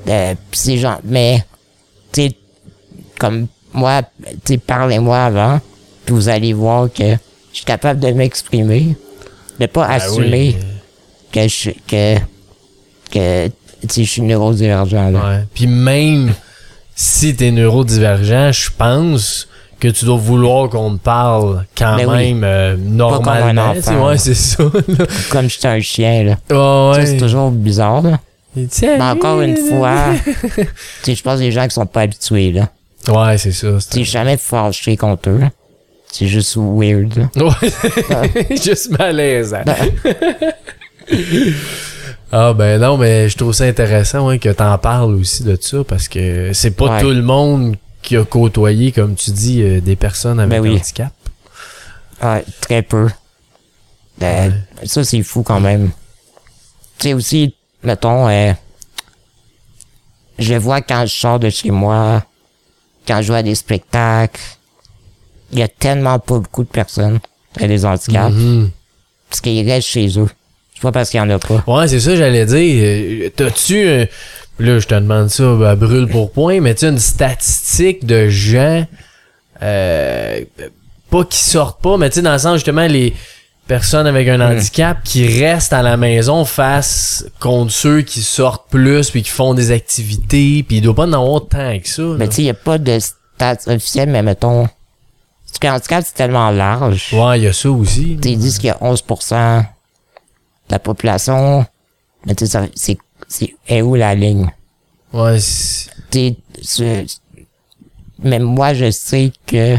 Pis 0.06 0.38
ces 0.51 0.77
gens, 0.77 0.97
mais, 1.04 1.43
tu 2.12 2.21
sais, 2.23 2.36
comme 3.19 3.47
moi, 3.73 4.01
tu 4.23 4.54
sais, 4.54 4.58
parlez-moi 4.58 5.25
avant, 5.25 5.62
puis 6.06 6.15
vous 6.15 6.27
allez 6.27 6.54
voir 6.54 6.91
que 6.91 7.12
je 7.51 7.58
suis 7.58 7.65
capable 7.65 7.99
de 7.99 8.08
m'exprimer, 8.12 8.95
de 9.60 9.65
pas 9.67 9.86
Ah 9.88 9.95
assumer 9.95 10.56
oui. 10.58 10.65
que 11.32 11.47
je, 11.47 11.69
que, 11.88 12.15
que, 13.12 13.47
tu 13.88 14.04
je 14.04 14.10
suis 14.10 14.21
neurodivergent, 14.23 15.12
là. 15.12 15.19
Ouais. 15.19 15.45
Puis 15.54 15.67
même 15.67 16.34
si 16.95 17.36
t'es 17.36 17.51
neurodivergent, 17.51 18.51
je 18.51 18.69
pense 18.75 19.47
que 19.82 19.88
tu 19.89 20.06
dois 20.06 20.15
vouloir 20.17 20.70
qu'on 20.70 20.96
te 20.96 21.04
parle 21.04 21.65
quand 21.78 21.98
Ben 21.98 22.08
oui. 22.08 22.34
même 22.34 22.44
euh, 22.46 22.76
comme 22.76 22.84
un 22.88 22.96
normalement. 22.96 23.62
enfant. 23.72 23.74
tu 23.76 23.82
sais, 23.82 23.96
ouais, 23.98 24.17
c'est 24.17 24.34
ça. 24.36 24.63
là. 24.63 25.06
Comme 25.32 25.50
j'étais 25.50 25.67
un 25.67 25.80
chien, 25.82 26.24
là. 26.24 26.91
Ouais, 26.91 27.06
c'est 27.06 27.17
toujours 27.17 27.52
bizarre, 27.52 28.02
là. 28.02 28.20
Mais 28.56 29.02
encore 29.02 29.41
une 29.41 29.58
fois, 29.58 30.13
je 31.08 31.22
pense 31.22 31.39
des 31.39 31.52
gens 31.52 31.63
qui 31.67 31.74
sont 31.74 31.86
pas 31.86 32.02
habitués, 32.02 32.52
là. 32.52 32.70
Ouais, 33.08 33.38
c'est 33.38 33.52
ça. 33.52 33.80
sais, 33.80 34.04
jamais 34.04 34.38
fâché 34.38 34.96
contre 34.96 35.30
eux. 35.30 35.41
C'est 36.12 36.28
juste 36.28 36.56
weird, 36.58 37.15
là. 37.17 37.30
Ouais. 37.46 38.56
Juste 38.62 38.98
malaisant. 39.00 39.63
ah 42.32 42.54
ben 42.54 42.80
non, 42.80 42.98
mais 42.98 43.30
je 43.30 43.38
trouve 43.38 43.54
ça 43.54 43.63
intéressant 43.65 44.28
ouais, 44.28 44.39
que 44.39 44.50
t'en 44.50 44.78
parles 44.78 45.15
aussi 45.15 45.44
de 45.44 45.58
ça 45.60 45.78
parce 45.88 46.08
que 46.08 46.52
c'est 46.54 46.72
pas 46.72 46.96
Ouais. 46.96 47.02
tout 47.02 47.10
le 47.12 47.22
monde 47.22 47.76
qui 48.02 48.18
a 48.18 48.26
côtoyé, 48.26 48.92
comme 48.92 49.16
tu 49.16 49.32
dis, 49.32 49.62
euh, 49.62 49.80
des 49.82 49.96
personnes 49.96 50.40
avec 50.40 50.50
Ben 50.52 50.62
oui. 50.62 50.76
handicap. 50.78 51.14
Ouais, 52.24 52.44
très 52.62 52.82
peu. 52.82 53.08
Euh, 54.22 54.50
Ça, 54.86 55.04
c'est 55.04 55.24
fou 55.24 55.44
quand 55.44 55.60
même. 55.60 55.92
Tu 57.00 57.08
sais 57.10 57.14
aussi, 57.14 57.56
mettons, 57.84 58.28
euh, 58.28 58.54
je 60.40 60.54
vois 60.56 60.82
quand 60.82 61.06
je 61.06 61.14
sors 61.14 61.40
de 61.40 61.50
chez 61.50 61.72
moi, 61.72 62.24
quand 63.08 63.22
je 63.22 63.28
vois 63.28 63.44
des 63.44 63.56
spectacles, 63.56 64.42
il 65.52 65.60
y 65.60 65.64
a 65.64 65.68
tellement 65.68 66.20
pas 66.20 66.40
beaucoup 66.40 66.64
de 66.64 66.70
personnes 66.70 67.20
ont 67.60 67.68
des 67.68 67.86
handicaps, 67.86 68.34
Mhm. 68.34 68.70
parce 69.30 69.42
qu'ils 69.42 69.70
restent 69.70 69.88
chez 69.90 70.08
eux. 70.20 70.30
C'est 70.74 70.82
pas 70.82 70.92
parce 70.92 71.10
qu'il 71.10 71.18
y 71.20 71.22
en 71.22 71.30
a 71.30 71.38
pas. 71.38 71.64
Ouais, 71.68 71.88
c'est 71.88 72.00
ça, 72.00 72.16
j'allais 72.16 72.46
dire. 72.46 73.26
Euh, 73.26 73.30
T'as-tu, 73.36 74.08
là, 74.62 74.80
je 74.80 74.88
te 74.88 74.95
demande 74.95 75.30
ça 75.30 75.43
à 75.69 75.76
brûle 75.76 76.08
pour 76.08 76.32
point, 76.32 76.60
mais 76.62 76.76
tu 76.76 76.88
une 76.88 77.00
statistique 77.00 78.06
de 78.06 78.28
gens, 78.30 78.86
euh, 79.62 80.41
pas 81.10 81.24
qui 81.26 81.38
sortent 81.39 81.82
pas, 81.82 81.97
mais 81.97 82.10
tu 82.10 82.15
sais, 82.15 82.21
dans 82.21 82.32
le 82.34 82.38
sens, 82.39 82.56
justement, 82.56 82.88
les 82.88 83.13
personnes 83.67 84.08
avec 84.08 84.28
un 84.28 84.41
handicap 84.41 84.97
qui 85.04 85.26
restent 85.43 85.71
à 85.74 85.82
la 85.82 85.95
maison 85.95 86.43
face 86.45 87.26
contre 87.39 87.71
ceux 87.71 88.02
qui 88.02 88.21
sortent 88.21 88.69
plus 88.69 89.12
puis 89.12 89.21
qui 89.24 89.30
font 89.30 89.54
des 89.54 89.71
activités, 89.71 90.63
puis 90.63 90.78
il 90.78 90.82
doit 90.82 90.95
pas 90.95 91.06
en 91.06 91.13
avoir 91.13 91.47
tant 91.47 91.80
que 91.80 91.88
ça. 91.88 92.02
là. 92.02 92.15
Mais 92.17 92.28
tu 92.28 92.36
sais, 92.36 92.41
il 92.43 92.45
y 92.45 92.50
a 92.50 92.54
pas 92.54 92.78
de 92.78 92.97
stats 93.00 93.58
officiels, 93.67 94.10
mais 94.10 94.24
mettons, 94.24 94.63
parce 95.45 95.60
que 95.60 95.67
handicap, 95.67 96.04
c'est 96.06 96.15
tellement 96.15 96.50
large. 96.50 97.10
Ouais, 97.13 97.39
il 97.39 97.43
y 97.43 97.47
a 97.47 97.54
ça 97.54 97.69
aussi. 97.69 98.17
Tu 98.21 98.30
sais, 98.30 98.34
ils 98.34 98.39
disent 98.39 98.58
qu'il 98.58 98.67
y 98.67 98.71
a 98.71 98.78
11% 98.82 99.59
de 99.59 99.64
la 100.70 100.80
population, 100.80 101.66
mais 102.26 102.36
tu 102.36 102.45
sais, 102.45 102.51
ça- 102.51 102.68
c'est, 102.76 102.97
c'est, 103.32 103.55
est 103.67 103.82
où 103.82 103.95
la 103.95 104.13
ligne? 104.15 104.51
Ouais, 105.13 105.38
Tu 106.11 106.36
mais 108.23 108.39
moi, 108.39 108.73
je 108.73 108.91
sais 108.91 109.32
que 109.47 109.77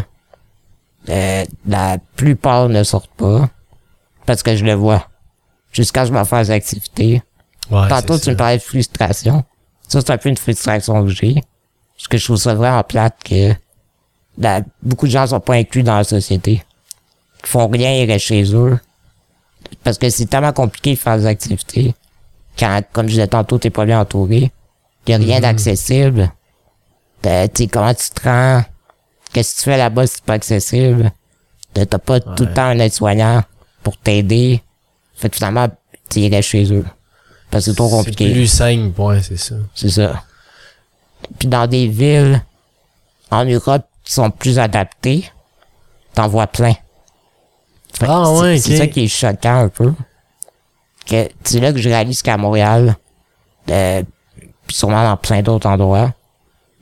euh, 1.08 1.44
la 1.66 1.98
plupart 2.16 2.68
ne 2.68 2.82
sortent 2.82 3.10
pas, 3.16 3.48
parce 4.26 4.42
que 4.42 4.56
je 4.56 4.64
le 4.64 4.74
vois. 4.74 5.08
Jusqu'à 5.72 6.04
ce 6.04 6.10
que 6.10 6.14
je 6.16 6.20
me 6.20 6.24
fasse 6.24 6.48
des 6.48 6.52
activités. 6.54 7.22
ouais, 7.70 7.88
Tantôt, 7.88 8.18
tu 8.18 8.24
ça. 8.24 8.30
me 8.32 8.36
parlais 8.36 8.58
de 8.58 8.62
frustration. 8.62 9.44
Ça, 9.88 10.00
c'est 10.00 10.10
un 10.10 10.18
peu 10.18 10.28
une 10.28 10.36
frustration 10.36 11.02
que 11.04 11.10
j'ai. 11.10 11.34
Parce 11.96 12.08
que 12.08 12.18
je 12.18 12.24
trouve 12.24 12.36
ça 12.36 12.54
vraiment 12.54 12.82
plate 12.82 13.16
que 13.24 13.54
la- 14.38 14.62
beaucoup 14.82 15.06
de 15.06 15.12
gens 15.12 15.26
sont 15.26 15.40
pas 15.40 15.54
inclus 15.54 15.82
dans 15.82 15.96
la 15.96 16.04
société. 16.04 16.62
Ils 17.42 17.46
font 17.48 17.68
rien, 17.68 17.92
ils 17.94 18.10
restent 18.10 18.26
chez 18.26 18.54
eux. 18.54 18.78
Parce 19.84 19.98
que 19.98 20.10
c'est 20.10 20.26
tellement 20.26 20.52
compliqué 20.52 20.94
de 20.94 20.98
faire 20.98 21.16
des 21.16 21.26
activités. 21.26 21.94
Quand, 22.58 22.80
comme 22.92 23.06
je 23.06 23.12
disais 23.12 23.26
tantôt, 23.28 23.58
t'es 23.58 23.70
pas 23.70 23.84
bien 23.84 24.00
entouré. 24.00 24.50
Y 25.06 25.12
a 25.14 25.16
rien 25.16 25.36
Mhm. 25.36 25.42
d'accessible. 25.42 26.30
Tu 27.54 27.68
comment 27.68 27.94
tu 27.94 28.10
te 28.10 28.22
rends? 28.28 28.62
Qu'est-ce 29.32 29.54
que 29.54 29.58
tu 29.58 29.64
fais 29.64 29.76
là-bas 29.76 30.06
si 30.06 30.14
c'est 30.16 30.24
pas 30.24 30.34
accessible? 30.34 31.10
T'as 31.74 31.86
pas 31.98 32.20
tout 32.20 32.44
le 32.44 32.52
temps 32.52 32.64
un 32.66 32.78
aide-soignant 32.78 33.42
pour 33.82 33.96
t'aider. 33.96 34.62
Fait 35.16 35.30
que 35.30 35.36
finalement, 35.36 35.68
tu 36.10 36.42
chez 36.42 36.72
eux. 36.72 36.84
Parce 37.50 37.64
que 37.66 37.70
c'est 37.70 37.76
trop 37.76 37.88
C'est 37.88 37.96
compliqué. 37.96 38.32
plus 38.32 38.46
simple, 38.46 39.00
ouais, 39.00 39.22
c'est 39.22 39.36
ça. 39.36 39.54
C'est 39.74 39.90
ça. 39.90 40.22
Puis 41.38 41.48
dans 41.48 41.66
des 41.66 41.86
villes 41.88 42.42
en 43.30 43.44
Europe 43.44 43.86
qui 44.04 44.12
sont 44.12 44.30
plus 44.30 44.58
adaptées, 44.58 45.30
t'en 46.14 46.28
vois 46.28 46.46
plein. 46.46 46.74
Fait 47.94 48.06
Ah 48.08 48.24
c'est- 48.26 48.40
ouais, 48.40 48.58
C'est 48.58 48.76
ça 48.78 48.86
qui 48.86 49.04
est 49.04 49.08
choquant 49.08 49.60
un 49.64 49.68
peu. 49.68 49.92
Que 51.06 51.28
c'est 51.44 51.60
là 51.60 51.72
que 51.72 51.78
je 51.78 51.88
réalise 51.88 52.22
qu'à 52.22 52.36
Montréal, 52.36 52.96
euh, 53.70 54.02
puis 54.66 54.76
sûrement 54.76 55.02
dans 55.02 55.16
plein 55.16 55.42
d'autres 55.42 55.68
endroits, 55.68 56.14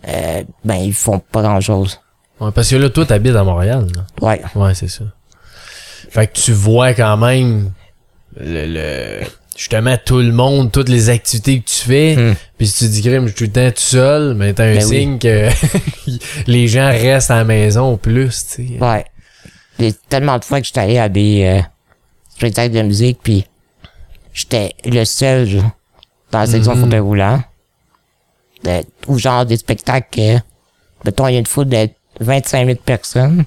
euh, 0.09 0.43
ben 0.65 0.75
ils 0.77 0.93
font 0.93 1.19
pas 1.19 1.43
grand 1.43 1.61
chose. 1.61 2.01
Ouais, 2.41 2.51
parce 2.53 2.71
que 2.71 2.77
là, 2.77 2.89
toi, 2.91 3.05
t'habites 3.07 3.37
à 3.37 3.45
Montréal, 3.45 3.87
là. 3.95 4.07
Ouais. 4.27 4.41
Ouais, 4.55 4.75
c'est 4.75 4.89
ça. 4.89 5.05
Fait 6.11 6.27
que 6.27 6.39
tu 6.39 6.53
vois 6.53 6.95
quand 6.95 7.17
même 7.19 7.73
le, 8.39 8.67
le- 8.67 9.27
justement 9.57 9.97
tout 10.05 10.19
le 10.19 10.33
monde, 10.33 10.73
toutes 10.73 10.89
les 10.89 11.09
activités 11.11 11.61
que 11.61 11.69
tu 11.69 11.75
fais. 11.87 12.17
Hmm. 12.17 12.35
Puis 12.59 12.67
si 12.67 12.85
tu 12.87 12.91
dis 12.91 13.03
crime, 13.03 13.27
je 13.27 13.35
suis 13.35 13.37
tout 13.37 13.45
le 13.45 13.51
temps 13.71 13.71
tout 13.75 13.83
seul, 13.83 14.35
mais 14.35 14.53
t'as 14.55 14.65
un 14.65 14.75
Ben 14.75 14.85
oui. 14.85 14.89
signe 15.01 15.19
que 15.19 15.49
les 16.47 16.67
gens 16.69 16.89
restent 16.89 17.31
à 17.31 17.37
la 17.37 17.45
maison 17.45 17.97
plus, 17.97 18.47
tu 18.55 18.69
sais. 18.69 18.79
Ouais. 18.81 19.05
Il 19.79 19.87
y 19.87 19.89
a 19.89 19.93
tellement 20.09 20.39
de 20.39 20.45
fois 20.45 20.61
que 20.61 20.67
j'étais 20.67 20.81
allé 20.81 20.99
à 20.99 21.09
des 21.09 21.45
euh, 21.45 21.61
spectacles 22.35 22.75
de 22.75 22.83
musique, 22.83 23.19
puis 23.23 23.45
j'étais 24.33 24.75
le 24.85 25.05
seul 25.05 25.63
dans 26.31 26.39
la 26.41 26.47
section 26.47 26.75
Mhm. 26.75 26.85
fauteuil 26.85 27.01
roulant. 27.01 27.43
De- 28.65 28.83
ou 29.07 29.19
genre 29.19 29.47
des 29.47 29.57
spectacles 29.57 30.09
que, 30.13 30.39
mettons, 31.05 31.27
il 31.29 31.33
y 31.33 31.37
a 31.37 31.39
une 31.41 31.47
foule 31.47 31.69
de 31.69 31.89
25 32.21 32.67
000 32.67 32.79
personnes, 32.85 33.45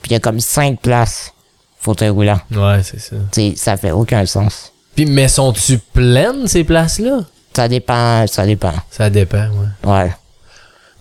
puis 0.00 0.10
il 0.10 0.12
y 0.12 0.16
a 0.16 0.20
comme 0.20 0.40
5 0.40 0.80
places 0.80 1.32
fauteuil 1.78 2.08
roulant. 2.08 2.40
Ouais, 2.50 2.82
c'est 2.82 2.98
ça. 2.98 3.16
Tu 3.32 3.50
sais, 3.50 3.56
ça 3.56 3.76
fait 3.76 3.90
aucun 3.90 4.24
sens. 4.26 4.72
Puis 4.94 5.04
mais 5.06 5.28
sont-tu 5.28 5.78
pleines 5.78 6.48
ces 6.48 6.64
places-là? 6.64 7.20
Ça 7.54 7.68
dépend, 7.68 8.26
ça 8.26 8.46
dépend. 8.46 8.72
Ça 8.90 9.10
dépend, 9.10 9.48
ouais. 9.84 9.90
Ouais. 9.90 10.12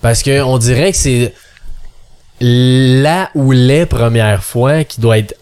Parce 0.01 0.22
que 0.24 0.41
on 0.41 0.57
dirait 0.57 0.91
que 0.91 0.97
c'est 0.97 1.34
la 2.39 3.30
ou 3.34 3.51
les 3.51 3.86
premières 3.86 4.43
fois 4.43 4.84
qui 4.84 5.01
doit 5.01 5.18
être 5.20 5.36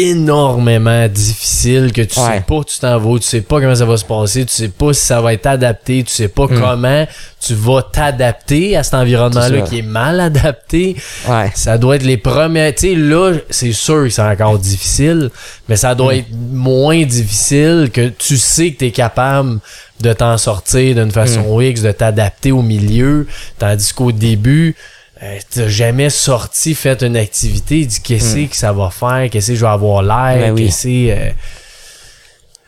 énormément 0.00 1.06
difficile, 1.08 1.92
que 1.92 2.02
tu 2.02 2.18
Ouais. 2.20 2.26
sais 2.36 2.44
pas 2.46 2.54
où 2.56 2.64
tu 2.64 2.78
t'en 2.78 2.98
vas, 2.98 3.18
tu 3.18 3.26
sais 3.26 3.40
pas 3.40 3.60
comment 3.60 3.74
ça 3.74 3.84
va 3.84 3.96
se 3.96 4.04
passer, 4.04 4.44
tu 4.44 4.52
sais 4.52 4.68
pas 4.68 4.92
si 4.92 5.04
ça 5.04 5.20
va 5.20 5.32
être 5.32 5.46
adapté, 5.46 6.04
tu 6.04 6.12
sais 6.12 6.28
pas 6.28 6.46
comment 6.48 7.06
tu 7.40 7.54
vas 7.54 7.82
t'adapter 7.82 8.76
à 8.76 8.82
cet 8.82 8.94
environnement-là 8.94 9.60
qui 9.62 9.78
est 9.78 9.82
mal 9.82 10.20
adapté. 10.20 10.96
Ouais. 11.28 11.50
Ça 11.54 11.78
doit 11.78 11.96
être 11.96 12.02
les 12.04 12.16
premières. 12.16 12.74
Tu 12.74 12.88
sais, 12.88 12.94
là, 12.94 13.32
c'est 13.50 13.72
sûr 13.72 14.04
que 14.04 14.08
c'est 14.10 14.22
encore 14.22 14.58
difficile, 14.58 15.30
mais 15.68 15.76
ça 15.76 15.94
doit 15.94 16.14
Hmm. 16.14 16.18
être 16.18 16.26
moins 16.52 17.02
difficile 17.04 17.90
que 17.92 18.08
tu 18.08 18.36
sais 18.36 18.72
que 18.72 18.78
tu 18.78 18.86
es 18.86 18.90
capable 18.90 19.60
de 20.00 20.12
t'en 20.12 20.36
sortir 20.38 20.94
d'une 20.94 21.10
façon 21.10 21.58
Hmm. 21.58 21.62
X, 21.62 21.82
de 21.82 21.92
t'adapter 21.92 22.52
au 22.52 22.62
milieu, 22.62 23.26
tandis 23.58 23.92
qu'au 23.92 24.12
début, 24.12 24.74
euh, 25.22 25.38
t'as 25.50 25.68
jamais 25.68 26.10
sorti, 26.10 26.74
fait 26.74 27.02
une 27.02 27.16
activité, 27.16 27.84
dit 27.86 28.00
qu'est-ce 28.00 28.34
que 28.46 28.56
ça 28.56 28.72
va 28.72 28.90
faire, 28.90 29.28
qu'est-ce 29.30 29.48
que 29.48 29.54
je 29.54 29.60
vais 29.64 29.70
avoir 29.70 30.02
l'air, 30.02 30.36
Hmm. 30.52 30.54
Ben 30.56 30.64
qu'est-ce 30.66 30.82
que. 30.84 31.10
euh, 31.10 31.32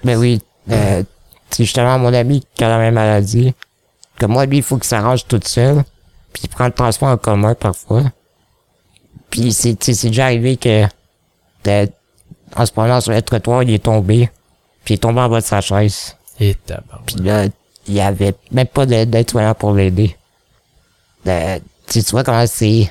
Ben 0.04 0.16
oui, 0.18 0.40
euh, 0.70 1.02
c'est 1.50 1.64
justement 1.64 1.98
mon 1.98 2.12
ami 2.14 2.44
qui 2.54 2.64
a 2.64 2.68
la 2.68 2.78
même 2.78 2.94
maladie. 2.94 3.54
Que 4.18 4.26
moi, 4.26 4.46
lui, 4.46 4.58
il 4.58 4.62
faut 4.62 4.76
qu'il 4.76 4.84
s'arrange 4.88 5.26
tout 5.26 5.40
seul. 5.44 5.82
Puis 6.32 6.42
il 6.44 6.48
prend 6.48 6.66
le 6.66 6.72
transport 6.72 7.08
en 7.08 7.16
commun 7.16 7.54
parfois. 7.54 8.04
Puis 9.30 9.52
c'est, 9.52 9.76
c'est 9.82 10.08
déjà 10.08 10.26
arrivé 10.26 10.56
que, 10.56 10.84
euh, 11.66 11.86
en 12.56 12.66
se 12.66 12.72
promenant 12.72 13.00
sur 13.00 13.12
le 13.12 13.22
trottoir, 13.22 13.62
il 13.62 13.72
est 13.74 13.82
tombé. 13.84 14.28
Puis 14.84 14.94
il 14.94 14.96
est 14.96 14.98
tombé 14.98 15.20
en 15.20 15.28
bas 15.28 15.40
de 15.40 15.44
sa 15.46 15.60
chaise. 15.60 16.16
et. 16.40 16.56
Puis 17.06 17.16
là, 17.16 17.46
il 17.86 17.94
y 17.94 18.00
avait 18.00 18.34
même 18.52 18.66
pas 18.66 18.86
de- 18.86 19.04
d'aide-soignant 19.04 19.54
pour 19.54 19.72
l'aider. 19.72 20.16
Tu 21.90 22.02
tu 22.04 22.10
vois 22.12 22.24
comment 22.24 22.46
c'est, 22.46 22.90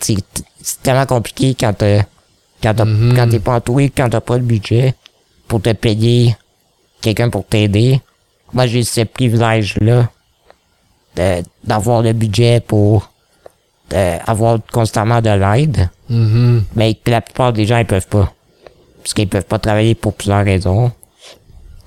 c'est, 0.00 0.16
c'est 0.62 0.82
tellement 0.82 1.06
compliqué 1.06 1.54
quand 1.58 1.72
t'as, 1.74 2.02
quand 2.62 2.74
t'as, 2.74 2.84
Mhm. 2.84 3.14
quand 3.14 3.28
t'es 3.28 3.38
pas 3.38 3.54
entouré, 3.56 3.90
quand 3.94 4.08
t'as 4.08 4.20
pas 4.20 4.36
le 4.38 4.42
budget 4.42 4.94
pour 5.46 5.60
te 5.62 5.72
payer 5.72 6.34
quelqu'un 7.02 7.28
pour 7.30 7.44
t'aider. 7.46 8.00
Moi, 8.52 8.66
j'ai 8.66 8.82
ce 8.82 9.02
privilège-là 9.02 10.08
de- 11.16 11.42
d'avoir 11.64 12.02
le 12.02 12.12
budget 12.12 12.60
pour 12.60 13.08
avoir 14.26 14.58
constamment 14.72 15.20
de 15.20 15.28
l'aide, 15.28 15.90
Mhm. 16.08 16.64
mais 16.76 16.94
que 16.94 17.10
la 17.10 17.20
plupart 17.20 17.52
des 17.52 17.66
gens, 17.66 17.76
ils 17.76 17.84
peuvent 17.86 18.06
pas. 18.08 18.32
Parce 19.02 19.12
qu'ils 19.12 19.28
peuvent 19.28 19.44
pas 19.44 19.58
travailler 19.58 19.94
pour 19.94 20.14
plusieurs 20.14 20.44
raisons. 20.44 20.90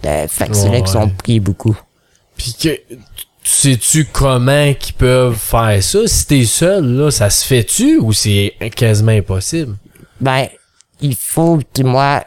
Euh, 0.05 0.27
fait 0.27 0.47
que 0.47 0.53
c'est 0.53 0.69
là 0.69 0.77
qu'ils 0.81 0.89
sont 0.89 1.09
pris 1.09 1.39
beaucoup. 1.39 1.75
Puis 2.37 2.53
que. 2.61 2.79
Tu- 3.45 3.51
Sais-tu 3.51 4.05
comment 4.05 4.73
qu'ils 4.73 4.95
peuvent 4.95 5.35
faire 5.37 5.81
ça? 5.83 5.99
Si 6.07 6.25
t'es 6.25 6.45
seul, 6.45 6.83
là, 6.97 7.11
ça 7.11 7.29
se 7.29 7.45
fait-tu 7.45 7.97
ou 7.99 8.11
c'est 8.13 8.55
quasiment 8.75 9.11
impossible? 9.11 9.75
Ben, 10.19 10.47
il 10.99 11.15
faut, 11.15 11.59
tu 11.73 11.81
sais, 11.81 11.83
moi, 11.87 12.23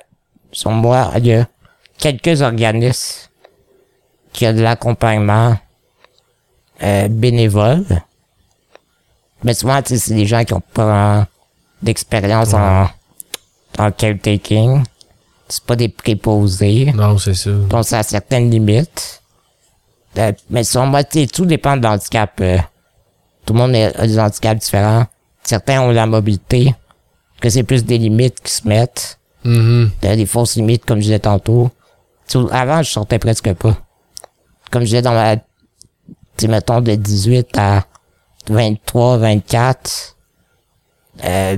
sur 0.53 0.71
moi, 0.71 1.11
il 1.17 1.27
y 1.27 1.35
a 1.35 1.47
quelques 1.99 2.41
organismes 2.43 3.29
qui 4.33 4.47
ont 4.47 4.53
de 4.53 4.61
l'accompagnement 4.61 5.59
euh, 6.83 7.09
bénévole. 7.09 7.85
Mais 9.43 9.55
souvent, 9.55 9.83
tu 9.83 9.95
sais, 9.95 9.99
c'est 9.99 10.15
des 10.15 10.27
gens 10.27 10.45
qui 10.45 10.55
ont 10.55 10.61
pas 10.61 11.27
d'expérience 11.83 12.55
en, 12.55 12.89
en 13.79 13.91
caretaking. 13.91 14.85
C'est 15.49 15.65
pas 15.65 15.77
des 15.77 15.89
préposés. 15.89 16.93
Non, 16.95 17.19
c'est 17.19 17.35
ça. 17.35 17.51
Donc, 17.51 17.85
ça 17.85 18.01
a 18.01 18.03
certaines 18.03 18.51
limites. 18.51 19.23
Euh, 20.17 20.33
mais 20.51 20.65
sur 20.65 20.85
moi, 20.87 21.05
tu 21.05 21.21
sais, 21.21 21.27
tout 21.27 21.45
dépend 21.45 21.77
de 21.77 21.83
l'handicap. 21.83 22.33
euh. 22.41 22.59
tout 23.45 23.53
le 23.53 23.59
monde 23.59 23.75
a 23.75 24.07
des 24.07 24.19
handicaps 24.19 24.61
différents. 24.61 25.07
Certains 25.45 25.81
ont 25.81 25.91
la 25.91 26.07
mobilité, 26.07 26.75
que 27.41 27.49
c'est 27.49 27.63
plus 27.63 27.85
des 27.85 27.99
limites 27.99 28.41
qui 28.43 28.53
se 28.53 28.67
mettent. 28.67 29.19
Euh, 29.47 29.89
des 30.01 30.27
fausses 30.27 30.57
limites, 30.57 30.85
comme 30.85 30.99
je 30.99 31.05
disais 31.05 31.19
tantôt. 31.21 31.71
Avant, 32.51 32.83
je 32.83 32.91
sortais 32.91 33.19
presque 33.19 33.53
pas. 33.55 33.77
Comme 34.71 34.83
je 34.83 34.87
disais 34.87 35.03
dans 35.03 35.13
ma, 35.15 35.37
tu 36.37 36.49
mettons, 36.49 36.81
de 36.81 36.95
18 36.95 37.57
à 37.57 37.85
23, 38.49 39.17
24, 39.19 40.17
euh, 41.25 41.57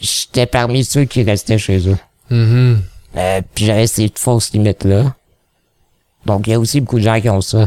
j'étais 0.00 0.46
parmi 0.46 0.84
ceux 0.84 1.04
qui 1.04 1.22
restaient 1.22 1.58
chez 1.58 1.88
eux. 1.88 1.96
Mhm. 2.30 2.82
Euh, 3.16 3.40
puis 3.54 3.64
j'avais 3.64 3.86
ces 3.86 4.12
fausses 4.14 4.52
limites-là. 4.52 5.15
Donc, 6.26 6.46
il 6.46 6.50
y 6.50 6.54
a 6.54 6.60
aussi 6.60 6.80
beaucoup 6.80 6.98
de 6.98 7.04
gens 7.04 7.20
qui 7.20 7.30
ont 7.30 7.40
ça. 7.40 7.66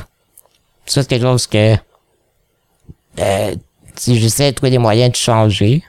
Ça, 0.86 1.02
c'est 1.02 1.08
quelque 1.08 1.22
chose 1.24 1.48
que... 1.48 1.76
Euh, 3.20 3.56
si 3.96 4.20
j'essaie 4.20 4.52
de 4.52 4.56
trouver 4.56 4.70
des 4.72 4.78
moyens 4.78 5.12
de 5.12 5.16
changer 5.18 5.84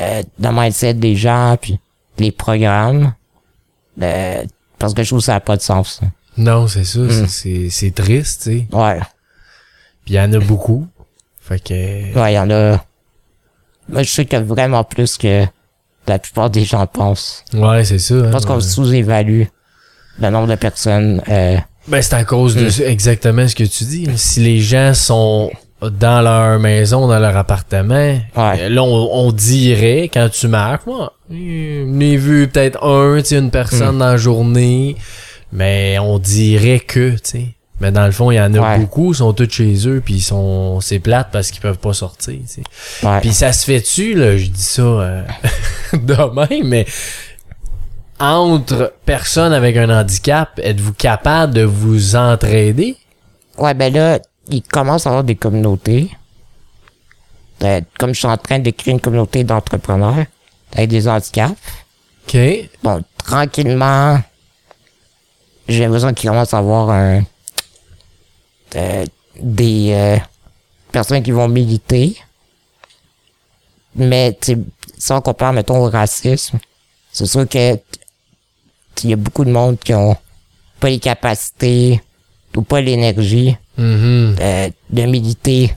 euh, 0.00 0.22
le 0.40 0.50
mindset 0.52 0.94
des 0.94 1.14
gens, 1.16 1.56
puis 1.60 1.78
les 2.18 2.32
programmes, 2.32 3.14
euh, 4.02 4.44
parce 4.78 4.92
que 4.94 5.02
je 5.02 5.08
trouve 5.08 5.20
que 5.20 5.24
ça 5.26 5.32
n'a 5.34 5.40
pas 5.40 5.56
de 5.56 5.62
sens. 5.62 6.00
ça. 6.00 6.06
Non, 6.36 6.66
c'est 6.68 6.84
ça. 6.84 6.98
Mm. 7.00 7.26
c'est- 7.28 7.70
C'est 7.70 7.90
triste, 7.94 8.42
tu 8.42 8.58
sais. 8.58 8.66
Ouais, 8.76 8.98
Puis 10.04 10.14
il 10.14 10.16
y 10.16 10.20
en 10.20 10.32
a 10.32 10.38
beaucoup. 10.38 10.86
Fait 11.40 11.60
que. 11.62 11.72
ouais, 12.18 12.32
il 12.32 12.36
y 12.36 12.38
en 12.38 12.50
a... 12.50 12.84
Moi, 13.88 14.02
je 14.02 14.10
sais 14.10 14.24
qu'il 14.24 14.38
y 14.38 14.42
a 14.42 14.44
vraiment 14.44 14.82
plus 14.84 15.16
que 15.16 15.44
la 16.08 16.18
plupart 16.18 16.50
des 16.50 16.64
gens 16.64 16.86
pensent. 16.86 17.44
Ouais, 17.52 17.84
c'est 17.84 17.98
ça. 18.00 18.14
hein, 18.14 18.24
Je 18.26 18.30
pense 18.30 18.44
qu'on 18.44 18.56
ouais. 18.56 18.60
sous-évalue 18.60 19.44
le 20.20 20.30
nombre 20.30 20.48
de 20.48 20.54
personnes... 20.54 21.22
Euh, 21.28 21.56
Ben, 21.88 22.02
c'est 22.02 22.14
à 22.14 22.24
cause 22.24 22.54
de 22.56 22.66
Mm. 22.66 22.70
ça, 22.70 22.84
exactement 22.86 23.46
ce 23.48 23.54
que 23.54 23.64
tu 23.64 23.84
dis. 23.84 24.06
Si 24.16 24.40
les 24.40 24.60
gens 24.60 24.92
sont 24.94 25.50
dans 25.82 26.20
leur 26.22 26.58
maison, 26.58 27.06
dans 27.06 27.18
leur 27.18 27.36
appartement, 27.36 28.18
Ouais. 28.36 28.68
là, 28.68 28.82
on, 28.82 29.26
on 29.26 29.30
dirait, 29.32 30.10
quand 30.12 30.28
tu 30.30 30.48
marques, 30.48 30.86
moi, 30.86 31.12
j'en 31.30 32.00
ai 32.00 32.16
vu 32.16 32.48
peut-être 32.48 32.82
un, 32.84 33.20
tu 33.22 33.36
une 33.36 33.50
personne 33.50 33.96
Mm. 33.96 33.98
dans 33.98 34.06
la 34.06 34.16
journée, 34.16 34.96
mais 35.52 35.98
on 36.00 36.18
dirait 36.18 36.80
que, 36.80 37.10
tu 37.12 37.18
sais. 37.22 37.46
Mais 37.78 37.92
dans 37.92 38.06
le 38.06 38.12
fond, 38.12 38.30
il 38.30 38.36
y 38.36 38.40
en 38.40 38.54
a 38.54 38.58
Ouais. 38.58 38.78
beaucoup, 38.78 39.12
ils 39.12 39.16
sont 39.16 39.34
tous 39.34 39.50
chez 39.50 39.86
eux, 39.86 40.00
puis 40.02 40.14
ils 40.14 40.20
sont, 40.22 40.80
c'est 40.80 40.98
plate 40.98 41.28
parce 41.30 41.50
qu'ils 41.50 41.60
peuvent 41.60 41.76
pas 41.78 41.92
sortir, 41.92 42.32
tu 42.34 42.62
sais. 42.62 42.62
Puis 43.20 43.34
ça 43.34 43.52
se 43.52 43.66
fait-tu, 43.66 44.14
là, 44.14 44.36
je 44.38 44.46
dis 44.46 44.62
ça 44.62 44.80
euh, 44.82 45.22
de 45.92 46.14
même, 46.56 46.66
mais 46.68 46.86
entre 48.18 48.94
personnes 49.04 49.52
avec 49.52 49.76
un 49.76 49.90
handicap, 49.90 50.58
êtes-vous 50.62 50.94
capable 50.94 51.54
de 51.54 51.62
vous 51.62 52.16
entraider? 52.16 52.96
Ouais, 53.58 53.74
ben 53.74 53.92
là, 53.92 54.18
il 54.48 54.62
commence 54.62 55.06
à 55.06 55.10
avoir 55.10 55.24
des 55.24 55.36
communautés. 55.36 56.10
Euh, 57.62 57.80
comme 57.98 58.12
je 58.12 58.18
suis 58.18 58.28
en 58.28 58.36
train 58.36 58.58
de 58.58 58.70
créer 58.70 58.92
une 58.92 59.00
communauté 59.00 59.44
d'entrepreneurs 59.44 60.26
avec 60.72 60.90
des 60.90 61.08
handicaps. 61.08 61.54
OK. 62.28 62.38
Bon, 62.82 63.02
tranquillement, 63.24 64.20
j'ai 65.68 65.84
l'impression 65.84 66.12
qu'il 66.12 66.28
commence 66.28 66.52
à 66.52 66.58
avoir 66.58 66.90
un, 66.90 67.22
euh, 68.74 69.04
des, 69.40 69.92
euh, 69.92 70.16
personnes 70.92 71.22
qui 71.22 71.30
vont 71.30 71.48
militer. 71.48 72.16
Mais, 73.94 74.36
tu 74.38 74.54
sais, 74.54 74.58
si 74.98 75.12
on 75.12 75.20
compare, 75.22 75.52
mettons, 75.52 75.78
au 75.78 75.88
racisme, 75.88 76.58
c'est 77.12 77.26
sûr 77.26 77.48
que 77.48 77.78
il 79.04 79.10
y 79.10 79.12
a 79.12 79.16
beaucoup 79.16 79.44
de 79.44 79.50
monde 79.50 79.78
qui 79.78 79.94
ont 79.94 80.16
pas 80.80 80.88
les 80.88 80.98
capacités 80.98 82.00
ou 82.56 82.62
pas 82.62 82.80
l'énergie 82.80 83.56
Mhm. 83.78 84.36
euh, 84.40 84.70
de 84.88 85.02
militer 85.02 85.74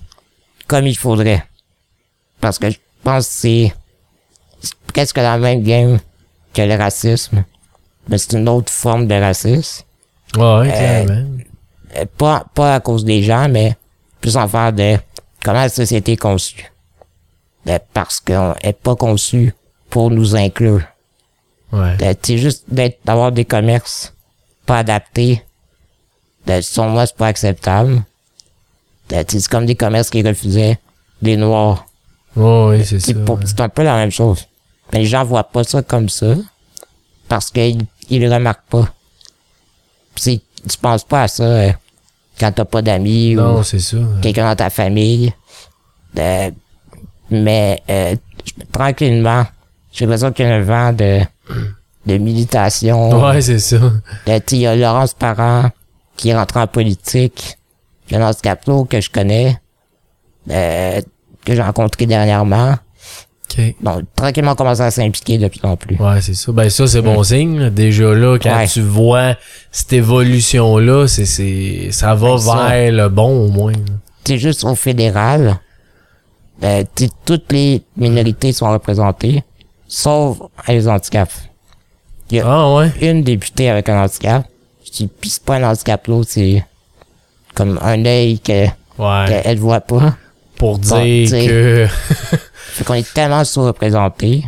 comme 0.67 0.87
il 0.87 0.95
faudrait. 0.97 1.43
Parce 2.39 2.57
que 2.57 2.69
je 2.69 2.77
pense 3.03 3.27
que 3.27 3.33
c'est 3.33 3.73
c'est 4.61 4.73
presque 4.93 5.17
la 5.17 5.37
même 5.37 5.63
game 5.63 5.99
que 6.53 6.61
le 6.61 6.75
racisme. 6.75 7.43
Mais 8.07 8.17
c'est 8.17 8.37
une 8.37 8.47
autre 8.49 8.71
forme 8.71 9.05
de 9.07 9.15
racisme. 9.15 9.83
Ouais, 10.35 10.67
clairement. 10.69 11.27
Euh, 11.97 12.05
pas, 12.17 12.45
pas 12.53 12.75
à 12.75 12.79
cause 12.79 13.03
des 13.03 13.21
gens, 13.23 13.47
mais 13.49 13.75
plus 14.21 14.37
en 14.37 14.47
faire 14.47 14.71
de 14.73 14.97
comment 15.43 15.59
la 15.61 15.69
société 15.69 16.13
est 16.13 16.17
conçue. 16.17 16.71
Euh, 17.67 17.77
parce 17.93 18.19
qu'on 18.19 18.53
est 18.61 18.73
pas 18.73 18.95
conçu 18.95 19.53
pour 19.89 20.09
nous 20.11 20.35
inclure. 20.35 20.81
Ouais. 21.71 22.17
C'est 22.23 22.37
juste 22.37 22.65
d'être, 22.67 22.99
d'avoir 23.05 23.31
des 23.31 23.45
commerces 23.45 24.13
pas 24.65 24.79
adaptés. 24.79 25.43
Euh, 26.49 26.61
selon 26.61 26.89
moi, 26.89 27.05
c'est 27.05 27.15
pas 27.15 27.27
acceptable. 27.27 28.03
Euh, 29.13 29.23
C'est 29.27 29.47
comme 29.47 29.65
des 29.65 29.75
commerces 29.75 30.09
qui 30.09 30.21
refusaient 30.21 30.79
des 31.21 31.37
noirs. 31.37 31.85
Ouais, 32.35 32.65
ouais, 32.67 32.83
c'est 32.83 32.99
ça. 32.99 33.11
Ouais. 33.11 33.35
c'est 33.45 33.61
un 33.61 33.69
peu 33.69 33.83
la 33.83 33.95
même 33.95 34.11
chose. 34.11 34.45
Mais 34.91 34.99
les 34.99 35.05
gens 35.05 35.23
voient 35.23 35.43
pas 35.43 35.63
ça 35.63 35.81
comme 35.81 36.09
ça. 36.09 36.35
Parce 37.27 37.51
qu'ils 37.51 37.85
ils 38.09 38.21
le 38.21 38.33
remarquent 38.33 38.67
pas. 38.69 38.87
Tu 40.15 40.39
penses 40.81 41.03
pas 41.03 41.23
à 41.23 41.27
ça 41.27 41.43
euh, 41.43 41.71
quand 42.39 42.51
t'as 42.51 42.65
pas 42.65 42.81
d'amis 42.81 43.37
ou 43.37 43.61
quelqu'un 44.21 44.49
dans 44.49 44.55
ta 44.55 44.69
famille. 44.69 45.33
Euh, 46.17 46.51
mais 47.29 47.81
euh, 47.89 48.15
tranquillement, 48.71 49.45
j'ai 49.91 50.05
l'impression 50.05 50.31
qu'il 50.31 50.45
y 50.45 50.49
a 50.49 50.55
un 50.55 50.61
vent 50.61 50.93
de, 50.93 51.21
de 52.05 52.17
militation. 52.17 53.09
Ouais, 53.23 53.41
c'est 53.41 53.59
ça. 53.59 53.77
Il 54.27 54.57
y 54.57 54.67
a 54.67 54.75
Laurence 54.75 55.13
Parent 55.13 55.69
qui 56.15 56.29
est 56.29 56.35
rentré 56.35 56.59
en 56.59 56.67
politique. 56.67 57.57
Jonas 58.09 58.39
Caplo 58.41 58.85
que 58.85 58.99
je 59.01 59.09
connais, 59.09 59.57
euh, 60.49 60.99
que 61.45 61.53
j'ai 61.55 61.61
rencontré 61.61 62.05
dernièrement. 62.07 62.75
OK. 63.51 63.75
Donc, 63.81 64.01
tranquillement, 64.15 64.51
on 64.51 64.55
commence 64.55 64.79
à 64.79 64.89
s'impliquer 64.91 65.37
de 65.37 65.47
plus 65.47 65.59
en 65.63 65.75
plus. 65.75 65.95
Ouais, 65.97 66.21
c'est 66.21 66.33
ça. 66.33 66.51
Ben 66.51 66.69
ça, 66.69 66.87
c'est 66.87 67.01
bon 67.01 67.21
signe. 67.23 67.59
là. 67.59 67.69
Déjà 67.69 68.13
là, 68.13 68.37
quand 68.39 68.55
Ouais. 68.57 68.67
tu 68.67 68.81
vois 68.81 69.35
cette 69.71 69.93
évolution-là, 69.93 71.07
c'est, 71.07 71.25
c'est, 71.25 71.89
ça 71.91 72.15
va 72.15 72.37
ça. 72.37 72.67
vers 72.69 72.91
le 72.91 73.09
bon 73.09 73.45
au 73.45 73.47
moins. 73.49 73.73
C'est 74.25 74.37
juste 74.37 74.63
au 74.63 74.75
fédéral. 74.75 75.59
Sais, 76.61 77.09
toutes 77.25 77.51
les 77.51 77.83
minorités 77.95 78.51
sont 78.53 78.69
représentées, 78.71 79.43
sauf 79.89 80.37
les 80.69 80.87
handicaps. 80.87 81.35
Ah 82.43 82.73
ouais? 82.75 82.91
Une 83.01 83.23
députée 83.23 83.69
avec 83.69 83.89
un 83.89 84.03
handicap. 84.03 84.45
Je 84.85 84.91
dis, 84.91 85.07
pis 85.07 85.29
c'est 85.29 85.43
pas 85.43 85.55
un 85.57 85.63
handicap 85.63 86.07
l'autre, 86.07 86.29
c'est 86.31 86.63
comme 87.55 87.77
un 87.81 88.05
œil 88.05 88.39
que, 88.39 88.67
Ouais. 88.97 89.25
qu'elle 89.43 89.57
voit 89.59 89.81
pas. 89.81 90.15
Pour 90.55 90.77
dire 90.79 91.29
que... 91.31 91.87
Fait 92.73 92.83
qu'on 92.83 92.93
est 92.93 93.13
tellement 93.13 93.43
sous-représentés 93.43 94.43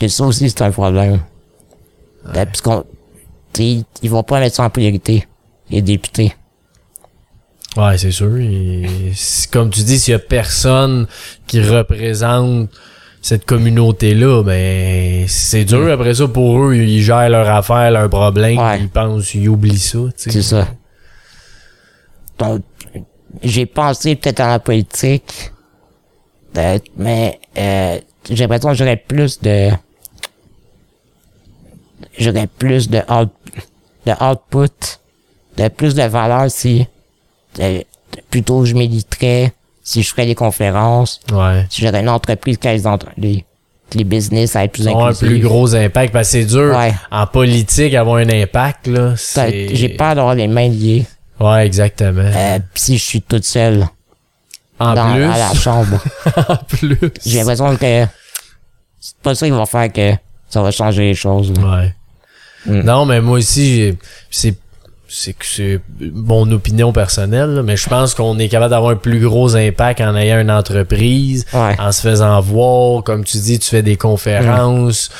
que 0.00 0.08
ça 0.08 0.24
aussi, 0.24 0.48
c'est 0.48 0.62
un 0.62 0.70
problème. 0.70 1.20
Euh, 2.34 2.44
Puisqu'on, 2.46 2.84
tu 3.52 3.62
sais, 3.62 3.84
ils 4.02 4.10
vont 4.10 4.22
pas 4.22 4.40
mettre 4.40 4.56
ça 4.56 4.64
en 4.64 4.70
priorité, 4.70 5.26
les 5.68 5.82
députés. 5.82 6.34
Ouais, 7.76 7.98
c'est 7.98 8.10
sûr. 8.10 8.36
Et 8.38 9.12
comme 9.52 9.70
tu 9.70 9.82
dis, 9.82 9.98
s'il 9.98 10.12
y 10.12 10.14
a 10.14 10.18
personne 10.18 11.06
qui 11.46 11.60
représente 11.62 12.70
cette 13.22 13.44
communauté-là, 13.44 14.42
ben 14.42 15.26
c'est 15.28 15.64
dur 15.64 15.92
après 15.92 16.14
ça 16.14 16.26
pour 16.28 16.58
eux. 16.64 16.74
Ils 16.74 17.02
gèrent 17.02 17.28
leur 17.28 17.48
affaire, 17.48 17.90
leur 17.90 18.08
problème. 18.08 18.58
Ouais. 18.58 18.80
Ils 18.80 18.88
pensent, 18.88 19.34
ils 19.34 19.48
oublient 19.48 19.78
ça. 19.78 19.98
C'est 20.16 20.42
ça. 20.42 20.68
Donc, 22.38 22.62
j'ai 23.42 23.66
pensé 23.66 24.16
peut-être 24.16 24.40
à 24.40 24.48
la 24.48 24.58
politique, 24.58 25.52
euh, 26.56 26.78
mais 26.96 27.38
euh, 27.58 27.98
j'ai 28.28 28.36
l'impression 28.46 28.70
que 28.70 28.74
j'aurais 28.76 28.96
plus 28.96 29.40
de... 29.40 29.70
J'aurais 32.18 32.46
plus 32.46 32.88
de, 32.88 32.98
out- 33.10 33.30
de 34.06 34.12
output, 34.24 34.98
de 35.56 35.68
plus 35.68 35.94
de 35.94 36.02
valeur 36.02 36.50
si 36.50 36.86
euh, 37.60 37.82
plutôt 38.30 38.64
je 38.64 38.74
militerais, 38.74 39.52
si 39.90 40.02
je 40.04 40.08
ferais 40.10 40.26
des 40.26 40.36
conférences, 40.36 41.20
Ouais. 41.32 41.66
si 41.68 41.82
j'aurais 41.82 42.00
une 42.00 42.08
entreprise 42.08 42.58
qui 42.58 42.68
a 42.68 42.72
les, 42.74 42.86
entre- 42.86 43.08
les, 43.16 43.44
les 43.94 44.04
business 44.04 44.54
à 44.54 44.62
être 44.64 44.72
plus 44.72 44.86
ont 44.86 45.04
un 45.04 45.12
plus 45.12 45.40
gros 45.40 45.74
impact 45.74 46.12
parce 46.12 46.28
que 46.28 46.32
c'est 46.32 46.44
dur 46.44 46.76
Ouais. 46.76 46.94
en 47.10 47.26
politique 47.26 47.94
avoir 47.94 48.18
un 48.18 48.28
impact 48.28 48.86
là. 48.86 49.14
J'ai 49.72 49.88
peur 49.88 50.14
d'avoir 50.14 50.36
les 50.36 50.46
mains 50.46 50.68
liées 50.68 51.06
Ouais, 51.40 51.66
exactement. 51.66 52.20
euh, 52.22 52.58
si 52.74 52.98
je 52.98 53.02
suis 53.04 53.22
toute 53.22 53.44
seule 53.44 53.84
en 54.78 54.94
dans, 54.94 55.12
plus, 55.12 55.24
à 55.24 55.38
la 55.38 55.54
chambre. 55.54 55.98
en 56.48 56.56
plus. 56.56 56.98
J'ai 57.26 57.38
l'impression 57.38 57.76
que 57.76 58.06
c'est 59.00 59.16
pas 59.22 59.34
ça 59.34 59.46
qui 59.46 59.52
va 59.52 59.66
faire 59.66 59.92
que 59.92 60.12
ça 60.48 60.62
va 60.62 60.70
changer 60.70 61.02
les 61.02 61.14
choses. 61.14 61.52
là. 61.58 61.62
Ouais. 61.78 61.94
Mm. 62.66 62.80
Non, 62.82 63.06
mais 63.06 63.20
moi 63.20 63.38
aussi, 63.38 63.92
c'est 64.30 64.54
c'est 65.12 65.32
que 65.32 65.44
c'est 65.44 65.80
mon 66.00 66.48
opinion 66.52 66.92
personnelle, 66.92 67.50
là, 67.56 67.62
mais 67.64 67.76
je 67.76 67.88
pense 67.88 68.14
qu'on 68.14 68.38
est 68.38 68.48
capable 68.48 68.70
d'avoir 68.70 68.92
un 68.92 68.96
plus 68.96 69.18
gros 69.20 69.56
impact 69.56 70.00
en 70.00 70.14
ayant 70.16 70.40
une 70.40 70.50
entreprise, 70.52 71.44
Ouais. 71.52 71.74
en 71.80 71.90
se 71.92 72.00
faisant 72.02 72.40
voir, 72.40 73.02
comme 73.02 73.24
tu 73.24 73.38
dis, 73.38 73.58
tu 73.58 73.68
fais 73.68 73.82
des 73.82 73.96
conférences, 73.96 75.10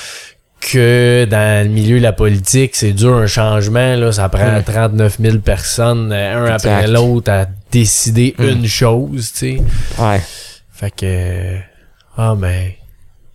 que 0.60 1.26
dans 1.28 1.66
le 1.66 1.72
milieu 1.72 1.98
de 1.98 2.02
la 2.02 2.12
politique, 2.12 2.76
c'est 2.76 2.92
dur 2.92 3.14
un 3.16 3.26
changement, 3.26 3.96
là, 3.96 4.12
ça 4.12 4.28
prend 4.28 4.58
Mm. 4.60 4.62
39 4.64 5.16
000 5.20 5.38
personnes, 5.38 6.12
euh, 6.12 6.36
un 6.46 6.54
Exact. 6.54 6.70
après 6.70 6.86
l'autre, 6.88 7.32
à 7.32 7.46
décider 7.72 8.34
Mm. 8.38 8.44
une 8.44 8.66
chose, 8.66 9.32
tu 9.32 9.56
sais. 9.56 9.62
Ouais. 9.98 10.20
Fait 10.72 10.90
que... 10.94 11.56
Ah, 12.16 12.34
mais... 12.38 12.76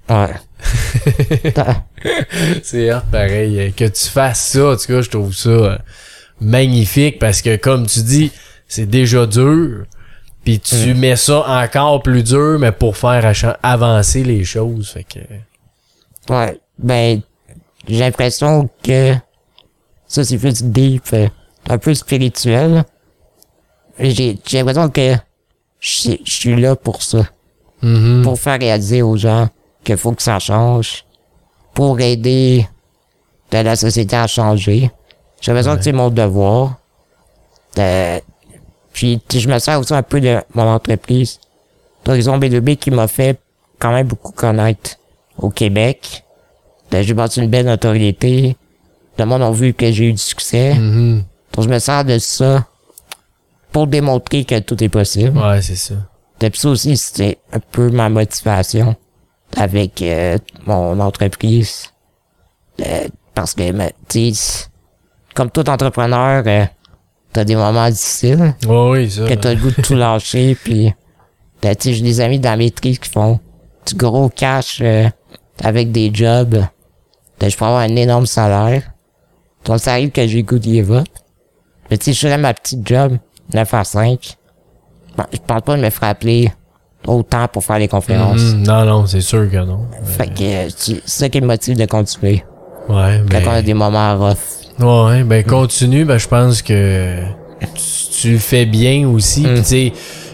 Ouais. 0.08 0.36
C'est 2.64 2.92
pareil. 3.12 3.60
euh, 3.60 3.70
Que 3.76 3.86
tu 3.86 4.08
fasses 4.08 4.50
ça, 4.52 4.70
en 4.72 4.76
tout 4.76 4.86
cas, 4.88 5.02
je 5.02 5.10
trouve 5.10 5.34
ça 5.34 5.50
euh, 5.50 5.78
magnifique 6.40 7.20
parce 7.20 7.42
que, 7.42 7.56
comme 7.56 7.86
tu 7.88 8.02
dis, 8.02 8.32
c'est 8.68 8.86
déjà 8.86 9.26
dur. 9.26 9.86
Puis 10.44 10.60
tu 10.60 10.76
Mm. 10.76 10.98
mets 11.00 11.16
ça 11.16 11.44
encore 11.64 12.04
plus 12.04 12.24
dur, 12.24 12.58
mais 12.60 12.72
pour 12.72 12.98
faire 12.98 13.32
avancer 13.64 14.24
les 14.24 14.44
choses. 14.44 14.90
Fait 14.90 15.04
que... 15.04 15.20
ouais. 16.34 16.60
Ben, 16.78 17.22
j'ai 17.88 18.00
l'impression 18.00 18.70
que 18.84 19.16
ça, 20.08 20.24
c'est 20.24 20.38
plus 20.38 20.62
deep, 20.64 21.04
euh, 21.14 21.28
un 21.70 21.78
peu 21.78 21.94
spirituel. 21.94 22.84
J'ai 24.00 24.38
l'impression 24.54 24.90
que 24.90 25.16
je 25.80 26.18
suis 26.26 26.56
là 26.60 26.76
pour 26.76 27.02
ça. 27.02 27.26
Mhm. 27.82 28.22
Pour 28.24 28.40
faire 28.40 28.60
réaliser 28.60 29.02
aux 29.02 29.16
gens 29.18 29.50
qu'il 29.84 29.98
faut 29.98 30.12
que 30.12 30.22
ça 30.22 30.40
change. 30.40 31.06
Pour 31.74 32.00
aider 32.00 32.68
de 33.52 33.58
la 33.60 33.76
société 33.76 34.16
à 34.16 34.28
changer. 34.28 34.92
J'ai 35.46 35.52
l'impression 35.54 35.78
que 35.78 35.84
c'est 35.84 35.92
mon 35.92 36.10
devoir. 36.10 36.74
Euh, 37.78 38.20
puis 38.92 39.22
je 39.32 39.48
me 39.48 39.60
sers 39.60 39.80
aussi 39.80 39.94
un 39.94 40.02
peu 40.02 40.20
de 40.20 40.42
mon 40.56 40.64
entreprise. 40.64 41.40
D'Horizon 42.04 42.40
B2B 42.40 42.78
qui 42.78 42.90
m'a 42.90 43.08
fait 43.08 43.40
quand 43.78 43.92
même 43.92 44.08
beaucoup 44.08 44.32
connaître 44.32 44.98
au 45.38 45.52
Québec. 45.52 46.24
Euh, 46.96 47.04
J'ai 47.04 47.14
bâti 47.14 47.42
une 47.42 47.50
belle 47.52 47.68
notoriété. 47.68 48.58
Le 49.20 49.26
monde 49.26 49.44
a 49.44 49.52
vu 49.52 49.76
que 49.76 49.92
j'ai 49.92 50.06
eu 50.06 50.14
du 50.14 50.18
succès. 50.18 50.74
Mhm. 50.74 51.24
Donc 51.54 51.66
je 51.66 51.70
me 51.70 51.78
sers 51.78 52.04
de 52.04 52.18
ça 52.18 52.66
pour 53.72 53.86
démontrer 53.86 54.46
que 54.46 54.58
tout 54.58 54.84
est 54.84 54.90
possible. 54.90 55.38
Ouais, 55.38 55.62
c'est 55.62 55.76
ça. 55.76 55.94
Et 56.42 56.50
puis 56.50 56.60
ça 56.60 56.70
aussi, 56.70 56.98
c'était 56.98 57.38
un 57.54 57.60
peu 57.60 57.92
ma 57.92 58.10
motivation 58.10 58.96
avec 59.56 60.02
euh, 60.02 60.40
mon 60.66 61.00
entreprise. 61.00 61.92
Euh, 62.84 63.08
parce 63.36 63.54
que, 63.54 63.72
mais, 63.72 63.94
tu 64.10 64.34
sais, 64.34 64.66
comme 65.36 65.52
tout 65.52 65.70
entrepreneur, 65.70 66.44
euh, 66.48 66.66
t'as 67.32 67.44
des 67.44 67.56
moments 67.56 67.88
difficiles, 67.90 68.56
Ouais, 68.68 68.90
oui, 68.92 69.12
ça. 69.12 69.26
que 69.28 69.34
t'as 69.36 69.54
le 69.54 69.60
goût 69.60 69.70
de 69.70 69.82
tout 69.82 69.94
lâcher, 69.94 70.58
puis, 70.64 70.94
ben, 71.62 71.76
tu 71.76 71.94
j'ai 71.94 72.02
des 72.02 72.22
amis 72.22 72.40
dans 72.40 72.50
la 72.52 72.58
maîtrise 72.58 72.98
qui 72.98 73.10
font 73.10 73.40
du 73.86 73.96
gros 73.96 74.30
cash 74.30 74.80
euh, 74.82 75.08
avec 75.64 75.92
des 75.92 76.10
jobs. 76.14 76.64
Ben, 77.40 77.50
je 77.50 77.56
peux 77.58 77.66
avoir 77.66 77.82
un 77.82 77.96
énorme 77.96 78.26
salaire. 78.26 78.84
Donc, 79.66 79.80
ça 79.80 79.92
arrive 79.94 80.12
que 80.12 80.26
j'ai 80.26 80.38
le 80.38 80.44
goût 80.44 80.60
d'y 80.60 80.82
va. 80.82 81.04
Mais 81.90 81.98
tu 81.98 82.14
sais, 82.14 82.30
je 82.30 82.36
ma 82.36 82.54
petite 82.54 82.88
job, 82.88 83.18
9 83.54 83.74
à 83.74 83.84
5. 83.84 84.38
Bon, 85.18 85.24
je 85.32 85.38
pense 85.40 85.62
pas 85.62 85.78
de 85.78 85.82
me 85.82 85.90
faire 85.90 86.10
appeler 86.10 86.52
autant 87.08 87.48
pour 87.48 87.64
faire 87.64 87.78
les 87.80 87.88
conférences. 87.88 88.42
Mhm. 88.42 88.64
Non, 88.64 88.86
non, 88.86 89.06
c'est 89.06 89.22
sûr 89.22 89.50
que 89.50 89.58
non. 89.58 89.88
Fait 90.04 90.28
que 90.34 90.44
euh, 90.44 90.70
c'est 90.76 91.08
ça 91.08 91.30
qui 91.30 91.42
me 91.42 91.48
motive 91.48 91.78
de 91.78 91.86
continuer. 91.86 92.44
Ouais, 92.90 93.22
Quand 93.30 93.40
on 93.46 93.50
a 93.52 93.56
ben... 93.56 93.64
des 93.66 93.74
moments 93.74 94.18
rough. 94.18 94.65
Ouais, 94.80 95.24
ben 95.24 95.44
continue, 95.44 96.04
ben 96.06 96.18
je 96.18 96.28
pense 96.28 96.62
que 96.62 97.16
tu, 97.76 98.22
tu 98.22 98.32
le 98.34 98.38
fais 98.38 98.66
bien 98.66 99.08
aussi. 99.08 99.42
Mm. 99.42 99.54
Puis 99.54 99.60
tu 99.62 99.66
sais, 99.66 99.94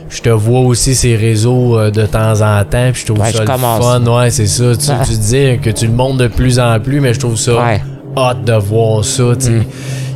je 0.10 0.22
te 0.22 0.30
vois 0.30 0.62
aussi 0.62 0.96
ces 0.96 1.16
réseaux 1.16 1.78
euh, 1.78 1.92
de 1.92 2.06
temps 2.06 2.42
en 2.42 2.64
temps, 2.66 2.90
puis 2.92 3.02
je 3.02 3.06
trouve 3.06 3.20
Ouais, 3.20 3.32
ça 3.32 3.38
je 3.46 3.52
le 3.52 3.58
fun. 3.58 4.04
Ouais, 4.20 4.30
c'est 4.32 4.48
ça. 4.48 4.76
Tu, 4.76 4.88
tu 5.12 5.18
disais 5.18 5.60
que 5.62 5.70
tu 5.70 5.86
le 5.86 5.94
montres 5.94 6.18
de 6.18 6.28
plus 6.28 6.60
en 6.60 6.80
plus, 6.80 7.00
mais 7.00 7.14
je 7.14 7.20
trouve 7.20 7.38
ça 7.38 7.54
Ouais. 7.64 7.82
hot 8.16 8.34
de 8.44 8.54
voir 8.54 9.06
ça, 9.06 9.24
tu 9.36 9.46
sais. 9.46 9.52
Mm. 9.52 9.64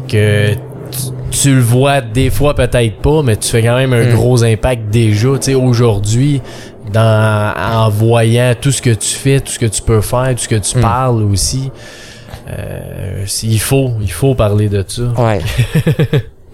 Que 0.08 0.54
tu, 0.54 0.60
tu 1.42 1.56
le 1.56 1.62
vois 1.62 2.02
des 2.02 2.30
fois 2.30 2.56
peut-être 2.56 2.98
pas, 3.02 3.22
mais 3.22 3.36
tu 3.38 3.48
fais 3.50 3.62
quand 3.62 3.76
même 3.76 3.94
un 3.94 4.06
Mm. 4.12 4.16
gros 4.16 4.44
impact 4.44 4.90
déjà, 4.90 5.30
tu 5.36 5.38
sais, 5.42 5.54
aujourd'hui, 5.54 6.42
dans, 6.92 7.54
en 7.58 7.90
voyant 7.90 8.54
tout 8.60 8.72
ce 8.72 8.82
que 8.82 8.90
tu 8.92 9.10
fais, 9.16 9.40
tout 9.40 9.52
ce 9.52 9.60
que 9.60 9.66
tu 9.66 9.82
peux 9.82 10.02
faire, 10.02 10.30
tout 10.36 10.44
ce 10.44 10.48
que 10.48 10.56
tu 10.56 10.78
Mm. 10.78 10.82
parles 10.82 11.24
aussi. 11.24 11.70
Euh, 12.48 13.26
il 13.44 13.60
faut, 13.60 13.92
il 14.02 14.12
faut 14.12 14.36
parler 14.36 14.70
de 14.70 14.84
ça. 14.88 15.04
Ouais. 15.18 15.42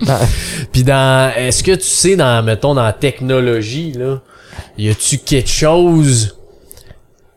Ah, 0.08 0.20
Puis 0.72 0.84
dans, 0.84 1.32
est-ce 1.36 1.64
que 1.64 1.74
tu 1.76 1.84
sais 1.84 2.16
dans, 2.16 2.44
mettons, 2.44 2.74
dans 2.74 2.84
la 2.84 2.94
technologie, 2.94 3.92
là, 3.92 4.22
y 4.78 4.90
a-tu 4.90 5.18
quelque 5.18 5.50
chose, 5.50 6.38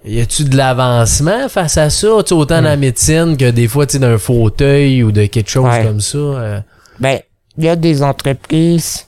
y 0.05 0.21
a-tu 0.21 0.45
de 0.45 0.57
l'avancement 0.57 1.49
face 1.49 1.77
à 1.79 1.91
ça, 1.91 2.09
tu 2.23 2.29
sais, 2.29 2.35
autant 2.35 2.57
dans 2.57 2.69
la 2.69 2.77
médecine 2.77 3.37
que 3.37 3.51
des 3.51 3.67
fois, 3.69 3.87
tu 3.87 3.99
d'un 3.99 4.19
fauteuil 4.19 5.03
ou 5.03 5.11
de 5.13 5.27
quelque 5.27 5.51
chose 5.51 5.67
Ouais. 5.67 5.85
comme 5.85 6.01
ça. 6.01 6.19
euh, 6.19 6.61
Ben, 7.01 7.19
il 7.59 7.65
y 7.65 7.69
a 7.69 7.77
des 7.77 8.03
entreprises 8.03 9.07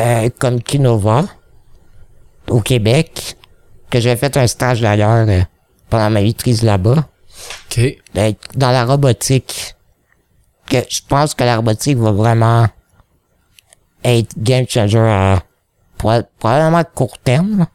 euh, 0.00 0.28
comme 0.38 0.60
Kinova 0.62 1.24
au 2.50 2.60
Québec 2.60 3.36
que 3.90 4.00
j'ai 4.00 4.16
fait 4.16 4.36
un 4.36 4.46
stage 4.46 4.80
d'ailleurs 4.80 5.26
euh, 5.28 5.40
pendant 5.88 6.10
ma 6.10 6.20
maîtrise 6.20 6.62
là-bas. 6.62 7.06
Ok. 7.70 7.96
Dans 8.54 8.70
la 8.70 8.84
robotique. 8.84 9.74
Que 10.66 10.78
je 10.88 11.00
pense 11.06 11.34
que 11.34 11.44
la 11.44 11.56
robotique 11.56 11.98
va 11.98 12.10
vraiment 12.12 12.66
être 14.02 14.32
game 14.38 14.66
changer 14.68 14.98
à 14.98 15.42
pro- 15.98 16.22
probablement 16.38 16.78
à 16.78 16.84
court 16.84 17.18
terme. 17.18 17.66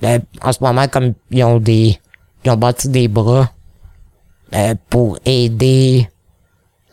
Ben, 0.00 0.20
en 0.42 0.52
ce 0.52 0.58
moment, 0.62 0.88
comme 0.88 1.14
ils 1.30 1.42
ont 1.44 1.58
des 1.58 1.98
ils 2.44 2.50
ont 2.50 2.56
bâti 2.56 2.88
des 2.88 3.08
bras 3.08 3.50
euh, 4.54 4.74
pour 4.90 5.18
aider 5.24 6.08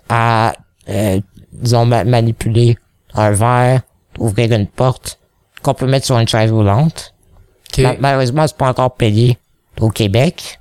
à 0.07 0.53
euh, 0.87 1.19
disons 1.51 1.85
ma- 1.85 2.03
manipuler 2.05 2.77
un 3.13 3.31
verre, 3.31 3.81
ouvrir 4.17 4.51
une 4.53 4.67
porte 4.67 5.19
qu'on 5.61 5.73
peut 5.73 5.87
mettre 5.87 6.05
sur 6.05 6.17
une 6.17 6.27
chaise 6.27 6.51
roulante. 6.51 7.13
ok. 7.73 7.79
Ma- 7.79 7.93
malheureusement, 7.99 8.47
c'est 8.47 8.55
pas 8.57 8.69
encore 8.69 8.95
payé 8.95 9.37
au 9.81 9.89
Québec. 9.89 10.58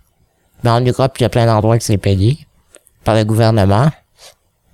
Mais 0.65 0.71
en 0.71 0.81
Europe, 0.81 1.15
il 1.19 1.23
y 1.23 1.27
a 1.27 1.29
plein 1.29 1.47
d'endroits 1.47 1.79
que 1.79 1.85
c'est 1.85 1.99
payé 1.99 2.39
par 3.05 3.15
le 3.15 3.25
gouvernement. 3.25 3.91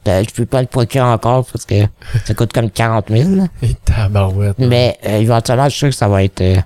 Euh, 0.07 0.23
je 0.29 0.35
peux 0.35 0.45
pas 0.47 0.61
le 0.61 0.67
procurer 0.67 1.05
encore 1.05 1.47
parce 1.47 1.65
que 1.65 1.87
ça 2.27 2.35
coûte 2.35 2.53
comme 2.53 2.71
40 2.71 3.07
000. 3.11 3.37
là. 3.37 3.45
Et 3.63 3.75
tabarouette. 3.85 4.59
Mais 4.59 4.99
euh, 5.07 5.19
éventuellement, 5.19 5.65
je 5.65 5.71
suis 5.71 5.79
sûr 5.79 5.89
que 5.89 5.95
ça 5.95 6.09
va 6.09 6.23
être 6.23 6.41
euh, 6.43 6.57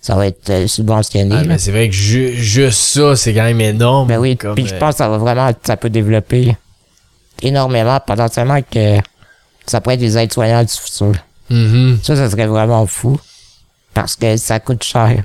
ça 0.00 0.14
va 0.16 0.26
être 0.26 0.50
euh, 0.50 0.66
subventionné. 0.66 1.34
Ah, 1.38 1.44
mais 1.44 1.58
c'est 1.58 1.70
vrai 1.72 1.88
que 1.88 1.94
ju- 1.94 2.34
juste 2.34 2.80
ça, 2.80 3.14
c'est 3.16 3.32
quand 3.34 3.44
même 3.44 3.60
énorme. 3.60 4.08
Ben 4.08 4.18
oui, 4.18 4.34
puis 4.36 4.66
je 4.66 4.74
euh, 4.74 4.78
pense 4.78 4.92
que 4.94 4.98
ça 4.98 5.08
va 5.08 5.18
vraiment, 5.18 5.50
ça 5.62 5.76
peut 5.76 5.90
développer 5.90 6.56
énormément, 7.42 7.98
potentiellement 8.04 8.60
que 8.62 8.96
ça 9.66 9.80
pourrait 9.80 9.94
être 9.94 10.00
des 10.00 10.18
aides-soignants 10.18 10.64
du 10.64 10.72
futur. 10.72 11.12
mhm, 11.50 11.98
Ça, 12.02 12.16
ça 12.16 12.28
serait 12.30 12.46
vraiment 12.46 12.86
fou. 12.86 13.20
Parce 13.94 14.16
que 14.16 14.36
ça 14.36 14.58
coûte 14.60 14.82
cher. 14.84 15.22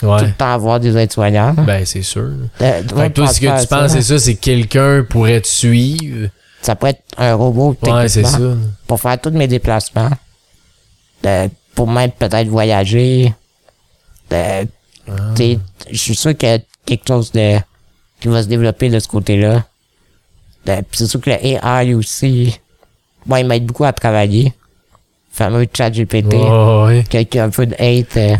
Tout 0.00 0.06
ouais. 0.06 0.22
le 0.26 0.32
temps 0.32 0.52
avoir 0.52 0.80
des 0.80 0.96
aides-soignants. 0.96 1.54
Ben, 1.54 1.84
c'est 1.84 2.02
sûr. 2.02 2.22
Euh, 2.22 2.82
Fait 2.82 2.84
que 3.10 3.14
toi, 3.14 3.26
ce 3.28 3.40
que 3.40 3.60
tu 3.60 3.66
penses, 3.66 3.92
c'est 3.92 4.02
ça, 4.02 4.18
c'est 4.18 4.34
que 4.34 4.40
quelqu'un 4.40 5.04
pourrait 5.08 5.40
te 5.40 5.46
suivre. 5.48 6.28
Ça 6.62 6.74
pourrait 6.74 6.92
être 6.92 7.02
un 7.18 7.34
robot 7.34 7.76
Ouais, 7.82 8.08
c'est 8.08 8.24
ça. 8.24 8.38
pour 8.86 9.00
faire 9.00 9.20
tous 9.20 9.30
mes 9.30 9.46
déplacements. 9.46 10.10
Euh, 11.26 11.48
pour 11.74 11.86
même 11.88 12.10
peut-être 12.12 12.48
voyager. 12.48 13.34
Euh, 14.32 14.64
Ah. 15.08 15.34
Je 15.90 15.96
suis 15.98 16.14
sûr 16.14 16.36
qu'il 16.36 16.48
y 16.48 16.52
a 16.52 16.58
quelque 16.86 17.08
chose 17.08 17.32
de 17.32 17.56
qui 18.20 18.28
va 18.28 18.42
se 18.42 18.48
développer 18.48 18.88
de 18.90 18.98
ce 19.00 19.08
côté-là. 19.08 19.64
C'est 20.92 21.06
sûr 21.06 21.20
que 21.20 21.30
le 21.30 21.36
AI 21.44 21.94
aussi, 21.94 22.60
moi, 23.26 23.40
il 23.40 23.46
m'aide 23.46 23.64
beaucoup 23.66 23.84
à 23.84 23.92
travailler. 23.92 24.52
Le 25.40 25.44
fameux 25.46 25.66
chat 25.72 25.90
GPT. 25.90 26.34
Ouais. 26.34 27.02
Quelqu'un 27.08 27.44
un 27.44 27.48
peu 27.50 27.64
de 27.64 27.74
hate. 27.78 28.14
euh, 28.18 28.36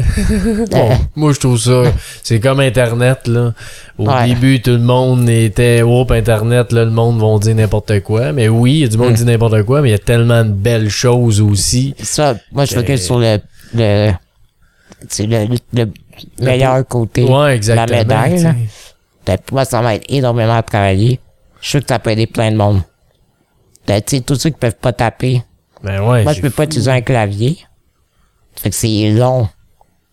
Bon, 0.70 0.90
moi, 1.16 1.32
je 1.32 1.40
trouve 1.40 1.58
ça, 1.58 1.84
c'est 2.22 2.40
comme 2.40 2.60
Internet, 2.60 3.26
là. 3.26 3.54
Au 3.96 4.06
Ouais. 4.06 4.28
début, 4.28 4.60
tout 4.60 4.70
le 4.72 4.78
monde 4.80 5.26
était, 5.30 5.80
oups, 5.82 6.10
Internet, 6.12 6.72
là, 6.72 6.84
le 6.84 6.90
monde 6.90 7.18
va 7.18 7.38
dire 7.38 7.54
n'importe 7.54 8.00
quoi. 8.00 8.32
Mais 8.32 8.48
oui, 8.48 8.72
il 8.72 8.78
y 8.80 8.84
a 8.84 8.88
du 8.88 8.98
monde 8.98 9.12
Mm. 9.12 9.14
qui 9.14 9.18
dit 9.20 9.24
n'importe 9.24 9.62
quoi, 9.62 9.80
mais 9.80 9.88
il 9.88 9.92
y 9.92 9.94
a 9.94 9.98
tellement 9.98 10.44
de 10.44 10.50
belles 10.50 10.90
choses 10.90 11.40
aussi. 11.40 11.94
ça, 12.02 12.34
moi, 12.52 12.66
je 12.66 12.74
Euh, 12.76 12.80
focus 12.80 13.02
sur 13.02 13.18
le, 13.18 13.38
le, 13.74 14.10
c'est 15.08 15.26
le, 15.26 15.46
le 15.72 15.86
meilleur 16.42 16.86
côté. 16.86 17.24
Ouais, 17.24 17.56
exactement. 17.56 17.96
médaille, 17.98 18.42
là. 18.42 18.52
tu 18.52 18.58
sais. 18.58 18.68
Ben, 19.26 19.38
pour 19.38 19.54
moi, 19.54 19.64
ça 19.64 19.80
m'aide 19.80 20.02
énormément 20.10 20.56
à 20.56 20.62
travailler. 20.62 21.18
Je 21.62 21.66
suis 21.66 21.70
sûr 21.70 21.80
que 21.80 21.86
ça 21.88 21.98
peut 21.98 22.10
aider 22.10 22.26
plein 22.26 22.50
de 22.52 22.56
monde. 22.56 22.82
Ben, 23.86 24.02
tu 24.02 24.16
sais, 24.16 24.22
tous 24.22 24.34
ceux 24.34 24.50
qui 24.50 24.58
peuvent 24.58 24.76
pas 24.80 24.92
taper. 24.92 25.42
Ben 25.82 26.00
ouais. 26.02 26.24
Moi, 26.24 26.32
je 26.32 26.40
peux 26.42 26.50
pas 26.50 26.64
utiliser 26.64 26.90
un 26.90 27.00
clavier. 27.00 27.58
Fait 28.56 28.70
que 28.70 28.76
c'est 28.76 29.10
long 29.10 29.48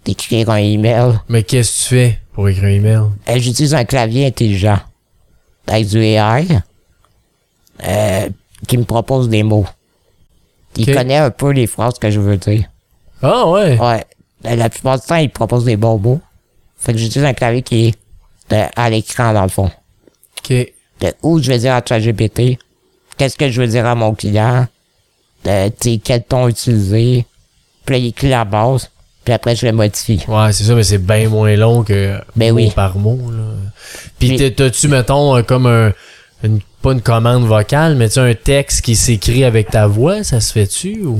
d'écrire 0.05 0.49
un 0.49 0.57
email. 0.57 1.20
Mais 1.28 1.43
qu'est-ce 1.43 1.72
que 1.72 1.84
tu 1.84 1.89
fais 1.95 2.20
pour 2.34 2.47
écrire 2.47 2.65
un 2.65 2.68
email? 2.74 2.99
Euh, 3.30 3.38
J'utilise 3.39 3.74
un 3.76 3.84
clavier 3.86 4.28
intelligent. 4.28 4.80
Avec 5.68 5.88
du 5.88 5.97
AI. 6.01 6.45
Euh, 7.86 8.30
qui 8.68 8.78
me 8.78 8.84
propose 8.86 9.30
des 9.30 9.43
mots. 9.43 9.65
Il 10.76 10.86
connaît 10.93 11.18
un 11.18 11.30
peu 11.32 11.51
les 11.51 11.68
phrases 11.68 11.99
que 11.99 12.09
je 12.09 12.20
veux 12.20 12.38
dire. 12.38 12.65
Ah 13.22 13.47
ouais. 13.49 13.78
Ouais. 13.80 14.03
La, 14.43 14.55
la 14.55 14.70
plupart 14.70 14.99
du 14.99 15.05
temps, 15.05 15.15
il 15.15 15.30
propose 15.30 15.65
des 15.65 15.76
bons 15.78 15.97
mots. 15.97 16.22
Fait 16.78 16.93
que 16.93 16.97
j'utilise 16.99 17.26
un 17.26 17.34
clavier 17.34 17.61
qui 17.63 17.88
est 17.88 17.95
euh, 18.53 18.68
à 18.76 18.89
l'écran, 18.89 19.34
dans 19.34 19.43
le 19.43 19.49
fond. 19.49 19.70
Ok. 20.39 20.49
de 21.01 21.13
où 21.24 21.39
je 21.41 21.49
vais 21.51 21.59
dire 21.59 21.74
à 21.74 21.82
ChatGPT, 21.86 22.57
qu'est-ce 23.18 23.36
que 23.38 23.49
je 23.49 23.61
veux 23.61 23.68
dire 23.68 23.86
à 23.86 23.95
mon 23.95 24.13
client, 24.15 24.68
sais, 25.43 26.01
quel 26.03 26.23
ton 26.23 26.47
utiliser, 26.47 27.25
puis 27.85 27.95
là, 27.95 27.99
il 27.99 28.05
écrit 28.07 28.29
la 28.29 28.45
base, 28.45 28.89
puis 29.23 29.33
après, 29.33 29.55
je 29.55 29.65
le 29.65 29.71
modifie. 29.73 30.23
Ouais, 30.27 30.51
c'est 30.53 30.63
ça, 30.63 30.75
mais 30.75 30.83
c'est 30.83 30.97
bien 30.97 31.29
moins 31.29 31.55
long 31.55 31.83
que 31.83 32.19
Ben 32.35 32.51
mot 32.51 32.57
oui. 32.57 32.71
par 32.71 32.97
mot, 32.97 33.19
là. 33.31 33.43
Puis 34.19 34.53
t'as-tu, 34.55 34.88
mettons, 34.88 35.35
euh, 35.38 35.41
comme 35.43 35.65
un, 35.67 35.93
une, 36.43 36.59
pas 36.81 36.91
une 36.93 37.01
commande 37.01 37.45
vocale, 37.45 37.95
mais 37.95 38.09
tu 38.09 38.19
un 38.19 38.33
texte 38.33 38.81
qui 38.81 38.95
s'écrit 38.95 39.43
avec 39.43 39.69
ta 39.71 39.88
voix, 39.88 40.23
ça 40.23 40.39
se 40.41 40.51
fait-tu 40.53 41.01
ou? 41.03 41.17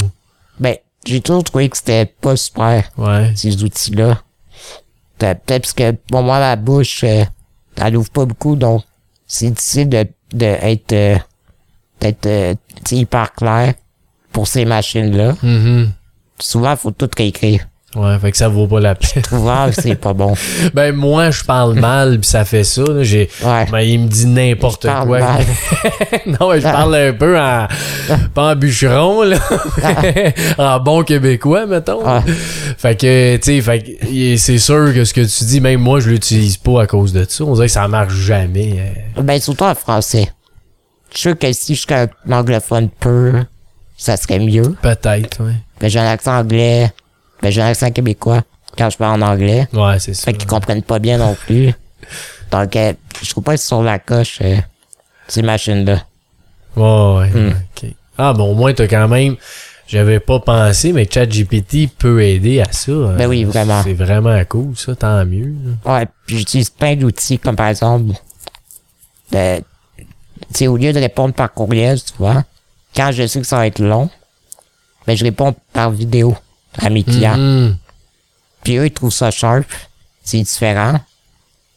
Ben, 0.60 0.76
j'ai 1.06 1.22
toujours 1.22 1.44
trouvé 1.44 1.70
que 1.70 1.78
c'était 1.78 2.06
pas 2.06 2.36
super, 2.36 2.90
Ouais. 2.98 3.32
ces 3.36 3.64
outils-là. 3.64 4.10
Euh, 4.10 4.16
Peut-être 5.18 5.64
parce 5.64 5.74
que, 5.74 5.92
pour 5.92 6.22
moi, 6.22 6.40
ma 6.40 6.56
bouche, 6.56 7.04
euh, 7.04 7.24
elle 7.76 7.98
ouvre 7.98 8.10
pas 8.10 8.26
beaucoup, 8.26 8.56
donc 8.56 8.84
c'est 9.26 9.50
difficile 9.50 9.90
de, 9.90 10.06
de 10.34 10.46
être, 10.46 10.94
euh, 10.94 11.18
d'être, 12.00 12.26
euh, 12.28 12.54
hyper 12.92 13.34
clair 13.34 13.74
pour 14.38 14.46
ces 14.48 14.66
machines-là. 14.66 15.34
Mhm. 15.42 15.90
Souvent, 16.38 16.76
faut 16.76 16.92
tout 16.92 17.10
réécrire. 17.18 17.62
Ouais, 17.96 18.20
fait 18.20 18.32
que 18.32 18.38
ça 18.38 18.48
vaut 18.48 18.68
pas 18.68 18.80
la 18.80 18.94
peine. 18.94 19.24
Souvent, 19.30 19.68
c'est 19.72 19.96
pas 19.96 20.14
bon. 20.14 20.36
ben, 20.76 20.96
moi, 20.96 21.32
je 21.32 21.44
parle 21.44 21.74
mal, 21.80 22.20
puis 22.20 22.30
ça 22.30 22.46
fait 22.46 22.64
ça. 22.64 22.84
J'ai, 23.02 23.30
Ouais. 23.44 23.66
ben, 23.72 23.80
il 23.80 24.02
me 24.02 24.08
dit 24.08 24.28
n'importe 24.28 24.86
quoi. 25.06 25.20
non, 26.28 26.54
je 26.54 26.62
parle 26.62 26.94
un 26.94 27.14
peu 27.14 27.36
en, 27.40 27.68
pas 28.36 28.52
en 28.52 28.56
bûcheron, 28.56 29.24
là. 29.24 29.40
en 30.60 30.80
bon 30.82 31.02
québécois, 31.02 31.66
mettons. 31.66 32.04
Fait 32.78 32.96
que, 32.96 33.38
tu 33.38 33.64
sais, 33.64 34.38
c'est 34.38 34.60
sûr 34.60 34.94
que 34.94 35.04
ce 35.04 35.16
que 35.16 35.22
tu 35.22 35.46
dis, 35.46 35.62
même 35.62 35.82
moi, 35.82 36.00
je 36.00 36.12
l'utilise 36.12 36.58
pas 36.58 36.84
à 36.84 36.86
cause 36.86 37.12
de 37.12 37.26
ça. 37.28 37.44
On 37.44 37.54
dirait 37.56 37.66
que 37.66 37.72
ça 37.74 37.88
marche 37.88 38.14
jamais. 38.14 38.94
hein. 39.18 39.22
Ben, 39.24 39.42
surtout 39.42 39.64
en 39.64 39.74
français. 39.74 40.30
Je 41.10 41.18
suis 41.18 41.30
sûr 41.30 41.40
que 41.40 41.52
si 41.54 41.74
je 41.74 41.80
suis 41.82 41.94
un 41.96 42.08
anglophone 42.32 42.90
pur, 43.00 43.46
ça 43.98 44.16
serait 44.18 44.40
mieux. 44.40 44.76
Peut-être, 44.82 45.44
ouais. 45.44 45.56
Ben, 45.82 45.90
j'ai 45.90 46.00
un 46.00 46.06
accent 46.08 46.38
anglais. 46.40 46.92
Ben, 47.42 47.50
j'ai 47.52 47.62
un 47.62 47.68
accent 47.68 47.92
québécois 47.92 48.44
quand 48.78 48.90
je 48.90 48.98
parle 48.98 49.22
en 49.24 49.28
anglais. 49.28 49.68
Ouais, 49.74 50.00
c'est 50.00 50.14
ça. 50.14 50.26
Fait 50.26 50.34
qu'ils 50.34 50.48
comprennent 50.48 50.84
pas 50.84 51.00
bien 51.00 51.18
non 51.18 51.36
plus. 51.36 51.74
Donc, 52.52 52.76
euh, 52.76 52.94
je 53.22 53.30
trouve 53.32 53.44
pas 53.44 53.58
sur 53.58 53.82
la 53.84 54.00
coche, 54.00 54.40
euh, 54.42 54.58
ces 55.28 55.42
machines-là. 55.42 56.04
Ouais, 56.76 57.18
ouais, 57.18 57.30
Hmm. 57.32 57.54
Ah, 58.20 58.34
bon, 58.34 58.52
au 58.52 58.56
moins, 58.56 58.74
t'as 58.74 58.88
quand 58.88 59.08
même. 59.08 59.36
J'avais 59.88 60.20
pas 60.20 60.40
pensé, 60.40 60.92
mais 60.92 61.08
ChatGPT 61.10 61.88
peut 61.98 62.22
aider 62.24 62.60
à 62.62 62.72
ça. 62.72 62.92
hein. 62.92 63.16
Ben 63.18 63.28
oui, 63.28 63.44
vraiment. 63.46 63.82
C'est 63.84 63.94
vraiment 63.94 64.44
cool, 64.46 64.76
ça, 64.76 64.96
tant 64.96 65.24
mieux. 65.26 65.54
là. 65.86 65.94
Ouais, 66.00 66.08
puis 66.26 66.38
j'utilise 66.40 66.70
plein 66.70 66.96
d'outils, 66.96 67.40
comme 67.40 67.56
par 67.56 67.68
exemple, 67.68 68.14
de, 69.32 69.58
tu 69.60 69.64
sais, 70.54 70.68
au 70.68 70.76
lieu 70.78 70.92
de 70.94 71.00
répondre 71.00 71.34
par 71.34 71.54
courriel, 71.54 72.02
tu 72.02 72.12
vois, 72.20 72.44
quand 72.98 73.12
je 73.12 73.28
sais 73.28 73.40
que 73.40 73.48
ça 73.48 73.58
va 73.58 73.68
être 73.68 73.80
long, 73.80 74.10
ben, 75.06 75.16
je 75.16 75.24
réponds 75.24 75.56
par 75.72 75.92
vidéo 75.92 76.36
à 76.80 76.90
mes 76.90 77.04
clients. 77.04 77.38
Mhm. 77.38 77.78
Puis 78.64 78.78
eux, 78.78 78.88
ils 78.88 78.92
trouvent 78.92 79.14
ça 79.14 79.32
sharp. 79.32 79.68
C'est 80.24 80.42
différent. 80.42 81.00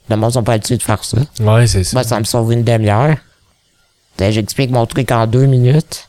Le 0.09 0.17
monde 0.17 0.33
sont 0.33 0.43
pas 0.43 0.55
habitués 0.55 0.79
de 0.79 0.83
faire 0.83 1.05
ça. 1.05 1.19
Ouais, 1.39 1.67
c'est 1.67 1.85
ça. 1.85 1.95
Moi, 1.95 2.03
ça 2.03 2.19
me 2.19 2.25
sauve 2.25 2.53
une 2.53 2.65
demi-heure. 2.65 3.17
Ben, 4.19 4.33
J'explique 4.33 4.71
mon 4.71 4.87
truc 4.87 5.13
en 5.13 5.27
deux 5.27 5.47
minutes. 5.47 6.09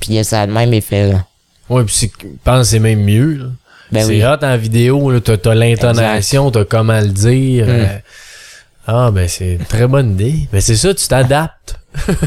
Puis 0.00 0.24
ça 0.24 0.42
a 0.42 0.46
le 0.46 0.52
même 0.52 0.72
effet, 0.72 1.12
là. 1.12 1.24
Ouais, 1.68 1.84
puis 1.84 2.10
je 2.10 2.26
pense 2.42 2.60
que 2.60 2.64
c'est 2.64 2.78
même 2.78 3.04
mieux, 3.04 3.34
là. 3.34 3.46
Ben 3.90 4.04
c'est 4.04 4.22
oui. 4.22 4.24
hot 4.24 4.44
en 4.44 4.56
vidéo, 4.58 5.18
t'as, 5.20 5.38
t'as 5.38 5.54
l'intonation, 5.54 6.50
t'as 6.50 6.66
comment 6.66 7.00
le 7.00 7.08
dire. 7.08 7.66
Mm. 7.66 7.70
euh, 7.70 7.98
ah, 8.86 9.10
ben 9.10 9.26
c'est 9.26 9.54
une 9.54 9.64
très 9.64 9.86
bonne 9.86 10.12
idée. 10.12 10.46
Ben 10.52 10.60
c'est 10.60 10.76
ça, 10.76 10.92
tu 10.94 11.08
t'adaptes. 11.08 11.78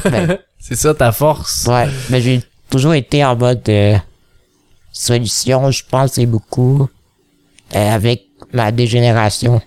Ben, 0.05 0.39
C'est 0.62 0.76
ça 0.76 0.93
ta 0.93 1.12
force. 1.12 1.66
ouais, 1.68 1.88
mais 2.09 2.22
j'ai 2.22 2.41
toujours 2.70 2.93
été 2.93 3.26
en 3.26 3.36
mode 3.36 3.68
euh, 3.70 3.97
solution, 4.91 5.72
je 5.72 5.84
pense, 5.89 6.14
c'est 6.14 6.26
beaucoup 6.26 6.88
euh, 7.76 7.89
avec 7.95 8.26
ma 8.53 8.72
dégénération 8.72 9.62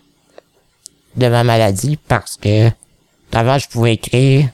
de 1.17 1.29
ma 1.29 1.45
maladie 1.45 1.97
parce 2.09 2.37
que 2.37 2.71
avant 3.33 3.59
je 3.59 3.69
pouvais 3.69 3.95
écrire, 3.95 4.49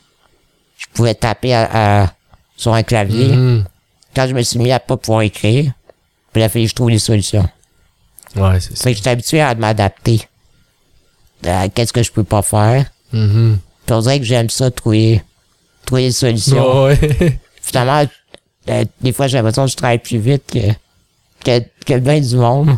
je 0.79 0.87
pouvais 0.95 1.15
taper 1.15 1.55
à, 1.55 2.03
à- 2.05 2.13
sur 2.57 2.75
un 2.75 2.83
clavier. 2.83 3.29
Mhm. 3.29 3.65
Quand 4.15 4.27
je 4.27 4.35
me 4.35 4.43
suis 4.43 4.59
mis 4.59 4.73
à 4.73 4.81
pas 4.81 4.97
pouvoir 4.97 5.23
écrire, 5.23 5.73
puis 6.33 6.43
il 6.43 6.45
a 6.45 6.49
fallu 6.49 6.65
que 6.65 6.71
je 6.71 6.75
trouve 6.75 6.91
des 6.91 6.99
solutions. 6.99 7.49
Ouais, 8.37 8.61
c'est 8.61 8.77
ça. 8.77 8.85
Fait 8.85 8.91
que 8.93 8.97
j'étais 8.99 9.11
habitué 9.11 9.41
à 9.41 9.55
m'adapter 9.55 10.23
à 11.47 11.69
qu'est-ce 11.69 11.93
que 11.93 12.03
je 12.03 12.13
peux 12.13 12.25
pas 12.25 12.43
faire. 12.43 12.87
Puis 13.87 13.95
on 13.95 14.01
dirait 14.01 14.19
que 14.19 14.25
j'aime 14.27 14.51
ça, 14.51 14.71
trouver, 14.71 15.23
trouver 15.91 16.03
des 16.07 16.13
solutions. 16.13 16.85
Ouais. 16.85 16.99
Finalement, 17.61 18.07
euh, 18.69 18.85
des 19.01 19.13
fois, 19.13 19.27
j'ai 19.27 19.37
l'impression 19.39 19.65
que 19.65 19.71
je 19.73 19.77
travaille 19.77 19.99
plus 19.99 20.19
vite 20.19 20.45
que, 20.53 20.71
que, 21.45 21.65
que 21.85 21.99
bien 21.99 22.21
du 22.21 22.37
monde. 22.37 22.71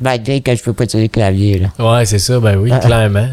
Malgré 0.00 0.40
que 0.40 0.56
je 0.56 0.62
peux 0.62 0.72
pas 0.72 0.84
utiliser 0.84 1.08
le 1.08 1.12
clavier, 1.12 1.58
là. 1.58 1.68
Ouais, 1.78 2.06
c'est 2.06 2.18
ça, 2.18 2.40
ben 2.40 2.56
oui, 2.56 2.70
Ah. 2.72 2.78
clairement. 2.78 3.28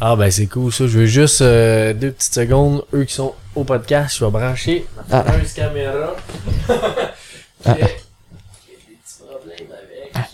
Ah, 0.00 0.16
ben 0.16 0.30
c'est 0.30 0.46
cool 0.46 0.72
ça. 0.72 0.86
Je 0.86 0.98
veux 0.98 1.06
juste 1.06 1.42
euh, 1.42 1.92
deux 1.92 2.10
petites 2.10 2.34
secondes. 2.34 2.84
Eux 2.94 3.04
qui 3.04 3.14
sont 3.14 3.34
au 3.54 3.64
podcast, 3.64 4.16
je 4.18 4.24
vais 4.24 4.30
brancher 4.30 4.86
ma 5.10 5.18
Ah. 5.20 5.24
fameuse 5.24 5.52
caméra 5.52 6.16
Ah. 7.66 7.74
j'ai 7.76 7.82
des 7.82 7.86
petits 8.96 9.22
problèmes 9.28 9.68
avec. 9.70 10.28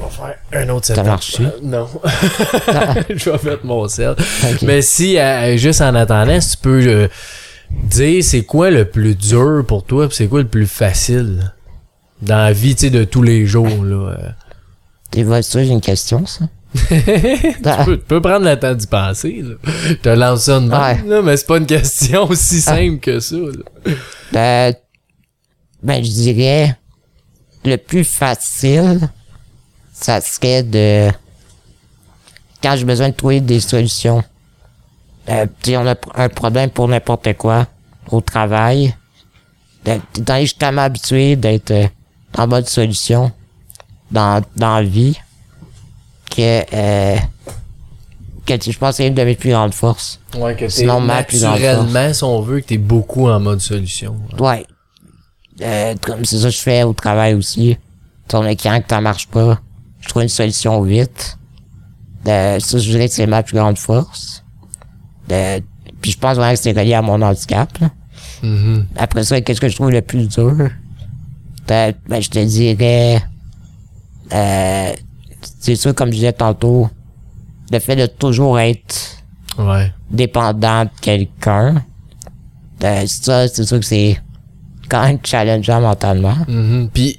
On 0.00 0.04
va 0.06 0.10
faire 0.10 0.62
un 0.62 0.68
autre 0.70 0.86
setup. 0.86 1.04
marché? 1.04 1.44
Euh, 1.44 1.50
Non. 1.62 1.88
je 3.08 3.30
vais 3.30 3.50
mettre 3.50 3.64
mon 3.64 3.88
sel. 3.88 4.14
Mais 4.62 4.82
si, 4.82 5.18
euh, 5.18 5.56
juste 5.56 5.80
en 5.80 5.94
attendant, 5.94 6.40
si 6.40 6.52
tu 6.52 6.56
peux 6.58 6.82
euh, 6.86 7.08
dire 7.70 8.22
c'est 8.24 8.42
quoi 8.44 8.70
le 8.70 8.84
plus 8.84 9.14
dur 9.14 9.64
pour 9.66 9.84
toi, 9.84 10.06
puis 10.08 10.16
c'est 10.16 10.26
quoi 10.28 10.40
le 10.40 10.48
plus 10.48 10.66
facile 10.66 11.52
dans 12.22 12.36
la 12.36 12.52
vie, 12.52 12.74
tu 12.74 12.82
sais, 12.86 12.90
de 12.90 13.04
tous 13.04 13.22
les 13.22 13.46
jours, 13.46 13.66
là. 13.84 14.12
euh? 14.18 14.28
Tu 15.10 15.22
vois, 15.22 15.42
ça, 15.42 15.62
j'ai 15.62 15.70
une 15.70 15.80
question, 15.80 16.24
ça? 16.26 16.46
tu, 16.74 17.84
peux, 17.86 17.96
tu 17.96 18.04
peux 18.06 18.20
prendre 18.20 18.44
le 18.44 18.58
temps 18.58 18.74
d'y 18.74 18.86
penser, 18.86 19.42
là. 19.42 19.54
Je 19.88 19.94
te 19.94 20.08
lance 20.10 20.42
ça 20.44 20.60
de 20.60 20.68
Ouais. 20.68 21.00
là, 21.06 21.22
mais 21.22 21.36
c'est 21.36 21.46
pas 21.46 21.56
une 21.58 21.66
question 21.66 22.24
aussi 22.28 22.60
simple 22.60 22.98
que 22.98 23.18
ça, 23.20 23.36
là. 23.36 23.92
Ben, 24.32 24.74
ben, 25.82 26.04
je 26.04 26.10
dirais, 26.10 26.76
le 27.64 27.76
plus 27.76 28.04
facile, 28.04 29.08
ça 29.98 30.20
serait 30.20 30.62
de, 30.62 31.10
quand 32.62 32.76
j'ai 32.76 32.84
besoin 32.84 33.08
de 33.08 33.14
trouver 33.14 33.40
des 33.40 33.60
solutions. 33.60 34.22
Euh, 35.28 35.46
sais, 35.62 35.76
on 35.76 35.86
a 35.86 35.94
un 36.14 36.28
problème 36.28 36.70
pour 36.70 36.86
n'importe 36.86 37.32
quoi, 37.34 37.66
au 38.10 38.20
travail. 38.20 38.94
Suis 39.84 40.54
tellement 40.54 40.82
habitué 40.82 41.36
d'être 41.36 41.70
euh, 41.70 41.86
en 42.36 42.46
mode 42.46 42.68
solution 42.68 43.32
dans, 44.10 44.42
dans 44.54 44.76
la 44.76 44.82
vie, 44.82 45.18
que, 46.30 46.62
euh, 46.72 47.16
que 48.44 48.54
je 48.54 48.78
pense 48.78 48.90
que 48.90 48.96
c'est 48.96 49.06
une 49.08 49.14
de 49.14 49.22
mes 49.22 49.34
plus 49.34 49.50
grandes 49.50 49.74
forces. 49.74 50.20
Ouais, 50.36 50.54
que 50.54 50.68
Sinon, 50.68 51.00
ma 51.00 51.22
plus 51.24 51.40
grande 51.40 52.12
si 52.12 52.24
on 52.24 52.40
veut, 52.42 52.60
que 52.60 52.66
t'es 52.66 52.78
beaucoup 52.78 53.28
en 53.28 53.40
mode 53.40 53.60
solution. 53.60 54.16
Ouais. 54.38 54.66
Euh, 55.62 55.94
comme 56.02 56.24
c'est 56.24 56.38
ça 56.38 56.48
que 56.48 56.54
je 56.54 56.60
fais 56.60 56.82
au 56.82 56.92
travail 56.92 57.34
aussi. 57.34 57.78
Ton 58.28 58.44
écran 58.46 58.80
que 58.80 58.88
ça 58.90 59.00
marche 59.00 59.28
pas, 59.28 59.60
je 60.06 60.10
trouve 60.10 60.22
une 60.22 60.28
solution 60.28 60.80
vite. 60.82 61.36
Euh, 62.26 62.58
ça, 62.58 62.78
je 62.78 62.90
dirais 62.90 63.08
que 63.08 63.14
c'est 63.14 63.26
ma 63.26 63.42
plus 63.42 63.56
grande 63.56 63.78
force. 63.78 64.42
Puis 65.28 66.10
je 66.12 66.18
pense 66.18 66.36
vraiment 66.36 66.52
que 66.54 66.58
c'est 66.60 66.72
relié 66.72 66.94
à 66.94 67.02
mon 67.02 67.20
handicap. 67.22 67.76
là. 67.78 67.90
Mhm. 68.42 68.86
Après 68.96 69.24
ça, 69.24 69.40
qu'est-ce 69.40 69.60
que 69.60 69.68
je 69.68 69.74
trouve 69.76 69.90
le 69.90 70.02
plus 70.02 70.28
dur? 70.28 70.54
Euh, 71.70 71.92
ben, 72.08 72.22
je 72.22 72.30
te 72.30 72.38
dirais... 72.44 73.22
Euh, 74.32 74.92
c'est 75.60 75.76
sûr, 75.76 75.94
comme 75.94 76.08
je 76.10 76.14
disais 76.16 76.32
tantôt, 76.32 76.88
le 77.72 77.78
fait 77.78 77.96
de 77.96 78.06
toujours 78.06 78.58
être 78.58 78.94
Ouais. 79.58 79.92
dépendant 80.10 80.84
de 80.84 80.90
quelqu'un. 81.00 81.82
Euh, 82.84 83.04
ça, 83.06 83.48
c'est 83.48 83.64
sûr 83.64 83.80
que 83.80 83.86
c'est 83.86 84.20
quand 84.88 85.02
même 85.06 85.18
challengeant 85.24 85.80
mentalement. 85.80 86.36
Mhm. 86.46 86.90
Puis, 86.92 87.18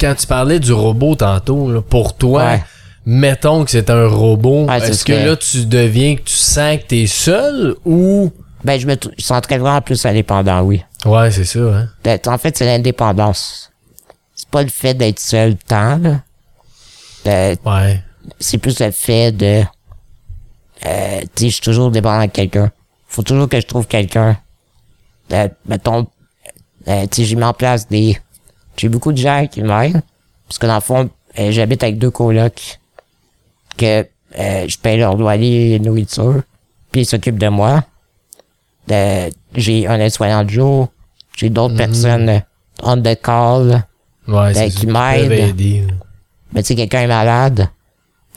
quand 0.00 0.14
tu 0.14 0.26
parlais 0.26 0.60
du 0.60 0.72
robot 0.72 1.14
tantôt, 1.16 1.70
là, 1.72 1.80
pour 1.82 2.16
toi, 2.16 2.44
Ouais. 2.44 2.62
mettons 3.06 3.64
que 3.64 3.70
c'est 3.70 3.90
un 3.90 4.06
robot, 4.06 4.66
Ouais, 4.66 4.78
est-ce 4.78 4.92
ce 5.00 5.04
que 5.04 5.12
que- 5.12 5.26
là, 5.26 5.36
tu 5.36 5.66
deviens 5.66 6.16
que 6.16 6.22
tu 6.22 6.34
sens 6.34 6.78
que 6.78 6.84
t'es 6.86 7.06
seul 7.06 7.74
ou... 7.84 8.30
Ben, 8.64 8.80
je 8.80 8.86
me 8.86 8.96
je 9.18 9.22
sentirais 9.24 9.58
vraiment 9.58 9.82
plus 9.82 10.04
indépendant, 10.06 10.62
oui. 10.62 10.82
Ouais, 11.04 11.30
c'est 11.30 11.44
ça, 11.44 11.58
hein. 11.60 11.88
Ben, 12.02 12.18
en 12.26 12.38
fait, 12.38 12.56
c'est 12.56 12.64
l'indépendance. 12.64 13.70
C'est 14.34 14.48
pas 14.48 14.62
le 14.62 14.70
fait 14.70 14.94
d'être 14.94 15.20
seul 15.20 15.56
tant, 15.56 15.98
là. 15.98 16.22
Ben, 17.24 17.56
Ouais. 17.64 18.02
c'est 18.40 18.58
plus 18.58 18.80
le 18.80 18.90
fait 18.90 19.32
de... 19.32 19.62
Euh, 20.86 21.20
tu 21.34 21.44
sais, 21.44 21.48
je 21.48 21.54
suis 21.54 21.60
toujours 21.62 21.90
dépendant 21.90 22.24
de 22.26 22.30
quelqu'un. 22.30 22.70
Faut 23.08 23.22
toujours 23.22 23.48
que 23.48 23.60
je 23.60 23.66
trouve 23.66 23.86
quelqu'un. 23.86 24.36
Euh, 25.32 25.48
mettons, 25.66 26.06
euh, 26.88 27.02
tu 27.10 27.22
sais, 27.22 27.24
j'ai 27.24 27.36
mis 27.36 27.44
en 27.44 27.52
place 27.54 27.86
des... 27.88 28.18
J'ai 28.76 28.88
beaucoup 28.88 29.12
de 29.12 29.18
gens 29.18 29.46
qui 29.50 29.62
m'aident. 29.62 30.02
Parce 30.48 30.58
que 30.58 30.66
dans 30.66 30.74
le 30.74 30.80
fond, 30.80 31.08
euh, 31.38 31.50
j'habite 31.50 31.82
avec 31.82 31.98
deux 31.98 32.10
colocs. 32.10 32.78
Que 33.76 34.06
euh, 34.38 34.64
je 34.68 34.78
paye 34.78 34.98
leur 34.98 35.16
loyer 35.16 35.74
et 35.74 35.78
nourriture. 35.78 36.42
Puis 36.92 37.02
ils 37.02 37.06
s'occupent 37.06 37.38
de 37.38 37.48
moi. 37.48 37.82
Euh, 38.90 39.30
j'ai 39.54 39.86
un 39.86 39.98
aide-soignant 39.98 40.44
de 40.44 40.50
jour. 40.50 40.88
J'ai 41.36 41.50
d'autres 41.50 41.76
personnes 41.76 42.28
euh, 42.28 42.38
on 42.82 43.00
the 43.00 43.20
call. 43.20 43.84
Ouais, 44.28 44.52
Ben, 44.52 44.54
c'est 44.54 44.70
qui 44.70 44.86
ça, 44.86 44.92
m'aide. 44.92 45.28
peuvent 45.28 45.32
aider, 45.50 45.80
là. 45.86 45.92
Mais 46.52 46.62
tu 46.62 46.68
sais, 46.68 46.74
quelqu'un 46.76 47.00
est 47.02 47.06
malade. 47.08 47.68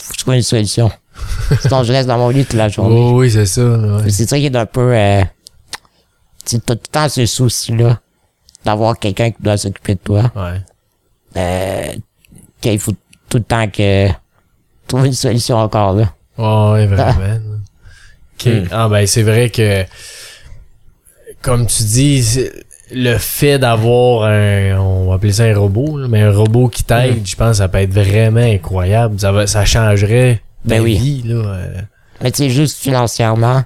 Faut 0.02 0.12
que 0.12 0.18
je 0.18 0.24
trouve 0.24 0.34
une 0.36 0.42
solution. 0.42 0.92
Sinon, 1.62 1.84
je 1.84 1.92
reste 1.94 2.08
dans 2.08 2.18
mon 2.18 2.30
lit 2.30 2.44
toute 2.46 2.54
la 2.54 2.70
journée. 2.70 2.96
Oh, 2.98 3.20
oui, 3.20 3.30
c'est 3.32 3.46
ça, 3.46 3.64
ouais. 3.64 4.10
C'est 4.10 4.28
ça 4.28 4.38
qui 4.38 4.46
est 4.48 4.56
un 4.56 4.66
peu... 4.66 4.94
Euh, 4.96 5.24
tu 6.46 6.60
tout 6.60 6.74
le 6.74 6.78
temps 6.80 7.10
ce 7.10 7.26
souci-là 7.26 8.00
d'avoir 8.68 8.99
quelqu'un 8.99 9.32
qui 9.32 9.41
doit 9.41 9.57
s'occuper 9.57 9.95
de 9.95 9.99
toi. 9.99 10.32
Ouais. 10.36 10.61
Euh, 11.38 11.93
qu'il 12.61 12.78
faut 12.80 12.93
tout 13.30 13.38
le 13.38 13.43
temps 13.43 13.68
que... 13.70 14.07
Trouver 14.88 15.07
une 15.07 15.13
solution 15.13 15.57
encore, 15.57 15.93
là. 15.93 16.13
Ouais, 16.38 16.86
vraiment. 16.86 17.39
Ah, 18.72 18.88
ben, 18.88 19.07
c'est 19.07 19.24
vrai 19.24 19.49
que, 19.49 19.84
comme 21.41 21.65
tu 21.65 21.84
dis, 21.84 22.39
le 22.91 23.18
fait 23.18 23.57
d'avoir 23.57 24.26
un, 24.32 24.78
on 24.80 25.09
va 25.09 25.15
appeler 25.15 25.34
ça 25.34 25.43
un 25.45 25.57
robot, 25.57 25.97
là, 25.97 26.07
mais 26.07 26.22
un 26.22 26.32
robot 26.32 26.70
qui 26.70 26.84
t'aide, 26.84 27.22
Hmm. 27.22 27.26
je 27.26 27.36
pense 27.36 27.57
ça 27.57 27.68
peut 27.68 27.80
être 27.80 27.91
vraiment 27.93 28.39
incroyable. 28.39 29.20
Ça, 29.20 29.32
va, 29.32 29.47
ça 29.47 29.65
changerait 29.65 30.41
Ben 30.65 30.78
ta 30.78 30.84
oui. 30.84 30.97
vie, 30.97 31.24
là. 31.26 31.36
euh. 31.36 31.82
Mais 32.22 32.32
tu 32.32 32.43
sais, 32.43 32.49
juste 32.51 32.78
financièrement, 32.78 33.63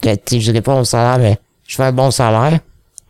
que, 0.00 0.14
tu 0.14 0.40
je 0.40 0.50
dirais 0.52 0.62
pas 0.62 0.74
mon 0.74 0.84
salaire, 0.84 1.18
mais 1.18 1.38
je 1.66 1.74
fais 1.76 1.82
un 1.84 1.92
bon 1.92 2.10
salaire, 2.12 2.60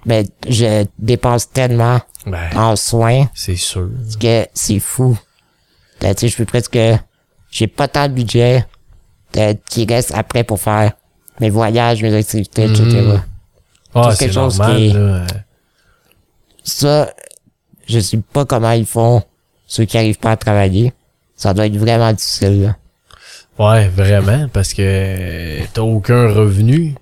mais 0.07 0.25
je 0.49 0.87
dépense 0.99 1.51
tellement 1.51 2.01
Ben, 2.25 2.49
en 2.57 2.75
soins 2.77 3.27
c'est 3.35 3.57
sûr. 3.57 3.91
que 4.19 4.47
c'est 4.55 4.79
fou. 4.79 5.19
Euh, 6.05 6.15
Tu 6.15 6.21
sais, 6.21 6.29
je 6.29 6.37
peux 6.39 6.45
presque... 6.47 6.79
J'ai 7.51 7.67
pas 7.67 7.89
tant 7.89 8.09
de 8.09 8.13
budget 8.15 8.65
euh, 9.37 9.55
qui 9.69 9.85
reste 9.87 10.13
après 10.15 10.45
pour 10.45 10.61
faire 10.61 10.93
mes 11.41 11.51
voyages, 11.51 12.03
mes 12.03 12.15
activités, 12.15 12.65
etc. 12.65 12.83
Mhm. 12.85 13.23
Ah, 13.95 14.11
c'est 14.13 14.19
quelque 14.27 14.35
chose 14.35 14.59
normal, 14.59 14.77
qui 14.77 14.87
est- 14.89 14.93
là. 14.93 15.27
Ça, 16.65 17.11
je 17.89 18.01
sais 18.01 18.19
pas 18.33 18.45
comment 18.45 18.73
ils 18.73 18.87
font 18.87 19.23
ceux 19.67 19.85
qui 19.85 19.97
arrivent 19.97 20.19
pas 20.19 20.33
à 20.33 20.37
travailler. 20.37 20.93
Ça 21.37 21.55
doit 21.55 21.67
être 21.67 21.77
vraiment 21.77 22.13
difficile, 22.13 22.63
là. 22.63 22.77
Ouais, 23.59 23.89
vraiment, 23.89 24.49
parce 24.53 24.75
que 24.75 25.65
t'as 25.73 25.81
aucun 25.83 26.29
revenu, 26.33 26.95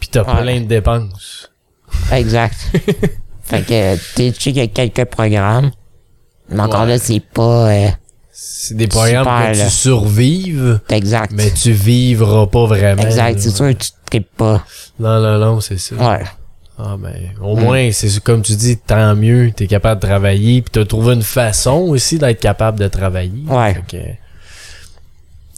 pis 0.00 0.08
t'as 0.08 0.22
Ouais. 0.24 0.40
plein 0.42 0.60
de 0.60 0.66
dépenses. 0.66 1.50
Exact. 2.12 2.56
fait 3.44 3.62
que, 3.62 3.96
tu 3.96 4.00
sais, 4.14 4.32
qu'il 4.32 4.56
y 4.56 4.60
a 4.60 4.66
quelques 4.66 5.04
programmes, 5.06 5.70
mais 6.48 6.60
encore 6.60 6.82
Ouais. 6.82 6.88
là, 6.88 6.98
c'est 6.98 7.20
pas 7.20 7.70
euh, 7.70 7.88
C'est 8.32 8.76
des 8.76 8.86
programmes 8.88 9.24
Super, 9.24 9.52
que 9.52 9.58
là. 9.58 9.64
tu 9.64 9.70
survives, 9.70 10.80
exact. 10.88 11.32
mais 11.34 11.50
tu 11.50 11.72
vivras 11.72 12.46
pas 12.46 12.66
vraiment. 12.66 13.02
exact, 13.02 13.38
c'est 13.40 13.50
sûr 13.50 13.68
que 13.68 13.72
tu 13.84 13.90
te 13.90 13.96
tripes 14.10 14.36
pas. 14.36 14.64
Non, 14.98 15.20
non, 15.20 15.38
non, 15.38 15.60
c'est 15.60 15.78
ça. 15.78 15.94
Ouais. 15.96 16.22
Ah 16.78 16.96
ben, 16.98 17.14
au 17.40 17.54
moins, 17.54 17.90
c'est 17.92 18.18
comme 18.24 18.42
tu 18.42 18.54
dis, 18.56 18.76
tant 18.78 19.14
mieux, 19.14 19.52
t'es 19.54 19.66
capable 19.66 20.00
de 20.00 20.06
travailler, 20.06 20.62
puis 20.62 20.70
t'as 20.72 20.84
trouvé 20.84 21.14
une 21.14 21.22
façon 21.22 21.72
aussi 21.88 22.18
d'être 22.18 22.40
capable 22.40 22.78
de 22.80 22.88
travailler. 22.88 23.44
Ouais. 23.46 23.74
Fait 23.74 23.82
que- 23.98 24.16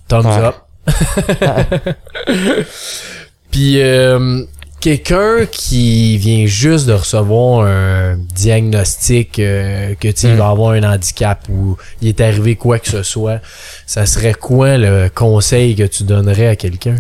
Thumbs 0.08 0.26
Ouais. 0.26 0.44
up. 0.44 0.54
Puis 3.50 3.80
euh, 3.80 4.44
quelqu'un 4.84 5.46
qui 5.46 6.18
vient 6.18 6.44
juste 6.44 6.84
de 6.84 6.92
recevoir 6.92 7.66
un 7.66 8.18
diagnostic 8.18 9.38
euh, 9.38 9.94
que 9.94 10.08
tu 10.08 10.26
Mm. 10.26 10.34
va 10.36 10.48
avoir 10.50 10.72
un 10.72 10.82
handicap 10.82 11.48
ou 11.48 11.78
il 12.02 12.08
est 12.08 12.20
arrivé 12.20 12.54
quoi 12.54 12.78
que 12.78 12.90
ce 12.90 13.02
soit, 13.02 13.40
ça 13.86 14.04
serait 14.04 14.34
quoi 14.34 14.76
le 14.76 15.08
conseil 15.08 15.74
que 15.74 15.84
tu 15.84 16.04
donnerais 16.04 16.48
à 16.48 16.56
quelqu'un? 16.56 16.96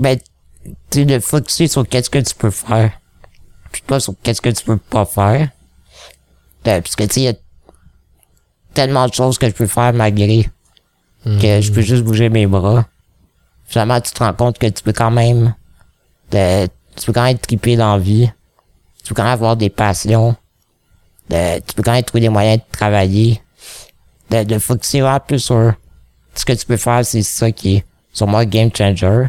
Ben, 0.00 0.18
tu 0.90 1.04
de 1.04 1.20
focuser 1.20 1.68
sur 1.68 1.86
qu'est-ce 1.88 2.10
que 2.10 2.18
tu 2.18 2.34
peux 2.34 2.50
faire. 2.50 2.90
Puis 3.70 3.82
pas 3.86 4.00
sur 4.00 4.14
qu'est-ce 4.24 4.40
que 4.40 4.50
tu 4.50 4.64
peux 4.64 4.76
pas 4.76 5.04
faire. 5.04 5.48
Euh, 6.66 6.80
parce 6.80 6.96
que, 6.96 7.04
tu 7.04 7.14
sais, 7.14 7.20
il 7.20 7.24
y 7.24 7.28
a 7.28 7.34
tellement 8.74 9.06
de 9.06 9.14
choses 9.14 9.38
que 9.38 9.46
je 9.46 9.52
peux 9.52 9.68
faire 9.68 9.92
malgré 9.92 10.48
que 11.24 11.60
je 11.60 11.70
peux 11.70 11.82
juste 11.82 12.02
bouger 12.02 12.30
mes 12.30 12.48
bras. 12.48 12.84
Finalement, 13.68 14.00
tu 14.00 14.10
te 14.10 14.24
rends 14.24 14.34
compte 14.34 14.58
que 14.58 14.66
tu 14.66 14.82
peux 14.82 14.92
quand 14.92 15.12
même, 15.12 15.54
euh, 16.34 16.66
tu 16.96 17.06
peux 17.06 17.12
quand 17.12 17.24
même 17.24 17.38
triper 17.38 17.76
dans 17.76 17.92
la 17.94 17.98
vie. 17.98 18.30
Tu 19.02 19.08
peux 19.08 19.14
quand 19.14 19.24
même 19.24 19.32
avoir 19.32 19.56
des 19.56 19.70
passions. 19.70 20.36
Euh, 21.32 21.58
tu 21.66 21.74
peux 21.74 21.82
quand 21.82 21.92
même 21.92 22.04
trouver 22.04 22.20
des 22.22 22.28
moyens 22.28 22.58
de 22.58 22.64
travailler. 22.76 23.40
De, 24.30 24.44
de 24.44 24.58
focuser 24.58 25.00
vraiment 25.00 25.20
plus 25.20 25.40
sur 25.40 25.72
ce 26.34 26.44
que 26.44 26.52
tu 26.52 26.64
peux 26.66 26.76
faire, 26.76 27.04
c'est 27.04 27.22
ça 27.22 27.50
qui 27.52 27.76
est, 27.76 27.84
sur 28.12 28.26
moi, 28.26 28.44
game 28.44 28.70
changer. 28.74 29.24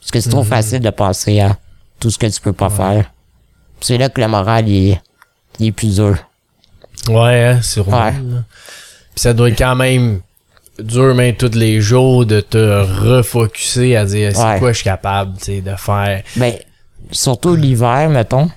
Parce 0.00 0.10
que 0.12 0.20
c'est 0.20 0.30
trop 0.30 0.44
facile 0.44 0.80
de 0.80 0.90
penser 0.90 1.40
à 1.40 1.56
tout 1.98 2.10
ce 2.10 2.18
que 2.18 2.26
tu 2.26 2.40
peux 2.40 2.52
pas 2.52 2.70
faire. 2.70 3.10
C'est 3.80 3.98
là 3.98 4.08
que 4.08 4.20
le 4.20 4.28
moral, 4.28 4.68
il 4.68 4.90
est, 4.92 5.02
il 5.58 5.66
est 5.66 5.72
plus 5.72 5.96
dur. 5.96 6.16
Ouais, 7.08 7.44
hein, 7.44 7.62
sûrement. 7.62 8.04
Ouais. 8.06 8.12
Puis 8.12 9.20
ça 9.22 9.32
doit 9.32 9.48
être 9.48 9.58
quand 9.58 9.74
même 9.76 10.20
dur, 10.78 11.14
même 11.14 11.34
tous 11.36 11.54
les 11.54 11.80
jours, 11.80 12.24
de 12.26 12.40
te 12.40 12.56
refocuser 13.02 13.96
à 13.96 14.04
dire 14.04 14.34
c'est 14.34 14.42
Ouais. 14.44 14.58
quoi 14.58 14.72
je 14.72 14.76
suis 14.76 14.84
capable 14.84 15.36
de 15.36 15.76
faire? 15.76 16.22
Ben, 16.36 16.54
surtout 17.10 17.54
l'hiver, 17.54 18.08
mettons. 18.10 18.50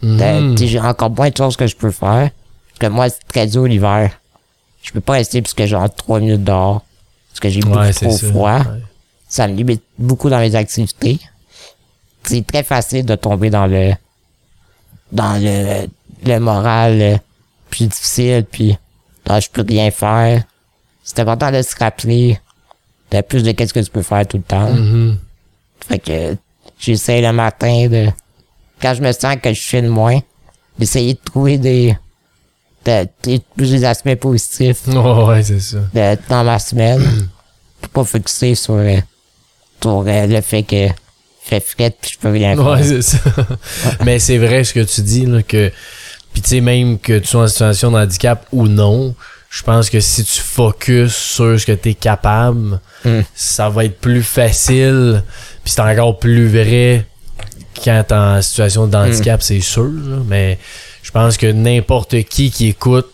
T'as- 0.00 0.54
t'sais, 0.54 0.66
J'ai 0.66 0.80
encore 0.80 1.10
moins 1.10 1.30
de 1.30 1.36
choses 1.36 1.56
que 1.56 1.66
je 1.66 1.76
peux 1.76 1.90
faire. 1.90 2.30
Parce 2.30 2.78
que 2.80 2.86
moi, 2.88 3.08
c'est 3.08 3.26
très 3.28 3.46
dur 3.46 3.64
l'hiver. 3.64 4.10
Je 4.82 4.92
peux 4.92 5.00
pas 5.00 5.14
rester 5.14 5.40
parce 5.40 5.54
que 5.54 5.66
j'ai 5.66 5.76
entre 5.76 5.94
3 5.96 6.20
minutes 6.20 6.44
dehors. 6.44 6.82
Parce 7.30 7.40
que 7.40 7.48
j'ai 7.48 7.60
beaucoup 7.60 7.78
Ouais, 7.78 7.92
trop 7.92 8.16
froid. 8.16 8.58
Ouais. 8.58 8.80
Ça 9.28 9.48
me 9.48 9.54
limite 9.54 9.82
beaucoup 9.98 10.28
dans 10.28 10.38
mes 10.38 10.54
activités. 10.54 11.18
C'est 12.24 12.46
très 12.46 12.62
facile 12.62 13.04
de 13.04 13.14
tomber 13.16 13.50
dans 13.50 13.66
le 13.66 13.92
dans 15.12 15.40
le, 15.42 15.86
le 16.26 16.38
moral 16.40 17.00
euh, 17.00 17.16
plus 17.70 17.86
difficile, 17.86 18.44
puis 18.50 18.76
là, 19.26 19.40
je 19.40 19.48
peux 19.48 19.64
rien 19.66 19.90
faire. 19.90 20.42
C'est 21.02 21.18
important 21.20 21.50
de 21.52 21.62
se 21.62 21.76
rappeler 21.76 22.38
de 23.10 23.20
plus 23.20 23.42
de 23.42 23.52
qu'est-ce 23.52 23.72
que 23.74 23.80
tu 23.80 23.90
peux 23.90 24.02
faire 24.02 24.26
tout 24.26 24.38
le 24.38 24.42
temps. 24.42 24.70
Mhm. 24.72 25.18
Fait 25.86 25.98
que 25.98 26.36
j'essaie 26.84 27.20
le 27.20 27.32
matin 27.32 27.88
de 27.88 28.08
quand 28.80 28.94
je 28.94 29.02
me 29.02 29.12
sens 29.12 29.36
que 29.42 29.52
je 29.52 29.60
filme 29.60 29.88
moins, 29.88 30.18
d'essayer 30.78 31.14
de 31.14 31.20
trouver 31.24 31.58
des 31.58 31.96
de, 32.84 33.06
de- 33.24 33.40
plus 33.56 33.70
des 33.70 33.84
aspects 33.84 34.14
positifs 34.16 34.86
Ouais, 34.88 35.24
ouais, 35.24 35.42
c'est 35.42 35.60
ça. 35.60 35.78
de- 35.94 36.18
dans 36.28 36.44
ma 36.44 36.58
semaine 36.58 37.28
pour 37.80 37.90
pas 37.90 38.04
focusser 38.04 38.54
sur, 38.54 38.74
euh, 38.74 38.98
sur 39.80 40.04
euh, 40.06 40.26
le 40.26 40.40
fait 40.40 40.62
que 40.64 40.88
fait 41.42 41.60
fret 41.60 41.94
puis 42.00 42.12
je 42.14 42.18
peux 42.18 42.30
rien 42.30 42.54
faire. 42.56 42.66
Ouais, 42.66 42.82
c'est 42.82 43.02
ça. 43.02 43.18
Mais 44.04 44.18
c'est 44.18 44.38
vrai 44.38 44.64
ce 44.64 44.72
que 44.74 44.80
tu 44.80 45.00
dis, 45.02 45.26
là, 45.26 45.42
que. 45.42 45.70
Puis 46.32 46.42
tu 46.42 46.48
sais, 46.50 46.60
même 46.60 46.98
que 46.98 47.18
tu 47.18 47.28
sois 47.28 47.44
en 47.44 47.48
situation 47.48 47.90
de 47.92 47.98
handicap 47.98 48.46
ou 48.52 48.66
non, 48.66 49.14
je 49.54 49.62
pense 49.62 49.88
que 49.88 50.00
si 50.00 50.24
tu 50.24 50.40
focuses 50.40 51.14
sur 51.14 51.58
ce 51.58 51.64
que 51.64 51.72
tu 51.72 51.90
es 51.90 51.94
capable, 51.94 52.80
Mm. 53.04 53.20
ça 53.34 53.68
va 53.68 53.84
être 53.84 54.00
plus 54.00 54.22
facile. 54.22 55.22
Puis 55.62 55.72
c'est 55.74 55.80
encore 55.80 56.18
plus 56.18 56.48
vrai 56.48 57.06
quand 57.84 58.02
t'es 58.08 58.14
en 58.14 58.40
situation 58.42 58.86
d'handicap, 58.86 59.42
c'est 59.42 59.60
sûr. 59.60 59.84
là. 59.84 60.16
Mais 60.26 60.58
je 61.02 61.10
pense 61.10 61.36
que 61.36 61.46
n'importe 61.52 62.22
qui 62.24 62.50
qui 62.50 62.68
écoute, 62.68 63.10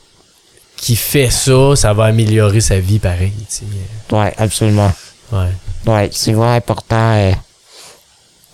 qui 0.77 0.97
fait 0.97 1.31
ça, 1.31 1.77
ça 1.77 1.93
va 1.93 2.05
améliorer 2.05 2.61
sa 2.61 2.79
vie 2.79 2.99
pareil. 2.99 3.33
tu 3.49 3.67
sais. 3.67 4.17
Ouais, 4.17 4.33
absolument. 4.39 4.93
Ouais. 5.33 5.51
Ouais, 5.87 6.09
c'est 6.13 6.33
vraiment 6.33 6.55
important. 6.55 7.13
Euh, 7.17 7.33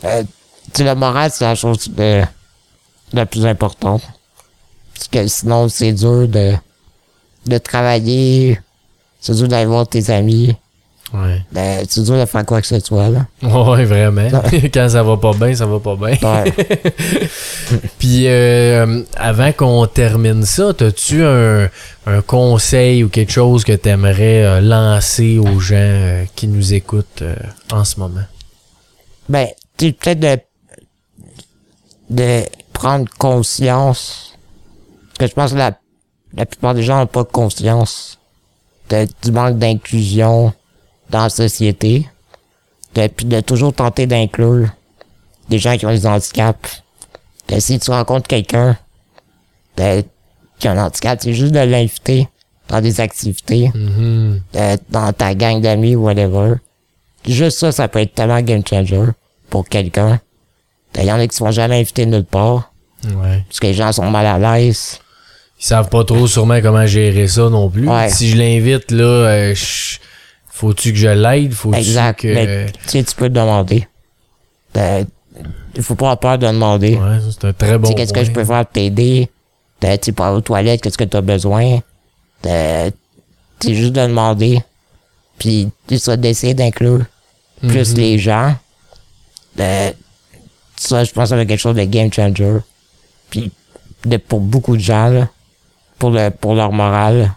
euh, 0.05 0.22
le 0.78 0.95
moral, 0.95 1.30
c'est 1.32 1.45
la 1.45 1.55
chose 1.55 1.89
de, 1.89 2.22
la 3.12 3.26
plus 3.26 3.47
importante. 3.47 4.03
Parce 4.95 5.09
que 5.09 5.26
sinon, 5.28 5.68
c'est 5.68 5.93
dur 5.93 6.26
de, 6.26 6.55
de 7.47 7.59
travailler, 7.59 8.61
dur 9.26 9.49
d'aller 9.49 9.66
voir 9.66 9.86
tes 9.88 10.11
amis, 10.11 10.55
Ouais. 11.14 11.40
euh, 11.57 11.84
c'est 11.88 12.03
dur 12.03 12.18
de 12.18 12.26
faire 12.26 12.44
quoi 12.44 12.61
que 12.61 12.66
ce 12.66 12.80
soit, 12.80 13.09
là. 13.09 13.26
Ouais, 13.42 13.84
vraiment. 13.84 14.28
quand 14.74 14.88
ça 14.88 15.03
va 15.05 15.16
pas 15.16 15.32
bien, 15.34 15.55
ça 15.55 15.64
va 15.66 15.78
pas 15.78 15.94
bien. 15.94 16.16
Ouais. 16.20 16.53
Puis 17.99 18.26
euh, 18.26 19.03
avant 19.16 19.53
qu'on 19.53 19.86
termine 19.86 20.44
ça, 20.44 20.70
as-tu 20.80 21.22
un, 21.24 21.68
un 22.07 22.22
conseil 22.22 23.05
ou 23.05 23.09
quelque 23.09 23.32
chose 23.32 23.64
que 23.64 23.72
tu 23.72 23.88
aimerais 23.88 24.61
lancer 24.61 25.38
aux 25.38 25.61
gens 25.61 25.76
euh, 25.76 26.24
qui 26.34 26.49
nous 26.49 26.74
écoutent 26.74 27.22
euh, 27.22 27.36
en 27.72 27.84
ce 27.84 28.01
moment? 28.01 28.24
Ben, 29.28 29.47
tu 29.76 29.92
peut-être 29.92 30.20
de, 30.20 30.38
de 32.11 32.42
prendre 32.72 33.07
conscience. 33.18 34.34
Que 35.18 35.26
je 35.26 35.32
pense 35.32 35.53
que 35.53 35.57
la, 35.59 35.72
la 36.37 36.47
plupart 36.47 36.74
des 36.74 36.82
gens 36.82 36.99
n'ont 37.01 37.07
pas 37.07 37.24
conscience 37.24 38.18
de, 38.91 39.07
du 39.22 39.32
manque 39.32 39.59
d'inclusion 39.59 40.53
dans 41.11 41.22
la 41.24 41.28
société. 41.28 42.07
De, 42.95 43.07
puis 43.09 43.26
de 43.26 43.41
toujours 43.41 43.72
tenter 43.74 44.07
d'inclure 44.07 44.68
des 45.49 45.59
gens 45.59 45.76
qui 45.76 45.87
ont 45.87 45.91
des 45.91 46.07
handicaps. 46.07 46.82
Si 47.59 47.78
tu 47.78 47.91
rencontres 47.91 48.26
quelqu'un 48.26 48.76
de- 49.76 50.05
qui 50.59 50.68
a 50.68 50.72
un 50.72 50.78
handicap, 50.87 51.18
c'est 51.22 51.34
juste 51.34 51.53
de 51.53 51.61
l'inviter 51.61 52.28
dans 52.68 52.80
des 52.80 53.01
activités, 53.01 53.70
Mhm. 53.74 54.41
de- 54.55 54.78
dans 54.91 55.12
ta 55.12 55.34
gang 55.34 55.61
d'amis 55.61 55.95
ou 55.95 56.05
whatever. 56.05 56.55
Juste 57.26 57.59
ça, 57.59 57.70
ça 57.72 57.87
peut 57.89 58.01
être 58.01 58.14
tellement 58.14 58.41
game 58.41 58.62
changer 58.66 59.05
pour 59.51 59.68
quelqu'un. 59.68 60.20
Il 60.97 61.05
y 61.05 61.12
en 61.12 61.18
a 61.18 61.26
qui 61.26 61.37
se 61.37 61.45
font 61.45 61.51
jamais 61.51 61.78
inviter 61.80 62.07
nulle 62.07 62.24
part, 62.24 62.72
Ouais. 63.05 63.45
parce 63.47 63.61
que 63.61 63.66
les 63.66 63.74
gens 63.74 63.93
sont 63.93 64.11
mal 64.11 64.24
à 64.26 64.39
l'aise. 64.39 64.99
Ils 65.59 65.64
savent 65.64 65.88
pas 65.88 66.04
trop 66.04 66.26
sûrement 66.26 66.61
comment 66.61 66.86
gérer 66.86 67.28
ça 67.28 67.48
non 67.48 67.70
plus. 67.70 67.88
Ouais. 67.88 68.11
Si 68.11 68.28
je 68.30 68.36
l'invite, 68.36 68.90
là, 68.90 69.04
euh, 69.04 69.54
je- 69.54 69.98
faut-tu 70.50 70.92
que 70.92 70.98
je 70.98 71.09
l'aide? 71.09 71.52
Faut-tu 71.54 71.78
Exact. 71.78 72.20
que... 72.20 72.28
Mais 72.34 72.66
tu 72.84 72.90
sais, 72.90 73.04
tu 73.04 73.14
peux 73.14 73.28
te 73.28 73.34
demander. 73.34 73.86
Euh, 74.76 75.04
Il 75.74 75.82
faut 75.82 75.94
pas 75.94 76.07
avoir 76.12 76.18
peur 76.20 76.38
de 76.38 76.46
demander. 76.46 76.96
Ouais, 76.96 77.20
ça, 77.20 77.26
c'est 77.30 77.46
un 77.48 77.52
très 77.52 77.72
Tu 77.72 77.78
bon 77.78 77.88
sais, 77.88 77.94
qu'est-ce 77.94 78.12
que 78.12 78.24
je 78.24 78.30
peux 78.30 78.44
faire 78.44 78.64
pour 78.64 78.72
t'aider? 78.72 79.28
Euh, 79.84 79.96
Tu 79.98 80.07
sais, 80.07 80.12
pour 80.12 80.24
aller 80.24 80.36
aux 80.36 80.40
toilettes, 80.40 80.80
qu'est-ce 80.80 80.96
que 80.98 81.04
tu 81.04 81.16
as 81.16 81.20
besoin? 81.20 81.80
C'est 82.42 83.74
juste 83.74 83.92
de 83.92 84.00
demander. 84.02 84.62
Puis, 85.38 85.68
tu 85.86 85.98
sais, 85.98 86.16
d'essayer 86.16 86.54
d'inclure 86.54 87.00
plus 87.66 87.92
Mhm. 87.92 87.98
les 87.98 88.18
gens. 88.18 88.54
Euh, 89.61 89.90
ça, 90.76 91.04
je 91.04 91.12
pense 91.12 91.24
que 91.24 91.28
ça 91.30 91.36
va 91.36 91.42
être 91.42 91.48
quelque 91.48 91.61
chose 91.61 91.76
de 91.76 91.84
game 91.84 92.12
changer. 92.12 92.59
Puis, 93.30 93.50
de, 94.04 94.16
pour 94.18 94.40
beaucoup 94.40 94.76
de 94.76 94.82
gens, 94.82 95.09
là, 95.09 95.28
pour, 95.99 96.11
le, 96.11 96.30
pour 96.30 96.55
leur 96.55 96.72
morale. 96.72 97.32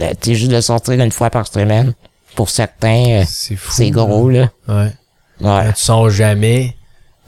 Euh, 0.00 0.12
sais, 0.20 0.34
juste 0.34 0.50
de 0.52 0.60
sortir 0.60 0.94
une 0.94 1.12
fois 1.12 1.30
par 1.30 1.46
semaine. 1.46 1.94
Pour 2.34 2.50
certains, 2.50 3.20
euh, 3.20 3.24
C'est 3.26 3.56
fou. 3.56 3.72
c'est 3.72 3.90
gros, 3.90 4.28
là. 4.28 4.50
Ouais. 4.68 4.92
Ouais, 5.40 5.72
tu 5.72 5.82
sors 5.82 6.08
jamais, 6.10 6.76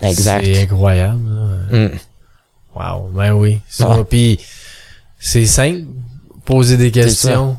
exact. 0.02 0.44
c'est 0.44 0.62
incroyable. 0.62 1.18
Mm. 1.70 1.88
Wow, 2.74 3.08
ben 3.12 3.32
oui. 3.32 3.60
Ça, 3.68 3.96
Ouais. 3.96 4.04
Puis 4.04 4.40
c'est 5.18 5.46
simple, 5.46 5.84
poser 6.44 6.76
des 6.76 6.90
C'est 6.92 7.00
ça. 7.10 7.28
questions. 7.28 7.56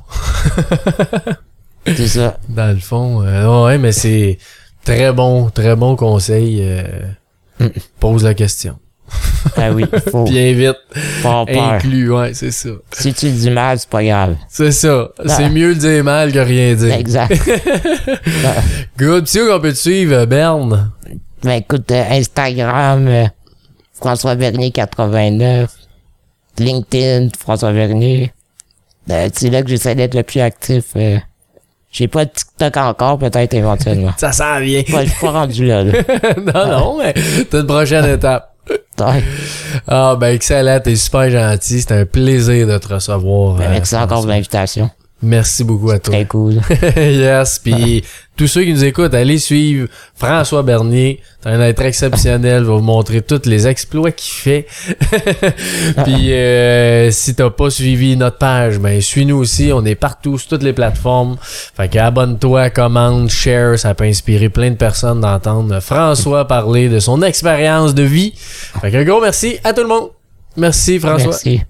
C'est 1.85 2.07
ça. 2.07 2.37
Dans 2.49 2.73
le 2.73 2.79
fond, 2.79 3.21
euh, 3.23 3.65
ouais, 3.65 3.77
mais 3.77 3.91
c'est 3.91 4.37
très 4.85 5.11
bon, 5.11 5.49
très 5.49 5.75
bon 5.75 5.95
conseil. 5.95 6.59
euh, 6.61 6.83
Mm. 7.59 7.67
Pose 7.99 8.23
la 8.23 8.33
question. 8.33 8.79
Ah 9.57 9.71
oui, 9.71 9.85
faut 10.11 10.25
Puis 10.25 10.39
invite, 10.39 10.77
pas 11.23 11.45
inclus, 11.49 12.11
ouais, 12.11 12.33
c'est 12.33 12.51
ça. 12.51 12.69
Si 12.91 13.13
tu 13.13 13.29
dis 13.29 13.49
mal, 13.49 13.79
c'est 13.79 13.89
pas 13.89 14.03
grave. 14.03 14.35
C'est 14.49 14.71
ça. 14.71 15.09
C'est 15.25 15.49
mieux 15.49 15.75
de 15.75 15.79
dire 15.79 16.03
mal 16.03 16.31
que 16.31 16.39
rien 16.39 16.73
dire. 16.75 16.93
Exact. 16.93 17.33
Good. 18.97 19.25
Puis 19.25 19.41
où 19.41 19.47
qu'on 19.47 19.59
peut 19.59 19.71
te 19.71 19.77
suivre, 19.77 20.13
euh, 20.15 20.25
Berne? 20.25 20.91
ben 21.43 21.53
écoute, 21.53 21.89
euh, 21.91 22.03
Instagram, 22.11 23.07
euh, 23.07 23.25
François 23.93 24.35
Vernier 24.35 24.71
89. 24.71 25.71
LinkedIn, 26.57 27.29
François 27.39 27.71
Vernier. 27.71 28.33
Ben, 29.07 29.31
c'est 29.33 29.49
là 29.49 29.61
que 29.63 29.69
j'essaie 29.69 29.95
d'être 29.95 30.13
le 30.15 30.23
plus 30.23 30.41
actif. 30.41 30.83
euh. 30.97 31.17
J'ai 31.91 32.07
pas 32.07 32.25
de 32.25 32.29
TikTok 32.29 32.77
encore, 32.77 33.17
peut-être 33.17 33.53
éventuellement. 33.53 34.11
Ça 34.17 34.31
s'en 34.31 34.59
vient. 34.59 34.83
Je 34.85 35.05
suis 35.05 35.19
pas 35.21 35.31
rendu 35.31 35.65
là. 35.65 35.83
là. 35.83 35.93
non, 36.37 36.67
non, 36.67 36.97
mais 36.99 37.13
t'as 37.49 37.61
une 37.61 37.67
prochaine 37.67 38.05
étape. 38.05 38.53
Ah, 39.87 40.15
ben 40.19 40.33
excellent. 40.33 40.79
T'es 40.79 40.95
super 40.95 41.29
gentil. 41.29 41.81
C'était 41.81 41.93
un 41.93 42.05
plaisir 42.05 42.67
de 42.67 42.77
te 42.77 42.93
recevoir. 42.93 43.55
Ben, 43.55 43.65
euh, 43.65 43.69
merci 43.71 43.95
encore 43.95 44.21
pour 44.21 44.29
l'invitation. 44.29 44.89
Merci 45.21 45.65
beaucoup 45.65 45.91
à 45.91 45.99
toi. 45.99 46.13
Très 46.13 46.25
cool. 46.25 46.61
yes, 46.95 47.59
puis 47.59 48.03
tous 48.37 48.47
ceux 48.47 48.63
qui 48.63 48.71
nous 48.71 48.85
écoutent, 48.85 49.13
allez 49.13 49.37
suivre 49.37 49.89
François 50.15 50.63
Bernier. 50.63 51.19
C'est 51.43 51.49
un 51.49 51.59
être 51.59 51.81
exceptionnel. 51.81 52.63
va 52.63 52.75
vous 52.75 52.81
montrer 52.81 53.21
tous 53.21 53.45
les 53.45 53.67
exploits 53.67 54.11
qu'il 54.11 54.33
fait. 54.33 54.67
puis 56.05 56.31
euh, 56.31 57.11
si 57.11 57.35
t'as 57.35 57.49
pas 57.49 57.69
suivi 57.69 58.15
notre 58.15 58.37
page, 58.37 58.79
ben 58.79 59.01
suis-nous 59.01 59.35
aussi. 59.35 59.71
On 59.73 59.83
est 59.83 59.95
partout 59.95 60.37
sur 60.37 60.51
toutes 60.51 60.63
les 60.63 60.73
plateformes. 60.73 61.35
Fait 61.41 61.89
que 61.89 61.99
abonne-toi, 61.99 62.69
commente, 62.69 63.29
share. 63.29 63.77
Ça 63.77 63.93
peut 63.93 64.05
inspirer 64.05 64.47
plein 64.47 64.71
de 64.71 64.77
personnes 64.77 65.19
d'entendre 65.19 65.81
François 65.81 66.47
parler 66.47 66.87
de 66.87 66.99
son 66.99 67.21
expérience 67.23 67.93
de 67.93 68.03
vie. 68.03 68.33
Fait 68.35 68.89
que 68.89 68.97
un 68.97 69.03
gros 69.03 69.19
merci 69.19 69.57
à 69.65 69.73
tout 69.73 69.81
le 69.81 69.89
monde. 69.89 70.09
Merci 70.55 70.97
François. 70.97 71.37
Merci. 71.45 71.61